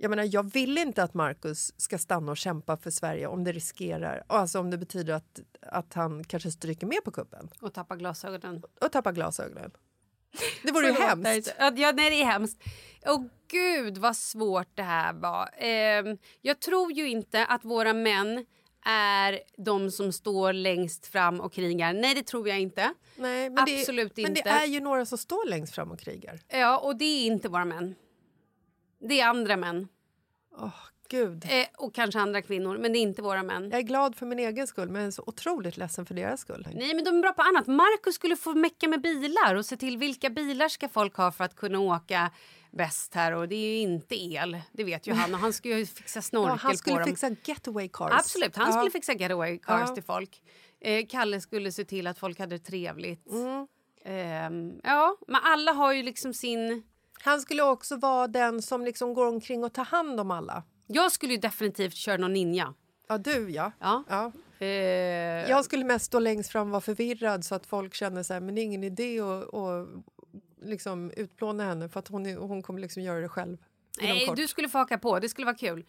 jag 0.00 0.10
menar, 0.10 0.28
jag 0.32 0.52
vill 0.52 0.78
inte 0.78 1.02
att 1.02 1.14
Marcus 1.14 1.72
ska 1.76 1.98
stanna 1.98 2.30
och 2.32 2.36
kämpa 2.36 2.76
för 2.76 2.90
Sverige 2.90 3.26
om 3.26 3.44
det 3.44 3.52
riskerar, 3.52 4.22
alltså 4.26 4.58
om 4.60 4.70
det 4.70 4.78
betyder 4.78 5.14
att, 5.14 5.40
att 5.62 5.94
han 5.94 6.24
kanske 6.24 6.50
stryker 6.50 6.86
med 6.86 7.04
på 7.04 7.10
kuppen 7.10 7.48
Och 7.60 7.74
tappa 7.74 7.96
glasögonen. 7.96 8.62
och 8.80 8.92
tappar 8.92 9.12
glasögonen. 9.12 9.70
Det 10.62 10.72
vore 10.72 10.86
ju 10.86 10.92
hemskt. 10.92 11.54
Ja, 11.58 11.70
nej, 11.70 12.10
det 12.10 12.20
är 12.22 12.24
hemskt. 12.24 12.62
Åh 13.06 13.24
gud 13.50 13.98
vad 13.98 14.16
svårt 14.16 14.68
det 14.74 14.82
här 14.82 15.12
var. 15.12 15.50
Ehm, 15.58 16.18
jag 16.40 16.60
tror 16.60 16.92
ju 16.92 17.08
inte 17.08 17.44
att 17.46 17.64
våra 17.64 17.92
män 17.92 18.46
är 18.84 19.40
de 19.56 19.90
som 19.90 20.12
står 20.12 20.52
längst 20.52 21.06
fram 21.06 21.40
och 21.40 21.52
krigar. 21.52 21.92
Nej, 21.92 22.14
det 22.14 22.22
tror 22.22 22.48
jag 22.48 22.60
inte. 22.60 22.94
Nej, 23.16 23.50
men 23.50 23.58
Absolut 23.58 24.14
det, 24.14 24.22
Men 24.22 24.30
inte. 24.30 24.42
det 24.42 24.50
är 24.50 24.66
ju 24.66 24.80
några 24.80 25.06
som 25.06 25.18
står 25.18 25.48
längst 25.48 25.74
fram 25.74 25.90
och 25.90 25.98
krigar. 26.00 26.40
Ja, 26.48 26.78
och 26.78 26.96
det 26.96 27.04
är 27.04 27.26
inte 27.26 27.48
våra 27.48 27.64
män. 27.64 27.94
Det 29.00 29.20
är 29.20 29.26
andra 29.28 29.56
män. 29.56 29.88
Åh, 30.58 30.74
gud. 31.08 31.44
Eh, 31.50 31.66
och 31.76 31.94
kanske 31.94 32.20
andra 32.20 32.42
kvinnor, 32.42 32.78
men 32.78 32.92
det 32.92 32.98
är 32.98 33.00
inte 33.00 33.22
våra 33.22 33.42
män. 33.42 33.70
Jag 33.70 33.78
är 33.78 33.82
glad 33.82 34.16
för 34.16 34.26
min 34.26 34.38
egen 34.38 34.66
skull, 34.66 34.88
men 34.88 35.12
så 35.12 35.22
otroligt 35.26 35.76
ledsen 35.76 36.06
för 36.06 36.14
deras 36.14 36.40
skull. 36.40 36.68
Nej, 36.74 36.94
men 36.94 37.04
de 37.04 37.16
är 37.16 37.20
bra 37.22 37.32
på 37.32 37.42
annat. 37.42 37.66
Marcus 37.66 38.14
skulle 38.14 38.36
få 38.36 38.54
mecka 38.54 38.88
med 38.88 39.00
bilar 39.00 39.54
och 39.54 39.66
se 39.66 39.76
till 39.76 39.98
vilka 39.98 40.30
bilar 40.30 40.68
ska 40.68 40.88
folk 40.88 41.16
ha 41.16 41.32
för 41.32 41.44
att 41.44 41.56
kunna 41.56 41.78
åka 41.80 42.30
bäst 42.70 43.14
här. 43.14 43.32
Och 43.32 43.48
det 43.48 43.54
är 43.56 43.68
ju 43.70 43.76
inte 43.78 44.14
el, 44.22 44.58
det 44.72 44.84
vet 44.84 45.06
ju 45.06 45.12
han. 45.12 45.34
Och 45.34 45.40
han 45.40 45.52
ska 45.52 45.68
ju 45.68 45.86
fixa 45.86 46.22
snorkel 46.22 46.50
Ja, 46.52 46.58
han 46.62 46.72
på 46.72 46.76
skulle 46.78 46.96
dem. 46.96 47.04
fixa 47.04 47.30
getaway 47.44 47.88
cars. 47.88 48.12
Absolut, 48.14 48.56
han 48.56 48.66
Ja. 48.66 48.72
skulle 48.72 48.90
fixa 48.90 49.12
getaway 49.12 49.58
cars 49.58 49.88
Ja. 49.88 49.94
till 49.94 50.04
folk. 50.04 50.42
Eh, 50.80 51.06
Kalle 51.06 51.40
skulle 51.40 51.72
se 51.72 51.84
till 51.84 52.06
att 52.06 52.18
folk 52.18 52.38
hade 52.38 52.54
det 52.58 52.64
trevligt. 52.64 53.30
Mm. 53.30 53.66
Ehm, 54.04 54.80
ja, 54.84 55.16
men 55.28 55.40
alla 55.44 55.72
har 55.72 55.92
ju 55.92 56.02
liksom 56.02 56.34
sin... 56.34 56.82
Han 57.22 57.40
skulle 57.40 57.62
också 57.62 57.96
vara 57.96 58.26
den 58.26 58.62
som 58.62 58.84
liksom 58.84 59.14
går 59.14 59.26
omkring 59.26 59.64
och 59.64 59.72
tar 59.72 59.84
hand 59.84 60.20
om 60.20 60.30
alla. 60.30 60.62
Jag 60.86 61.12
skulle 61.12 61.32
ju 61.32 61.38
definitivt 61.38 61.94
köra 61.94 62.16
någon 62.16 62.32
ninja. 62.32 62.74
Ja, 63.08 63.18
du 63.18 63.50
ja. 63.50 63.72
Ja. 63.80 64.04
ja. 64.08 64.32
Eh, 64.66 64.66
Jag 65.50 65.64
skulle 65.64 65.84
mest 65.84 66.04
stå 66.04 66.18
längst 66.18 66.52
fram 66.52 66.66
och 66.66 66.70
vara 66.70 66.80
förvirrad 66.80 67.44
så 67.44 67.54
att 67.54 67.66
folk 67.66 67.94
känner 67.94 68.22
så 68.22 68.32
här, 68.32 68.40
men 68.40 68.54
det 68.54 68.60
är 68.60 68.62
ingen 68.62 68.84
idé 68.84 69.20
att, 69.20 69.54
att 69.54 69.88
liksom 70.62 71.10
utplåna 71.16 71.64
henne 71.64 71.88
för 71.88 72.00
att 72.00 72.08
hon, 72.08 72.26
hon 72.36 72.62
kommer 72.62 72.80
liksom 72.80 73.02
göra 73.02 73.20
det 73.20 73.28
själv. 73.28 73.56
Nej, 74.00 74.26
kort. 74.26 74.36
du 74.36 74.48
skulle 74.48 74.68
få 74.68 74.78
haka 74.78 74.98
på. 74.98 75.18
Det 75.18 75.28
skulle 75.28 75.44
vara 75.44 75.56
kul. 75.56 75.84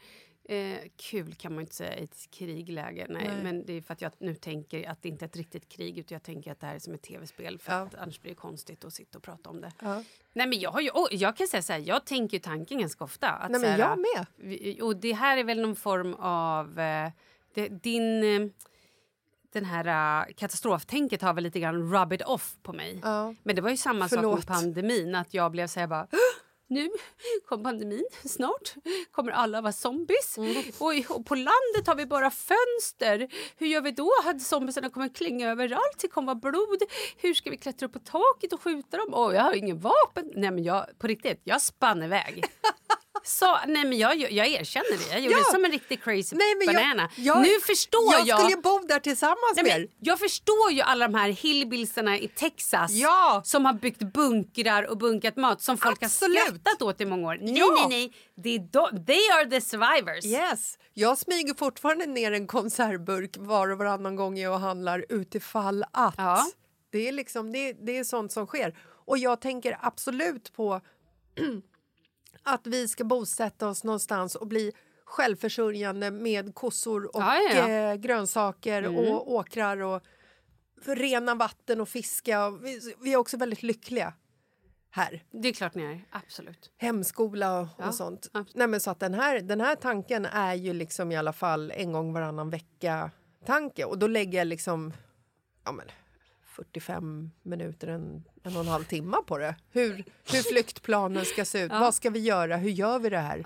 Eh, 0.49 0.77
kul 0.97 1.33
kan 1.35 1.53
man 1.53 1.61
inte 1.61 1.75
säga 1.75 1.97
i 1.97 2.03
ett 2.03 2.27
krigläge. 2.31 3.05
Nej, 3.09 3.27
Nej. 3.27 3.43
Men 3.43 3.65
det 3.65 3.73
är 3.73 3.81
för 3.81 3.93
att 3.93 4.01
jag 4.01 4.11
nu 4.19 4.35
tänker 4.35 4.89
att 4.89 5.01
det 5.01 5.09
inte 5.09 5.25
är 5.25 5.27
ett 5.27 5.35
riktigt 5.35 5.69
krig 5.69 5.97
utan 5.97 6.15
jag 6.15 6.23
tänker 6.23 6.51
att 6.51 6.59
det 6.59 6.65
här 6.67 6.75
är 6.75 6.79
som 6.79 6.93
ett 6.93 7.01
tv-spel 7.01 7.59
för 7.59 7.71
Ja. 7.71 7.77
att 7.79 7.95
annars 7.95 8.21
blir 8.21 8.31
det 8.31 8.35
konstigt 8.35 8.85
att 8.85 8.93
sitta 8.93 9.17
och 9.17 9.23
prata 9.23 9.49
om 9.49 9.61
det. 9.61 9.71
Ja. 9.81 10.03
Nej, 10.33 10.47
men 10.47 10.59
jag, 10.59 10.71
har 10.71 10.81
ju, 10.81 10.89
jag 11.11 11.37
kan 11.37 11.47
säga 11.47 11.61
så 11.61 11.73
här, 11.73 11.79
jag 11.79 12.05
tänker 12.05 12.37
ju 12.37 12.41
tanken 12.41 12.79
ganska 12.79 13.03
ofta. 13.03 13.29
Att 13.29 13.51
Nej, 13.51 13.61
men 13.61 13.69
här, 13.69 13.79
jag 13.79 13.99
med. 13.99 14.81
Och 14.83 14.95
det 14.95 15.13
här 15.13 15.37
är 15.37 15.43
väl 15.43 15.61
någon 15.61 15.75
form 15.75 16.13
av... 16.13 16.79
Eh, 16.79 17.11
det, 17.53 17.67
din... 17.67 18.23
Eh, 18.23 18.49
den 19.51 19.65
här 19.65 20.25
uh, 20.27 20.33
katastroftänket 20.35 21.21
har 21.21 21.33
väl 21.33 21.43
lite 21.43 21.59
grann 21.59 21.91
rub 21.93 22.13
it 22.13 22.21
off 22.21 22.57
på 22.63 22.73
mig. 22.73 22.99
Ja. 23.03 23.33
Men 23.43 23.55
det 23.55 23.61
var 23.61 23.69
ju 23.69 23.77
samma 23.77 24.09
sak 24.09 24.17
Förlåt. 24.19 24.35
med 24.35 24.47
pandemin. 24.47 25.15
Att 25.15 25.33
jag 25.33 25.51
blev 25.51 25.67
så 25.67 25.79
här 25.79 25.87
bara... 25.87 26.07
"Åh, 26.11 26.19
Nu 26.69 26.89
kommer 27.45 27.63
pandemin 27.63 28.07
snart. 28.25 28.73
Kommer 29.11 29.31
alla 29.31 29.61
vara 29.61 29.73
zombies. 29.73 30.37
Mm. 30.37 30.63
Oj, 30.79 31.05
och 31.09 31.25
på 31.25 31.35
landet 31.35 31.87
har 31.87 31.95
vi 31.95 32.05
bara 32.05 32.31
fönster. 32.31 33.27
Hur 33.57 33.67
gör 33.67 33.81
vi 33.81 33.91
då? 33.91 34.11
Hade 34.23 34.39
zombiesarna 34.39 34.89
kommer 34.89 35.09
klänga 35.09 35.49
överallt. 35.49 35.99
Det 36.01 36.07
kommer 36.07 36.25
vara 36.25 36.51
blod. 36.51 36.81
Hur 37.17 37.33
ska 37.33 37.49
vi 37.49 37.57
klättra 37.57 37.85
upp 37.85 37.93
på 37.93 37.99
taket 37.99 38.53
och 38.53 38.61
skjuta 38.61 38.97
dem? 38.97 39.07
Åh, 39.11 39.35
jag 39.35 39.43
har 39.43 39.53
ingen 39.53 39.79
vapen. 39.79 40.31
Nej, 40.35 40.51
men 40.51 40.63
jag, 40.63 40.85
på 40.99 41.07
riktigt, 41.07 41.41
jag 41.43 41.61
spann 41.61 42.03
iväg. 42.03 42.43
Så, 43.23 43.57
nej 43.67 43.85
men 43.85 43.97
jag, 43.97 44.17
jag 44.31 44.47
erkänner 44.47 44.97
det. 44.97 45.13
Jag 45.13 45.19
gjorde 45.21 45.37
Ja. 45.37 45.43
som 45.53 45.65
en 45.65 45.71
riktig 45.71 46.03
crazy 46.03 46.35
Nej, 46.35 46.55
men 46.57 46.67
jag- 46.67 46.75
banana. 46.75 47.09
jag- 47.15 47.41
nu 47.41 47.59
förstår 47.67 48.13
jag. 48.13 48.27
Jag 48.27 48.39
skulle 48.39 48.55
ju 48.55 48.61
bo 48.61 48.79
där 48.79 48.99
tillsammans 48.99 49.53
Nej, 49.55 49.63
med 49.63 49.81
er. 49.81 49.87
jag 49.99 50.19
förstår 50.19 50.71
ju 50.71 50.81
alla 50.81 51.07
de 51.07 51.13
här 51.17 51.29
hillbilsarna 51.29 52.17
i 52.19 52.27
Texas 52.27 52.91
Ja. 52.91 53.41
som 53.45 53.65
har 53.65 53.73
byggt 53.73 54.01
bunkrar 54.13 54.83
och 54.83 54.97
bunkat 54.97 55.35
mat 55.37 55.61
som 55.61 55.77
folk 55.77 56.03
Absolut. 56.03 56.39
har 56.39 56.45
skrattat 56.47 56.81
åt 56.81 57.01
i 57.01 57.05
många 57.05 57.27
år. 57.27 57.37
Nej, 57.41 57.57
Ja. 57.57 57.65
nej, 57.75 57.87
nej. 57.89 58.13
Det 58.43 58.55
är 58.55 59.05
they 59.05 59.29
are 59.39 59.49
the 59.49 59.61
survivors. 59.61 60.25
Yes. 60.25 60.77
Jag 60.93 61.17
smyger 61.17 61.53
fortfarande 61.53 62.05
ner 62.05 62.31
en 62.31 62.47
konservburk 62.47 63.35
var 63.37 63.69
och 63.71 63.77
varannan 63.77 64.15
gång 64.15 64.37
jag 64.37 64.57
handlar 64.57 65.05
utifall 65.09 65.83
att. 65.93 66.13
Ja. 66.17 66.45
Det, 66.91 67.07
är 67.07 67.11
liksom, 67.11 67.51
det, 67.51 67.73
det 67.73 67.97
är 67.97 68.03
sånt 68.03 68.31
som 68.31 68.47
sker. 68.47 68.77
Och 69.05 69.17
jag 69.17 69.41
tänker 69.41 69.77
absolut 69.81 70.53
på 70.53 70.81
att 72.43 72.67
vi 72.67 72.87
ska 72.87 73.03
bosätta 73.03 73.67
oss 73.67 73.83
någonstans 73.83 74.35
och 74.35 74.47
bli 74.47 74.71
självförsörjande 75.05 76.11
med 76.11 76.55
kossor 76.55 77.15
och 77.15 77.21
Ja, 77.21 77.37
ja. 77.37 77.69
Eh, 77.69 77.95
grönsaker 77.95 78.87
och 78.97 79.31
åkrar 79.31 79.77
och 79.77 80.01
rena 80.85 81.35
vatten 81.35 81.81
och 81.81 81.89
fiska. 81.89 82.49
Vi, 82.49 82.95
vi 83.01 83.13
är 83.13 83.17
också 83.17 83.37
väldigt 83.37 83.63
lyckliga 83.63 84.13
här. 84.91 85.23
Det 85.31 85.47
är 85.47 85.53
klart 85.53 85.75
ni 85.75 85.83
är. 85.83 86.05
Absolut. 86.11 86.71
Hemskola 86.77 87.59
och, 87.59 87.67
Ja, 87.77 87.87
och 87.87 87.95
sånt. 87.95 88.25
absolut. 88.33 88.55
Nej, 88.55 88.67
men 88.67 88.79
så 88.79 88.91
att 88.91 88.99
den, 88.99 89.13
här, 89.13 89.41
den 89.41 89.61
här 89.61 89.75
tanken 89.75 90.25
är 90.25 90.53
ju 90.53 90.73
liksom 90.73 91.11
i 91.11 91.17
alla 91.17 91.33
fall 91.33 91.71
en 91.75 91.91
gång 91.91 92.13
varannan 92.13 92.49
vecka 92.49 93.11
tanke 93.45 93.85
och 93.85 93.97
då 93.99 94.07
lägger 94.07 94.37
jag 94.37 94.47
liksom 94.47 94.93
ja, 95.65 95.71
men 95.71 95.85
45 96.63 97.31
minuter, 97.43 97.87
en, 97.87 98.23
en 98.43 98.55
och 98.55 98.61
en 98.61 98.67
halv 98.67 98.83
timme 98.83 99.17
på 99.27 99.37
det. 99.37 99.55
Hur, 99.71 100.03
hur 100.31 100.41
flyktplanen 100.51 101.25
ska 101.25 101.45
se 101.45 101.61
ut, 101.61 101.71
vad 101.71 101.95
ska 101.95 102.09
vi 102.09 102.19
göra, 102.19 102.57
hur 102.57 102.69
gör 102.69 102.99
vi 102.99 103.09
det 103.09 103.17
här? 103.17 103.43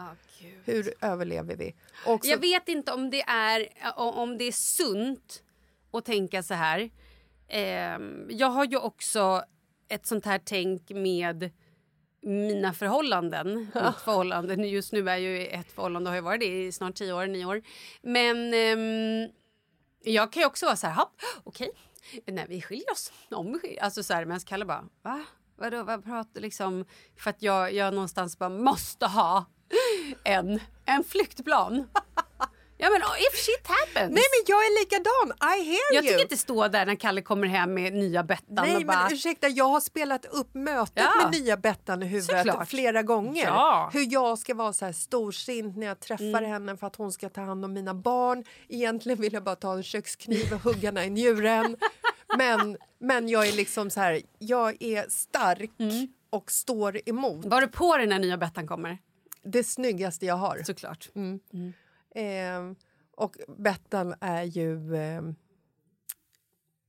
Hur 0.66 0.94
överlever 1.02 1.56
vi? 1.56 1.76
Och 2.06 2.26
så, 2.26 2.32
Jag 2.32 2.38
vet 2.38 2.70
inte 2.70 2.92
om 2.94 3.10
det 3.10 3.22
är, 3.22 3.68
om 3.96 4.38
det 4.38 4.44
är 4.46 4.52
sunt 4.52 5.44
att 5.92 6.06
tänka 6.06 6.44
så 6.44 6.54
här. 6.54 6.90
Ehm, 7.48 8.28
jag 8.30 8.48
har 8.48 8.66
ju 8.66 8.78
också 8.78 9.44
ett 9.90 10.06
sånt 10.06 10.26
här 10.26 10.42
tänk 10.46 10.90
med 10.90 11.52
mina 12.22 12.74
förhållanden. 12.74 13.56
Mitt 13.60 13.96
förhållande. 14.06 14.54
Just 14.56 14.92
nu 14.94 15.00
är 15.00 15.04
jag 15.14 15.20
ju 15.20 15.42
i 15.42 15.48
ett 15.48 15.72
förhållande 15.72 16.10
har 16.10 16.16
ju 16.16 16.22
varit 16.22 16.40
det 16.40 16.64
i 16.66 16.72
snart 16.72 16.96
tio 16.96 17.14
år, 17.14 17.28
nio 17.28 17.46
år. 17.46 17.62
Men 18.02 18.54
ehm, 18.54 19.30
jag 20.04 20.32
kan 20.34 20.42
ju 20.42 20.48
också 20.48 20.66
vara 20.66 20.76
så 20.76 20.88
här, 20.88 20.96
"Hopp, 20.96 21.22
okej, 21.44 21.72
nej 22.26 22.46
vi 22.50 22.62
skiljer 22.62 22.92
oss. 22.92 23.12
Om 23.32 23.54
vi 23.54 23.60
skiljer, 23.60 23.84
alltså 23.84 24.04
så 24.04 24.14
här, 24.14 24.26
men 24.26 24.40
Kalle 24.40 24.66
bara, 24.66 24.86
va? 25.02 25.26
Vadå, 25.56 25.84
vad 25.84 26.04
pratar 26.04 26.42
liksom? 26.42 26.86
För 27.18 27.30
att 27.30 27.42
jag, 27.42 27.74
jag 27.74 27.94
någonstans 27.94 28.38
bara 28.40 28.50
måste 28.50 29.06
ha 29.06 29.46
en, 30.24 30.60
en 30.86 31.04
flyktplan 31.04 31.88
ja 32.84 32.90
men 32.90 33.02
oh, 33.02 33.16
if 33.20 33.46
shit 33.46 33.68
happens. 33.68 34.14
Nej 34.16 34.24
men 34.34 34.42
jag 34.48 34.58
är 34.66 34.80
likadan, 34.82 35.50
I 35.58 35.64
hear 35.64 35.80
jag 35.94 36.04
you! 36.04 36.12
tycker 36.12 36.22
inte 36.24 36.38
stå 36.38 36.68
där 36.68 36.86
när 36.86 36.96
Kalle 36.96 37.22
kommer 37.22 37.48
hem 37.48 37.74
med 37.74 37.94
nya 37.94 38.24
Bettan 38.24 38.46
Nej 38.50 38.72
och 38.76 38.82
men 38.82 38.88
bara... 38.88 39.10
ursäkta, 39.12 39.48
jag 39.48 39.66
har 39.70 39.80
spelat 39.80 40.26
upp 40.26 40.54
mötet 40.54 40.94
Ja. 40.96 41.12
med 41.32 41.42
nya 41.42 41.58
Bettan 41.58 42.04
i 42.04 42.06
huvudet 42.06 42.38
Såklart. 42.46 42.70
flera 42.70 43.02
gånger. 43.04 43.46
Ja. 43.46 43.90
Hur 43.94 44.08
jag 44.14 44.40
ska 44.40 44.54
vara 44.54 44.74
så 44.74 44.86
här 44.86 44.94
storsint 44.94 45.78
när 45.78 45.88
jag 45.88 46.00
träffar 46.00 46.24
Mm. 46.44 46.52
henne 46.52 46.78
för 46.78 46.88
att 46.88 46.96
hon 46.96 47.12
ska 47.12 47.30
ta 47.30 47.42
hand 47.42 47.66
om 47.66 47.74
mina 47.74 47.94
barn. 47.94 48.44
Egentligen 48.70 49.22
vill 49.22 49.34
jag 49.34 49.44
bara 49.44 49.56
ta 49.56 49.74
en 49.74 49.84
kökskniv 49.84 50.54
och 50.54 50.60
hugga 50.62 50.88
henne 50.90 51.06
i 51.06 51.10
njuren. 51.10 51.78
Men, 52.38 52.78
men 53.00 53.30
jag 53.30 53.48
är 53.48 53.52
liksom 53.54 53.90
så 53.90 54.00
här, 54.00 54.22
jag 54.40 54.82
är 54.84 55.06
stark 55.10 55.72
Mm. 55.80 56.08
och 56.30 56.52
står 56.52 57.00
emot. 57.10 57.46
Var 57.46 57.62
du 57.62 57.68
på 57.68 57.98
dig 57.98 58.08
när 58.08 58.20
nya 58.20 58.38
Bettan 58.38 58.68
kommer? 58.68 58.98
Det 59.44 59.64
snyggaste 59.64 60.26
jag 60.26 60.36
har. 60.36 60.62
Såklart. 60.66 61.10
Eh, 62.16 62.72
och 63.18 63.38
Bettan 63.58 64.16
är 64.22 64.44
ju 64.44 64.96
eh, 64.96 65.22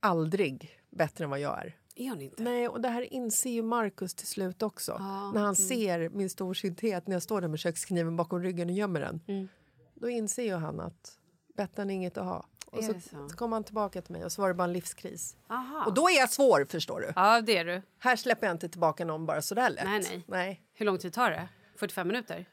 aldrig 0.01 0.81
bättre 0.91 1.25
än 1.25 1.31
vad 1.31 1.41
jag 1.41 1.59
är. 1.59 1.77
Är 1.97 2.11
hon 2.11 2.21
inte? 2.21 2.43
Nej, 2.43 2.69
och 2.69 2.81
det 2.81 2.89
här 2.89 3.13
inser 3.13 3.51
ju 3.51 3.63
Markus 3.63 4.15
till 4.15 4.27
slut 4.27 4.63
också. 4.63 4.97
Ja, 4.99 5.33
När 5.35 5.41
han 5.41 5.57
ser 5.57 6.09
min 6.09 6.31
storsinthet 6.31 7.07
när 7.07 7.15
jag 7.15 7.23
står 7.23 7.41
där 7.41 7.49
med 7.49 7.59
kökskniven 7.59 8.17
bakom 8.17 8.43
ryggen 8.43 8.69
och 8.69 8.75
gömmer 8.75 9.01
den. 9.01 9.21
Mm. 9.27 9.49
Då 9.95 10.09
inser 10.09 10.43
ju 10.43 10.55
han 10.55 10.81
att 10.81 11.19
Bettan 11.57 11.91
är 11.91 11.95
inget 11.95 12.19
att 12.19 12.25
ha. 12.25 12.47
Och 12.67 12.85
så, 12.85 12.93
så? 12.93 13.29
så 13.29 13.37
kom 13.37 13.53
han 13.53 13.65
tillbaka 13.65 14.03
till 14.03 14.13
mig 14.13 14.25
och 14.25 14.33
så 14.33 14.43
var 14.43 14.49
det 14.49 14.55
bara 14.55 14.65
en 14.65 14.73
livskris. 14.73 15.37
Aha. 15.49 15.85
Och 15.87 15.95
då 15.95 16.09
är 16.09 16.19
jag 16.19 16.31
svår 16.31 16.67
förstår 16.71 17.01
du. 17.01 17.13
Ja, 17.17 17.41
det 17.41 17.59
är 17.59 17.65
du. 17.65 17.83
Här 17.99 18.17
släpper 18.17 18.47
jag 18.47 18.55
inte 18.55 18.69
tillbaka 18.69 19.05
någon 19.05 19.27
bara 19.27 19.43
sådär 19.43 19.71
lätt. 19.71 19.85
Nej, 19.85 20.03
nej. 20.11 20.25
nej. 20.27 20.63
Hur 20.73 20.87
lång 20.87 20.99
tid 20.99 21.13
tar 21.13 21.31
det? 21.31 21.49
45 21.77 22.09
minuter? 22.09 22.49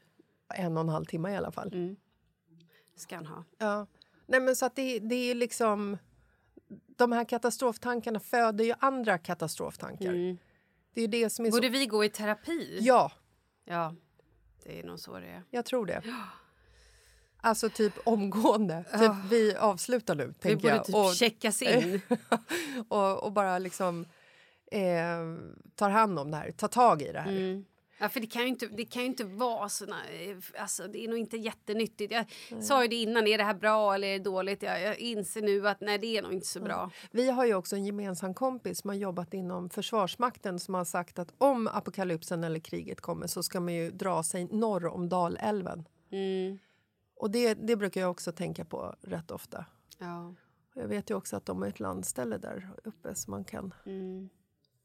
En 0.53 0.77
och 0.77 0.81
en 0.81 0.89
halv 0.89 1.05
timme 1.05 1.31
i 1.31 1.35
alla 1.35 1.51
fall. 1.51 1.67
Mm. 1.73 1.95
Ska 2.95 3.15
han 3.15 3.25
ha. 3.25 3.43
Ja. 3.57 3.87
Nej, 4.25 4.39
men 4.39 4.55
så 4.55 4.65
att 4.65 4.75
det, 4.75 4.99
det 4.99 5.15
är 5.15 5.35
liksom... 5.35 5.97
De 6.97 7.11
här 7.11 7.23
katastroftankarna 7.23 8.19
föder 8.19 8.63
ju 8.65 8.73
andra 8.79 9.17
katastroftankar. 9.17 10.37
Det 10.93 11.01
är 11.01 11.07
det 11.07 11.29
som 11.29 11.45
är 11.45 11.49
Mm. 11.49 11.57
Borde 11.57 11.67
så... 11.67 11.71
vi 11.79 11.85
gå 11.85 12.05
i 12.05 12.09
terapi? 12.09 12.77
Ja, 12.81 13.11
Ja, 13.65 13.95
det 14.63 14.79
är 14.79 14.83
nog 14.83 14.99
så 14.99 15.19
det 15.19 15.27
är. 15.27 15.43
jag 15.49 15.65
tror 15.65 15.85
det. 15.85 16.01
Alltså 17.41 17.69
typ 17.69 17.93
omgående. 18.03 18.83
Typ, 18.99 19.11
vi 19.31 19.55
avslutar 19.55 20.15
nu, 20.15 20.33
Vi 20.41 20.55
borde 20.55 20.67
jag. 20.67 20.85
typ 20.85 20.95
och, 20.95 21.13
checkas 21.15 21.61
in. 21.61 22.01
och, 22.87 23.23
och 23.23 23.31
bara 23.31 23.59
liksom 23.59 24.05
eh, 24.71 25.17
tar 25.75 25.89
hand 25.89 26.19
om 26.19 26.31
det 26.31 26.37
här, 26.37 26.51
tar 26.51 26.67
tag 26.67 27.01
i 27.01 27.11
det 27.11 27.19
här. 27.19 27.31
Mm. 27.31 27.65
Ja, 28.01 28.09
för 28.09 28.19
det 28.19 28.27
kan 28.27 28.41
ju 28.41 28.47
inte, 28.47 28.67
det 28.67 28.85
kan 28.85 29.03
inte 29.03 29.23
vara 29.23 29.69
såna... 29.69 29.95
Alltså, 30.57 30.87
det 30.87 31.03
är 31.03 31.07
nog 31.07 31.17
inte 31.17 31.37
jättenyttigt. 31.37 32.11
Jag 32.11 32.25
sa 32.63 32.81
ju 32.83 32.87
det 32.87 32.95
innan, 32.95 33.27
är 33.27 33.37
det 33.37 33.43
här 33.43 33.53
bra 33.53 33.95
eller 33.95 34.07
är 34.07 34.17
det 34.17 34.23
dåligt? 34.23 34.63
Jag, 34.63 34.81
jag 34.81 34.99
inser 34.99 35.41
nu 35.41 35.67
att 35.67 35.81
nej, 35.81 35.97
det 35.97 36.17
är 36.17 36.21
nog 36.21 36.33
inte 36.33 36.47
så 36.47 36.59
bra. 36.59 36.91
Vi 37.11 37.29
har 37.29 37.45
ju 37.45 37.53
också 37.53 37.75
en 37.75 37.85
gemensam 37.85 38.33
kompis 38.33 38.79
som 38.79 38.89
har 38.89 38.95
jobbat 38.97 39.33
inom 39.33 39.69
Försvarsmakten 39.69 40.59
som 40.59 40.73
har 40.73 40.85
sagt 40.85 41.19
att 41.19 41.33
om 41.37 41.67
apokalypsen 41.67 42.43
eller 42.43 42.59
kriget 42.59 43.01
kommer 43.01 43.27
så 43.27 43.43
ska 43.43 43.59
man 43.59 43.73
ju 43.73 43.91
dra 43.91 44.23
sig 44.23 44.43
norr 44.45 44.87
om 44.87 45.09
Dalälven. 45.09 45.87
Mm. 46.11 46.59
Och 47.15 47.31
det, 47.31 47.53
det 47.53 47.75
brukar 47.75 48.01
jag 48.01 48.11
också 48.11 48.31
tänka 48.31 48.65
på 48.65 48.95
rätt 49.01 49.31
ofta. 49.31 49.65
Ja. 49.97 50.35
Jag 50.75 50.87
vet 50.87 51.09
ju 51.09 51.15
också 51.15 51.35
att 51.35 51.45
de 51.45 51.61
har 51.61 51.69
ett 51.69 51.79
landställe 51.79 52.37
där 52.37 52.69
uppe 52.83 53.15
så 53.15 53.31
man 53.31 53.43
kan, 53.43 53.73
Mm. 53.85 54.29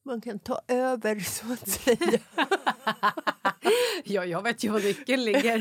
man 0.03 0.21
kan 0.21 0.39
ta 0.39 0.61
över 0.69 1.21
så 1.21 1.53
att 1.53 1.69
säga. 1.69 2.21
ja, 4.05 4.25
jag 4.25 4.43
vet 4.43 4.65
ju 4.65 4.69
var 4.69 4.81
nyckeln 4.81 5.25
ligger. 5.25 5.59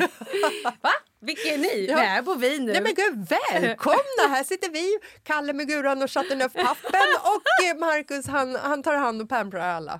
Va? 0.81 0.91
Vilka 1.21 1.41
är 1.53 1.57
ni? 1.57 1.85
Ja. 1.89 1.95
Nej, 1.95 2.07
här 2.07 2.21
bor 2.21 2.35
vi 2.35 2.59
nu. 2.59 2.71
Nej 2.71 2.81
men 2.81 2.93
gud, 2.93 3.27
välkomna! 3.29 4.27
Här 4.29 4.43
sitter 4.43 4.69
vi, 4.69 4.97
Kalle 5.23 5.53
med 5.53 5.67
Guran 5.67 6.03
och 6.03 6.09
Chateauneuf-pappen 6.09 7.09
och 7.23 7.65
eh, 7.65 7.77
Marcus 7.79 8.27
han, 8.27 8.55
han 8.55 8.83
tar 8.83 8.95
hand 8.95 9.21
och 9.21 9.29
pamprar 9.29 9.69
alla. 9.75 9.99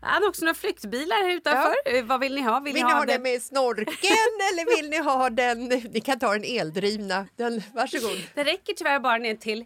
Han 0.00 0.22
har 0.22 0.28
också 0.28 0.44
några 0.44 0.54
flyktbilar 0.54 1.16
här 1.28 1.34
utanför. 1.34 1.74
Eh, 1.84 2.04
Vad 2.04 2.20
vill 2.20 2.34
ni 2.34 2.40
ha? 2.40 2.60
Vill, 2.60 2.74
Vill 2.74 2.84
ni 2.84 2.92
ha, 2.92 3.04
den 3.04 3.22
med 3.22 3.42
snorkeln 3.42 3.86
eller 4.52 4.76
vill 4.76 4.90
ni 4.90 4.98
ha 4.98 5.30
den... 5.30 5.64
Ni 5.68 6.00
kan 6.00 6.18
ta 6.18 6.32
den 6.32 6.44
eldrivna. 6.44 7.26
Den, 7.36 7.62
varsågod. 7.74 8.18
Det 8.34 8.44
räcker 8.44 8.72
tyvärr 8.74 9.00
bara 9.00 9.18
ner 9.18 9.34
till 9.34 9.64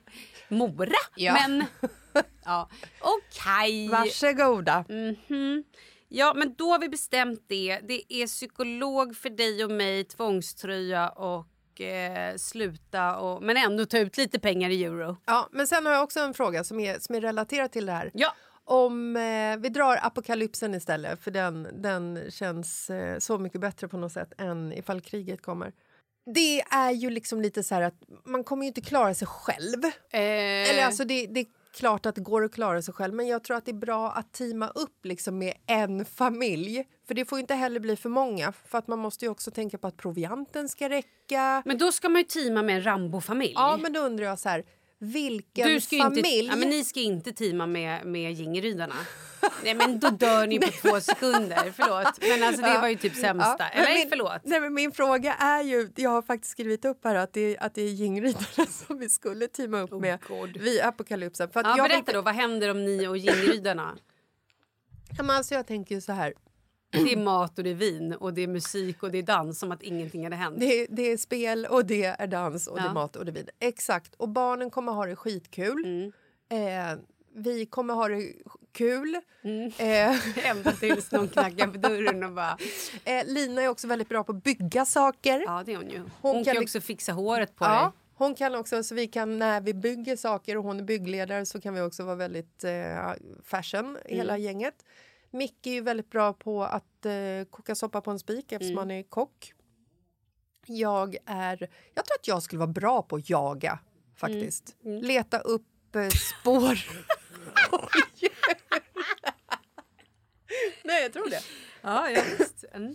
Mora. 0.48 0.92
Ja. 1.16 1.32
Men 1.32 1.64
ja, 2.44 2.68
okej. 3.00 3.88
Varsågoda. 3.88 4.84
Mhm. 4.88 5.64
Ja, 6.12 6.32
men 6.36 6.54
då 6.54 6.70
har 6.70 6.78
vi 6.78 6.88
bestämt 6.88 7.44
det. 7.48 7.80
Det 7.88 8.14
är 8.14 8.26
psykolog 8.26 9.16
för 9.16 9.30
dig 9.30 9.64
och 9.64 9.70
mig, 9.70 10.04
tvångströja 10.04 11.08
och 11.08 11.80
eh, 11.80 12.36
sluta 12.36 13.16
och, 13.16 13.42
men 13.42 13.56
ändå 13.56 13.86
ta 13.86 13.98
ut 13.98 14.16
lite 14.16 14.40
pengar 14.40 14.70
i 14.70 14.84
euro. 14.84 15.16
Ja, 15.26 15.48
men 15.52 15.66
sen 15.66 15.86
har 15.86 15.92
jag 15.92 16.02
också 16.02 16.20
en 16.20 16.34
fråga 16.34 16.64
som 16.64 16.80
är, 16.80 16.98
som 16.98 17.14
är 17.14 17.20
relaterad 17.20 17.72
till 17.72 17.86
det 17.86 17.92
här. 17.92 18.10
Ja. 18.14 18.34
Om 18.64 19.16
eh, 19.16 19.56
vi 19.58 19.68
drar 19.68 19.98
apokalypsen 20.02 20.74
istället, 20.74 21.24
för 21.24 21.30
den, 21.30 21.68
den 21.82 22.30
känns 22.30 22.90
eh, 22.90 23.18
så 23.18 23.38
mycket 23.38 23.60
bättre 23.60 23.88
på 23.88 23.96
något 23.96 24.12
sätt 24.12 24.32
än 24.38 24.72
ifall 24.72 25.00
kriget 25.00 25.42
kommer. 25.42 25.72
Det 26.34 26.60
är 26.60 26.90
ju 26.90 27.10
liksom 27.10 27.40
lite 27.40 27.62
så 27.62 27.74
här 27.74 27.82
att 27.82 28.02
man 28.24 28.44
kommer 28.44 28.62
ju 28.62 28.68
inte 28.68 28.80
klara 28.80 29.14
sig 29.14 29.28
själv. 29.28 29.84
Eh, 29.84 30.70
Eller 30.70 30.84
alltså 30.84 31.04
det, 31.04 31.26
det 31.26 31.44
klart 31.72 32.06
att 32.06 32.14
det 32.14 32.20
går 32.20 32.44
att 32.44 32.52
klara 32.52 32.82
sig 32.82 32.94
själv 32.94 33.14
men 33.14 33.26
jag 33.26 33.44
tror 33.44 33.56
att 33.56 33.64
det 33.64 33.70
är 33.70 33.74
bra 33.74 34.10
att 34.10 34.32
teama 34.32 34.68
upp 34.68 35.04
liksom 35.04 35.38
med 35.38 35.54
en 35.66 36.04
familj. 36.04 36.84
För 37.06 37.14
det 37.14 37.24
får 37.24 37.38
inte 37.38 37.54
heller 37.54 37.80
bli 37.80 37.96
för 37.96 38.08
många 38.08 38.52
för 38.52 38.78
att 38.78 38.88
man 38.88 38.98
måste 38.98 39.24
ju 39.24 39.30
också 39.30 39.50
tänka 39.50 39.78
på 39.78 39.86
att 39.86 39.96
provianten 39.96 40.68
ska 40.68 40.88
räcka. 40.88 41.62
Men 41.64 41.78
då 41.78 41.92
ska 41.92 42.08
man 42.08 42.20
ju 42.20 42.24
teama 42.24 42.62
med 42.62 42.76
en 42.76 42.82
Rambo-familj. 42.82 43.52
Ja 43.54 43.78
men 43.82 43.92
då 43.92 44.00
undrar 44.00 44.26
jag 44.26 44.38
så 44.38 44.48
här, 44.48 44.64
vilken 45.00 45.80
familj... 45.80 46.18
inte, 46.28 46.28
ja, 46.52 46.56
men 46.56 46.68
ni 46.68 46.84
ska 46.84 47.00
inte 47.00 47.32
teama 47.32 47.66
med, 47.66 48.06
med 48.06 48.32
Gingerydarna. 48.32 48.94
Nej 49.64 49.74
men 49.74 49.98
då 50.00 50.10
dör 50.10 50.46
ni 50.46 50.58
på 50.58 50.70
två 50.70 51.00
sekunder. 51.00 51.72
Förlåt. 51.76 52.18
Men 52.28 52.42
alltså 52.42 52.62
det 52.62 52.78
var 52.78 52.88
ju 52.88 52.96
typ 52.96 53.14
sämsta. 53.16 53.56
Ja, 53.58 53.68
Eller 53.68 53.94
min, 53.94 54.08
förlåt. 54.08 54.40
Nej, 54.44 54.60
men 54.60 54.74
min 54.74 54.92
fråga 54.92 55.34
är 55.34 55.62
ju, 55.62 55.90
jag 55.96 56.10
har 56.10 56.22
faktiskt 56.22 56.52
skrivit 56.52 56.84
upp 56.84 57.04
här 57.04 57.14
att 57.14 57.32
det, 57.32 57.58
att 57.58 57.74
det 57.74 57.82
är 57.82 57.88
Gingridarna 57.88 58.66
som 58.86 58.98
vi 58.98 59.08
skulle 59.08 59.46
teama 59.46 59.80
upp 59.80 60.00
med 60.00 60.18
God. 60.28 60.56
vid 60.56 60.80
apokalypsen. 60.80 61.50
För 61.50 61.60
att 61.60 61.66
Ja, 61.66 61.76
jag 61.76 61.88
berätta 61.88 62.04
vill- 62.06 62.14
då, 62.14 62.22
vad 62.22 62.34
händer 62.34 62.68
om 62.70 62.84
ni 62.84 63.06
och 63.06 63.16
Gingerydarna? 63.16 63.96
Ja, 65.16 65.22
men 65.22 65.36
alltså 65.36 65.54
jag 65.54 65.66
tänker 65.66 66.00
så 66.00 66.12
här. 66.12 66.34
Det 66.90 67.12
är 67.12 67.16
mat 67.24 67.58
och 67.58 67.64
det 67.64 67.70
är 67.70 67.74
vin 67.74 68.14
och 68.14 68.34
det 68.34 68.42
är 68.42 68.48
musik 68.48 69.02
och 69.02 69.10
det 69.10 69.18
är 69.18 69.22
dans 69.22 69.58
som 69.58 69.72
att 69.72 69.82
ingenting 69.82 70.24
hade 70.24 70.36
hänt. 70.36 70.60
Det, 70.60 70.86
det 70.90 71.02
är 71.02 71.16
spel 71.16 71.66
och 71.70 71.86
det 71.86 72.04
är 72.04 72.26
dans 72.26 72.66
och 72.66 72.76
det 72.76 72.82
Ja. 72.82 72.90
är 72.90 72.94
mat 72.94 73.16
och 73.16 73.24
det 73.24 73.30
är 73.30 73.34
vin. 73.34 73.48
Exakt. 73.60 74.14
Och 74.14 74.28
barnen 74.28 74.70
kommer 74.70 74.92
ha 74.92 75.06
det 75.06 75.16
skitkul. 75.16 75.84
Mm. 75.84 76.12
Eh, 76.92 76.98
vi 77.34 77.66
kommer 77.66 77.94
ha 77.94 78.08
det 78.08 78.32
kul. 78.72 79.16
Mm. 79.42 79.66
Eh, 79.78 80.46
Ända 80.50 80.72
tills 80.72 81.12
någon 81.12 81.28
knackar 81.28 81.66
på 81.66 81.78
dörren 81.78 82.24
och 82.24 82.32
bara... 82.32 82.58
eh, 83.04 83.24
Lina 83.26 83.62
är 83.62 83.68
också 83.68 83.86
väldigt 83.86 84.08
bra 84.08 84.24
på 84.24 84.32
att 84.32 84.42
bygga 84.44 84.84
saker. 84.84 85.40
Ja, 85.46 85.62
det 85.66 85.72
är 85.72 85.76
hon 85.76 85.90
ju. 85.90 85.98
Hon, 85.98 86.10
Hon 86.20 86.44
kan 86.44 86.54
kan 86.54 86.62
också 86.62 86.80
fixa 86.80 87.12
håret 87.12 87.56
på 87.56 87.64
Ja, 87.64 87.80
dig. 87.80 87.90
hon 88.14 88.34
kan 88.34 88.54
också, 88.54 88.82
så 88.82 88.94
vi 88.94 89.06
kan 89.06 89.38
när 89.38 89.60
vi 89.60 89.74
bygger 89.74 90.16
saker 90.16 90.56
och 90.56 90.64
hon 90.64 90.78
är 90.80 90.84
byggledare 90.84 91.46
så 91.46 91.60
kan 91.60 91.74
vi 91.74 91.80
också 91.80 92.04
vara 92.04 92.16
väldigt 92.16 92.64
eh, 92.64 93.12
fashion, 93.44 93.98
hela 94.04 94.32
Mm. 94.34 94.44
gänget. 94.44 94.74
Micke 95.30 95.66
är 95.66 95.70
ju 95.70 95.80
väldigt 95.80 96.10
bra 96.10 96.32
på 96.32 96.64
att 96.64 97.06
eh, 97.06 97.44
koka 97.50 97.74
soppa 97.74 98.00
på 98.00 98.10
en 98.10 98.18
spik 98.18 98.52
eftersom 98.52 98.72
Mm. 98.72 98.78
han 98.78 98.90
är 98.90 99.02
kock. 99.02 99.52
Jag 100.66 101.16
är, 101.26 101.68
jag 101.94 102.04
tror 102.04 102.14
att 102.20 102.28
jag 102.28 102.42
skulle 102.42 102.58
vara 102.58 102.72
bra 102.72 103.02
på 103.02 103.16
att 103.16 103.30
jaga 103.30 103.78
faktiskt. 104.16 104.76
Mm. 104.84 105.02
Leta 105.02 105.38
upp 105.38 105.96
eh, 105.96 106.08
spår. 106.08 106.78
Nej, 110.84 111.02
jag 111.02 111.12
tror 111.12 111.30
det. 111.30 111.40
Ja, 111.82 112.10
ja 112.10 112.22
visst. 112.38 112.64
Mm. 112.72 112.90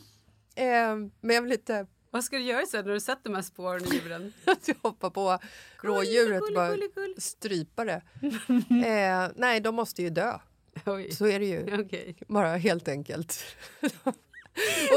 Eh, 0.55 1.11
men 1.21 1.35
jag 1.35 1.41
vill 1.41 1.51
inte 1.51 1.87
Vad 2.11 2.23
ska 2.23 2.35
du 2.37 2.43
göra 2.43 2.65
sen 2.65 2.85
när 2.85 2.93
du 2.93 2.99
sett 2.99 3.23
de 3.23 3.35
här 3.35 3.41
spåren 3.41 3.85
i 3.85 3.95
djuren? 3.95 4.33
att 4.45 4.67
jag 4.67 4.75
hoppar 4.81 5.09
på 5.09 5.39
rådjuret 5.81 6.41
och 6.41 6.53
bara 6.55 6.77
strypa 7.17 7.85
det. 7.85 8.01
Eh, 8.85 9.31
nej, 9.35 9.59
de 9.59 9.75
måste 9.75 10.01
ju 10.01 10.09
dö. 10.09 10.39
Oj. 10.95 11.11
Så 11.11 11.27
är 11.27 11.39
det 11.39 11.45
ju. 11.45 11.81
Okej. 11.81 12.15
Bara 12.27 12.57
helt 12.57 12.87
enkelt. 12.87 13.43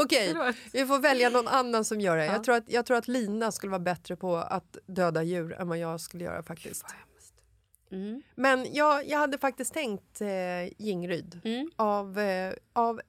Okej, 0.03 0.33
Förlåt. 0.33 0.55
vi 0.73 0.85
får 0.85 0.99
välja 0.99 1.29
någon 1.29 1.47
annan 1.47 1.85
som 1.85 2.01
gör 2.01 2.17
det. 2.17 2.25
Jag, 2.25 2.43
tror 2.43 2.55
att, 2.55 2.71
jag 2.71 2.85
tror 2.85 2.97
att 2.97 3.07
Lina 3.07 3.51
skulle 3.51 3.71
vara 3.71 3.79
bättre 3.79 4.15
på 4.15 4.35
att 4.35 4.77
döda 4.85 5.23
djur 5.23 5.53
än 5.53 5.67
vad 5.67 5.77
jag 5.77 6.01
skulle 6.01 6.23
göra 6.23 6.43
faktiskt. 6.43 6.85
Mm. 7.91 8.21
Men 8.35 8.73
jag, 8.73 9.07
jag 9.07 9.19
hade 9.19 9.37
faktiskt 9.37 9.73
tänkt 9.73 10.21
eh, 10.21 10.27
Jingryd. 10.77 11.41
Mm. 11.43 11.71
Av, 11.75 12.19
eh, 12.19 12.53
av 12.73 13.01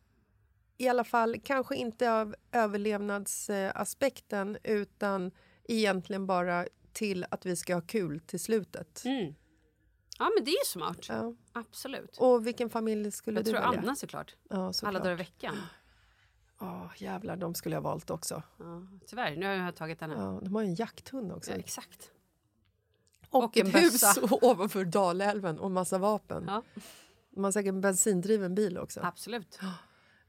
i 0.78 0.88
alla 0.88 1.04
fall, 1.04 1.36
kanske 1.44 1.76
inte 1.76 2.12
av 2.12 2.34
överlevnadsaspekten 2.52 4.58
utan 4.62 5.30
egentligen 5.68 6.26
bara 6.26 6.66
till 6.92 7.26
att 7.30 7.46
vi 7.46 7.56
ska 7.56 7.74
ha 7.74 7.80
kul 7.80 8.20
till 8.20 8.40
slutet. 8.40 9.02
Mm. 9.04 9.34
Ja, 10.20 10.30
men 10.36 10.44
det 10.44 10.50
är 10.50 10.58
ju 10.60 10.64
smart. 10.66 11.06
Ja. 11.08 11.34
Absolut. 11.52 12.16
Och 12.18 12.46
vilken 12.46 12.70
familj 12.70 13.10
skulle 13.10 13.38
Jag 13.38 13.44
du 13.44 13.50
tror 13.50 13.60
välja? 13.60 13.80
Anna 13.80 13.96
såklart. 13.96 14.36
Ja, 14.48 14.72
såklart. 14.72 14.88
Alla 14.88 14.98
dagar 14.98 15.12
i 15.12 15.16
veckan. 15.16 15.56
Åh, 16.60 16.86
jävlar, 16.96 17.36
de 17.36 17.54
skulle 17.54 17.74
jag 17.76 17.82
valt 17.82 18.10
också. 18.10 18.42
Ja, 18.58 18.86
tyvärr, 19.06 19.36
nu 19.36 19.46
har 19.46 19.52
jag 19.52 19.76
tagit 19.76 20.00
henne. 20.00 20.14
Ja, 20.14 20.40
de 20.42 20.54
har 20.54 20.62
ju 20.62 20.68
en 20.68 20.74
jakthund 20.74 21.32
också. 21.32 21.50
Ja, 21.50 21.56
exakt. 21.56 22.10
och, 23.30 23.44
och 23.44 23.56
en 23.56 23.66
ett 23.66 23.74
hus 23.74 24.02
ovanför 24.30 24.84
Dalälven 24.84 25.58
och 25.58 25.70
massa 25.70 25.98
vapen. 25.98 26.44
Ja, 26.46 26.62
De 27.30 27.44
har 27.44 27.52
säkert 27.52 27.68
en 27.68 27.80
bensindriven 27.80 28.54
bil 28.54 28.78
också. 28.78 29.00
absolut. 29.02 29.58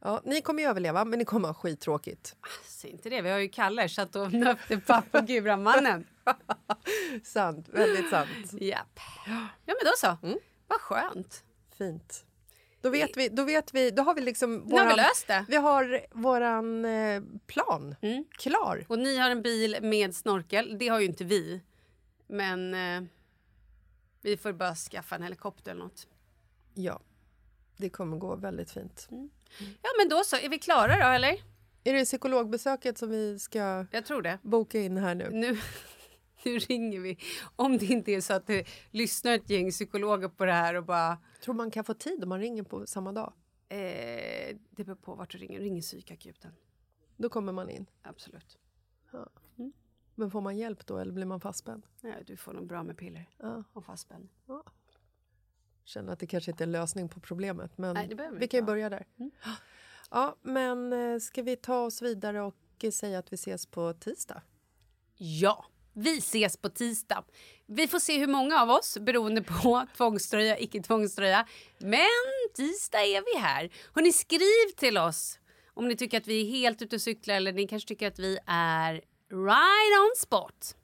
Ja, 0.03 0.21
ni 0.25 0.41
kommer 0.41 0.63
ju 0.63 0.69
överleva, 0.69 1.05
men 1.05 1.19
ni 1.19 1.25
kommer 1.25 1.47
ha 1.47 1.53
skittråkigt. 1.55 2.35
Säg 2.65 2.91
inte 2.91 3.09
det. 3.09 3.21
Vi 3.21 3.29
har 3.29 3.39
ju 3.39 3.49
Kalle, 3.49 3.87
Chateau 3.87 4.29
Nöftepapp 4.29 5.05
och 5.15 5.27
Guramannen. 5.27 6.07
Sant, 7.23 7.69
väldigt 7.69 8.09
sant. 8.09 8.53
Japp. 8.61 8.99
Ja, 9.25 9.47
men 9.65 9.75
då 9.85 9.91
så. 9.97 10.17
Mm. 10.27 10.39
Vad 10.67 10.79
skönt. 10.81 11.43
Fint. 11.77 12.25
Då 12.81 12.89
vet 12.89 13.17
vi, 13.17 13.29
då 13.29 13.43
vet 13.43 13.73
vi, 13.73 13.91
då 13.91 14.03
har 14.03 14.15
vi 14.15 14.21
liksom 14.21 14.55
Nu 14.55 14.59
har 14.59 14.79
vi 14.79 14.83
våran, 14.85 14.97
löst 14.97 15.27
det. 15.27 15.45
vi 15.47 15.55
har 15.55 16.05
våran 16.11 16.85
eh, 16.85 17.21
plan 17.47 17.95
Mm. 18.01 18.25
klar. 18.31 18.85
Och 18.89 18.99
ni 18.99 19.17
har 19.17 19.29
en 19.29 19.41
bil 19.41 19.77
med 19.81 20.15
snorkel. 20.15 20.77
Det 20.79 20.87
har 20.87 20.99
ju 20.99 21.05
inte 21.05 21.23
vi. 21.23 21.61
Men 22.27 22.73
eh, 22.73 23.03
vi 24.21 24.37
får 24.37 24.53
bara 24.53 24.75
skaffa 24.75 25.15
en 25.15 25.23
helikopter 25.23 25.71
eller 25.71 25.83
något. 25.83 26.07
Ja, 26.73 26.99
det 27.81 27.89
kommer 27.89 28.17
gå 28.17 28.35
väldigt 28.35 28.71
fint. 28.71 29.07
Ja, 29.59 29.89
men 29.99 30.09
då 30.09 30.23
så. 30.25 30.35
Är 30.35 30.49
vi 30.49 30.59
klara 30.59 30.95
då, 30.95 31.05
eller? 31.15 31.33
Är 31.83 31.93
det 31.93 32.05
psykologbesöket 32.05 32.97
som 32.97 33.09
vi 33.09 33.39
ska 33.39 33.85
Jag 33.91 34.05
tror 34.05 34.21
det. 34.21 34.39
boka 34.41 34.79
in 34.79 34.97
här 34.97 35.15
nu? 35.15 35.29
Nu, 35.31 35.57
nu 36.45 36.59
ringer 36.59 36.99
vi. 36.99 37.17
Om 37.55 37.77
det 37.77 37.85
inte 37.85 38.11
är 38.11 38.21
så 38.21 38.33
att 38.33 38.47
det 38.47 38.67
lyssnar 38.91 39.31
ett 39.31 39.49
gäng 39.49 39.71
psykologer 39.71 40.27
på 40.29 40.45
det 40.45 40.53
här 40.53 40.75
och 40.75 40.83
bara... 40.85 41.17
Tror 41.43 41.55
man 41.55 41.71
kan 41.71 41.83
få 41.83 41.93
tid 41.93 42.23
om 42.23 42.29
man 42.29 42.39
ringer 42.39 42.63
på 42.63 42.85
samma 42.87 43.11
dag? 43.11 43.33
Eh, 43.69 43.77
det 44.69 44.83
beror 44.83 44.95
på 44.95 45.15
vart 45.15 45.31
du 45.31 45.37
ringer. 45.37 45.59
Ring 45.59 45.81
psykakuten. 45.81 46.51
Då 47.17 47.29
kommer 47.29 47.51
man 47.53 47.69
in. 47.69 47.85
Absolut. 48.01 48.57
Men 50.15 50.31
får 50.31 50.41
man 50.41 50.57
hjälp 50.57 50.85
då 50.85 50.97
eller 50.97 51.13
blir 51.13 51.25
man 51.25 51.41
fastspänd? 51.41 51.85
Nej, 52.01 52.23
du 52.27 52.37
får 52.37 52.53
nog 52.53 52.67
bra 52.67 52.83
med 52.83 52.97
piller 52.97 53.29
Ja. 53.37 53.63
och 53.73 53.85
fastspänn. 53.85 54.29
Känner 55.85 56.13
att 56.13 56.19
det 56.19 56.27
kanske 56.27 56.51
inte 56.51 56.63
är 56.63 56.65
en 56.65 56.71
lösning 56.71 57.09
på 57.09 57.19
problemet, 57.19 57.77
men 57.77 57.93
Nej, 57.93 58.07
vi 58.07 58.25
inte 58.25 58.47
kan 58.47 58.59
ju 58.59 58.65
börja 58.65 58.89
där. 58.89 59.05
Ja, 60.13 60.35
men 60.41 60.93
eh, 60.93 61.19
ska 61.19 61.41
vi 61.41 61.55
ta 61.55 61.79
oss 61.79 62.01
vidare 62.01 62.41
och 62.41 62.55
eh, 62.83 62.91
säga 62.91 63.19
att 63.19 63.33
vi 63.33 63.35
ses 63.35 63.65
på 63.65 63.93
tisdag? 63.93 64.41
Ja, 65.17 65.65
vi 65.93 66.17
ses 66.17 66.57
på 66.57 66.69
tisdag. 66.69 67.23
Vi 67.65 67.87
får 67.87 67.99
se 67.99 68.19
hur 68.19 68.27
många 68.27 68.61
av 68.61 68.69
oss, 68.69 68.97
beroende 69.01 69.41
på 69.41 69.87
tvångströja, 69.97 70.59
icke 70.59 70.81
tvångströja. 70.81 71.47
Men 71.77 72.05
tisdag 72.55 73.01
är 73.01 73.35
vi 73.35 73.41
här. 73.41 73.69
Hörrni, 73.93 74.11
skriv 74.11 74.75
till 74.77 74.97
oss 74.97 75.39
om 75.73 75.87
ni 75.87 75.95
tycker 75.95 76.17
att 76.17 76.27
vi 76.27 76.41
är 76.41 76.45
helt 76.45 76.81
ute 76.81 76.95
och 76.95 77.01
cyklar 77.01 77.35
eller 77.35 77.53
ni 77.53 77.67
kanske 77.67 77.87
tycker 77.87 78.07
att 78.07 78.19
vi 78.19 78.37
är 78.47 78.93
right 79.29 79.99
on 80.01 80.15
spot. 80.17 80.75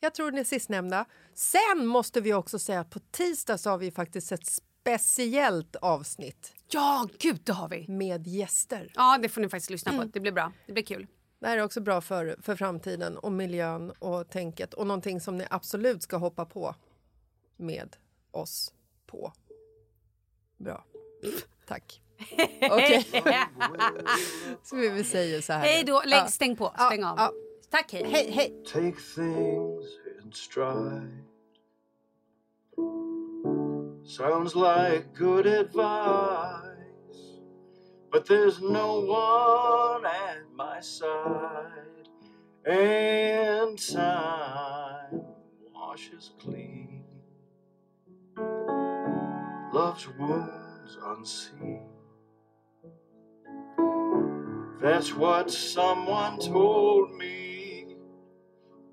Jag 0.00 0.14
tror 0.14 0.30
det 0.30 0.44
sistnämnda. 0.44 1.04
Sen 1.34 1.86
måste 1.86 2.20
vi 2.20 2.34
också 2.34 2.58
säga 2.58 2.80
att 2.80 2.90
på 2.90 2.98
tisdag 3.10 3.58
så 3.58 3.70
har 3.70 3.78
vi 3.78 3.90
faktiskt 3.90 4.32
ett 4.32 4.46
speciellt 4.46 5.76
avsnitt 5.76 6.52
Ja, 6.68 7.08
gud, 7.18 7.40
det 7.44 7.52
har 7.52 7.68
vi. 7.68 7.88
med 7.88 8.26
gäster. 8.26 8.92
Ja, 8.94 9.18
det 9.22 9.28
får 9.28 9.40
ni 9.40 9.48
faktiskt 9.48 9.70
lyssna 9.70 9.92
på. 9.92 10.04
Det 10.04 10.20
blir 10.20 10.32
bra. 10.32 10.52
Det 10.66 10.72
blir 10.72 10.84
kul. 10.84 11.06
Det 11.38 11.46
här 11.48 11.58
är 11.58 11.62
också 11.62 11.80
bra 11.80 12.00
för, 12.00 12.36
för 12.42 12.56
framtiden 12.56 13.18
och 13.18 13.32
miljön 13.32 13.90
och 13.90 14.30
tänket 14.30 14.74
och 14.74 14.86
någonting 14.86 15.20
som 15.20 15.38
ni 15.38 15.46
absolut 15.50 16.02
ska 16.02 16.16
hoppa 16.16 16.44
på 16.44 16.74
med 17.56 17.96
oss 18.30 18.72
på. 19.06 19.32
Bra. 20.56 20.84
Tack. 21.66 22.02
Okej. 22.70 23.06
så 24.62 24.76
vi 24.76 25.04
säger 25.04 25.40
så 25.40 25.52
här. 25.52 25.60
Hej 25.60 25.84
då. 25.84 26.02
Lägg. 26.06 26.30
Stäng 26.30 26.56
på. 26.56 26.72
Stäng 26.86 27.04
av. 27.04 27.30
Tack, 27.70 27.92
hej. 27.92 28.04
Hej, 28.10 28.30
hej. 28.30 28.62
Stride. 30.34 31.24
Sounds 34.04 34.54
like 34.56 35.14
good 35.14 35.46
advice, 35.46 36.72
but 38.10 38.26
there's 38.26 38.60
no 38.60 39.00
one 39.00 40.04
at 40.06 40.42
my 40.54 40.80
side, 40.80 42.08
and 42.64 43.78
time 43.78 45.22
washes 45.74 46.32
clean 46.38 46.92
love's 49.72 50.06
wounds 50.18 50.98
unseen. 51.06 51.80
That's 54.80 55.14
what 55.14 55.50
someone 55.50 56.38
told 56.38 57.14
me, 57.14 57.51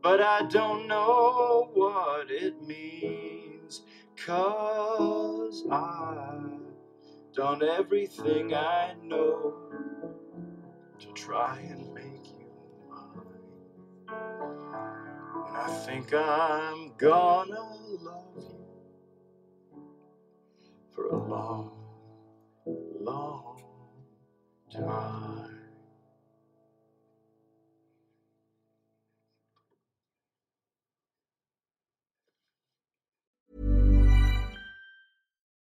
but 0.10 0.22
I 0.22 0.41
don't 0.47 0.88
know 0.88 1.70
what 1.76 2.32
it 2.32 2.60
means. 2.66 3.84
Cause 4.18 5.64
I've 5.70 6.49
done 7.36 7.62
everything 7.62 8.55
I 8.55 8.95
know 9.03 9.53
to 10.97 11.07
try 11.14 11.60
and 11.60 11.93
make 11.93 12.26
you 12.26 12.49
mine. 12.89 13.22
And 15.47 15.57
I 15.57 15.68
think 15.86 16.12
I'm 16.12 16.93
gonna 16.97 17.70
love 18.01 18.34
you 18.36 18.66
for 20.95 21.05
a 21.10 21.18
long, 21.18 21.72
long 22.99 23.62
time. 24.72 25.59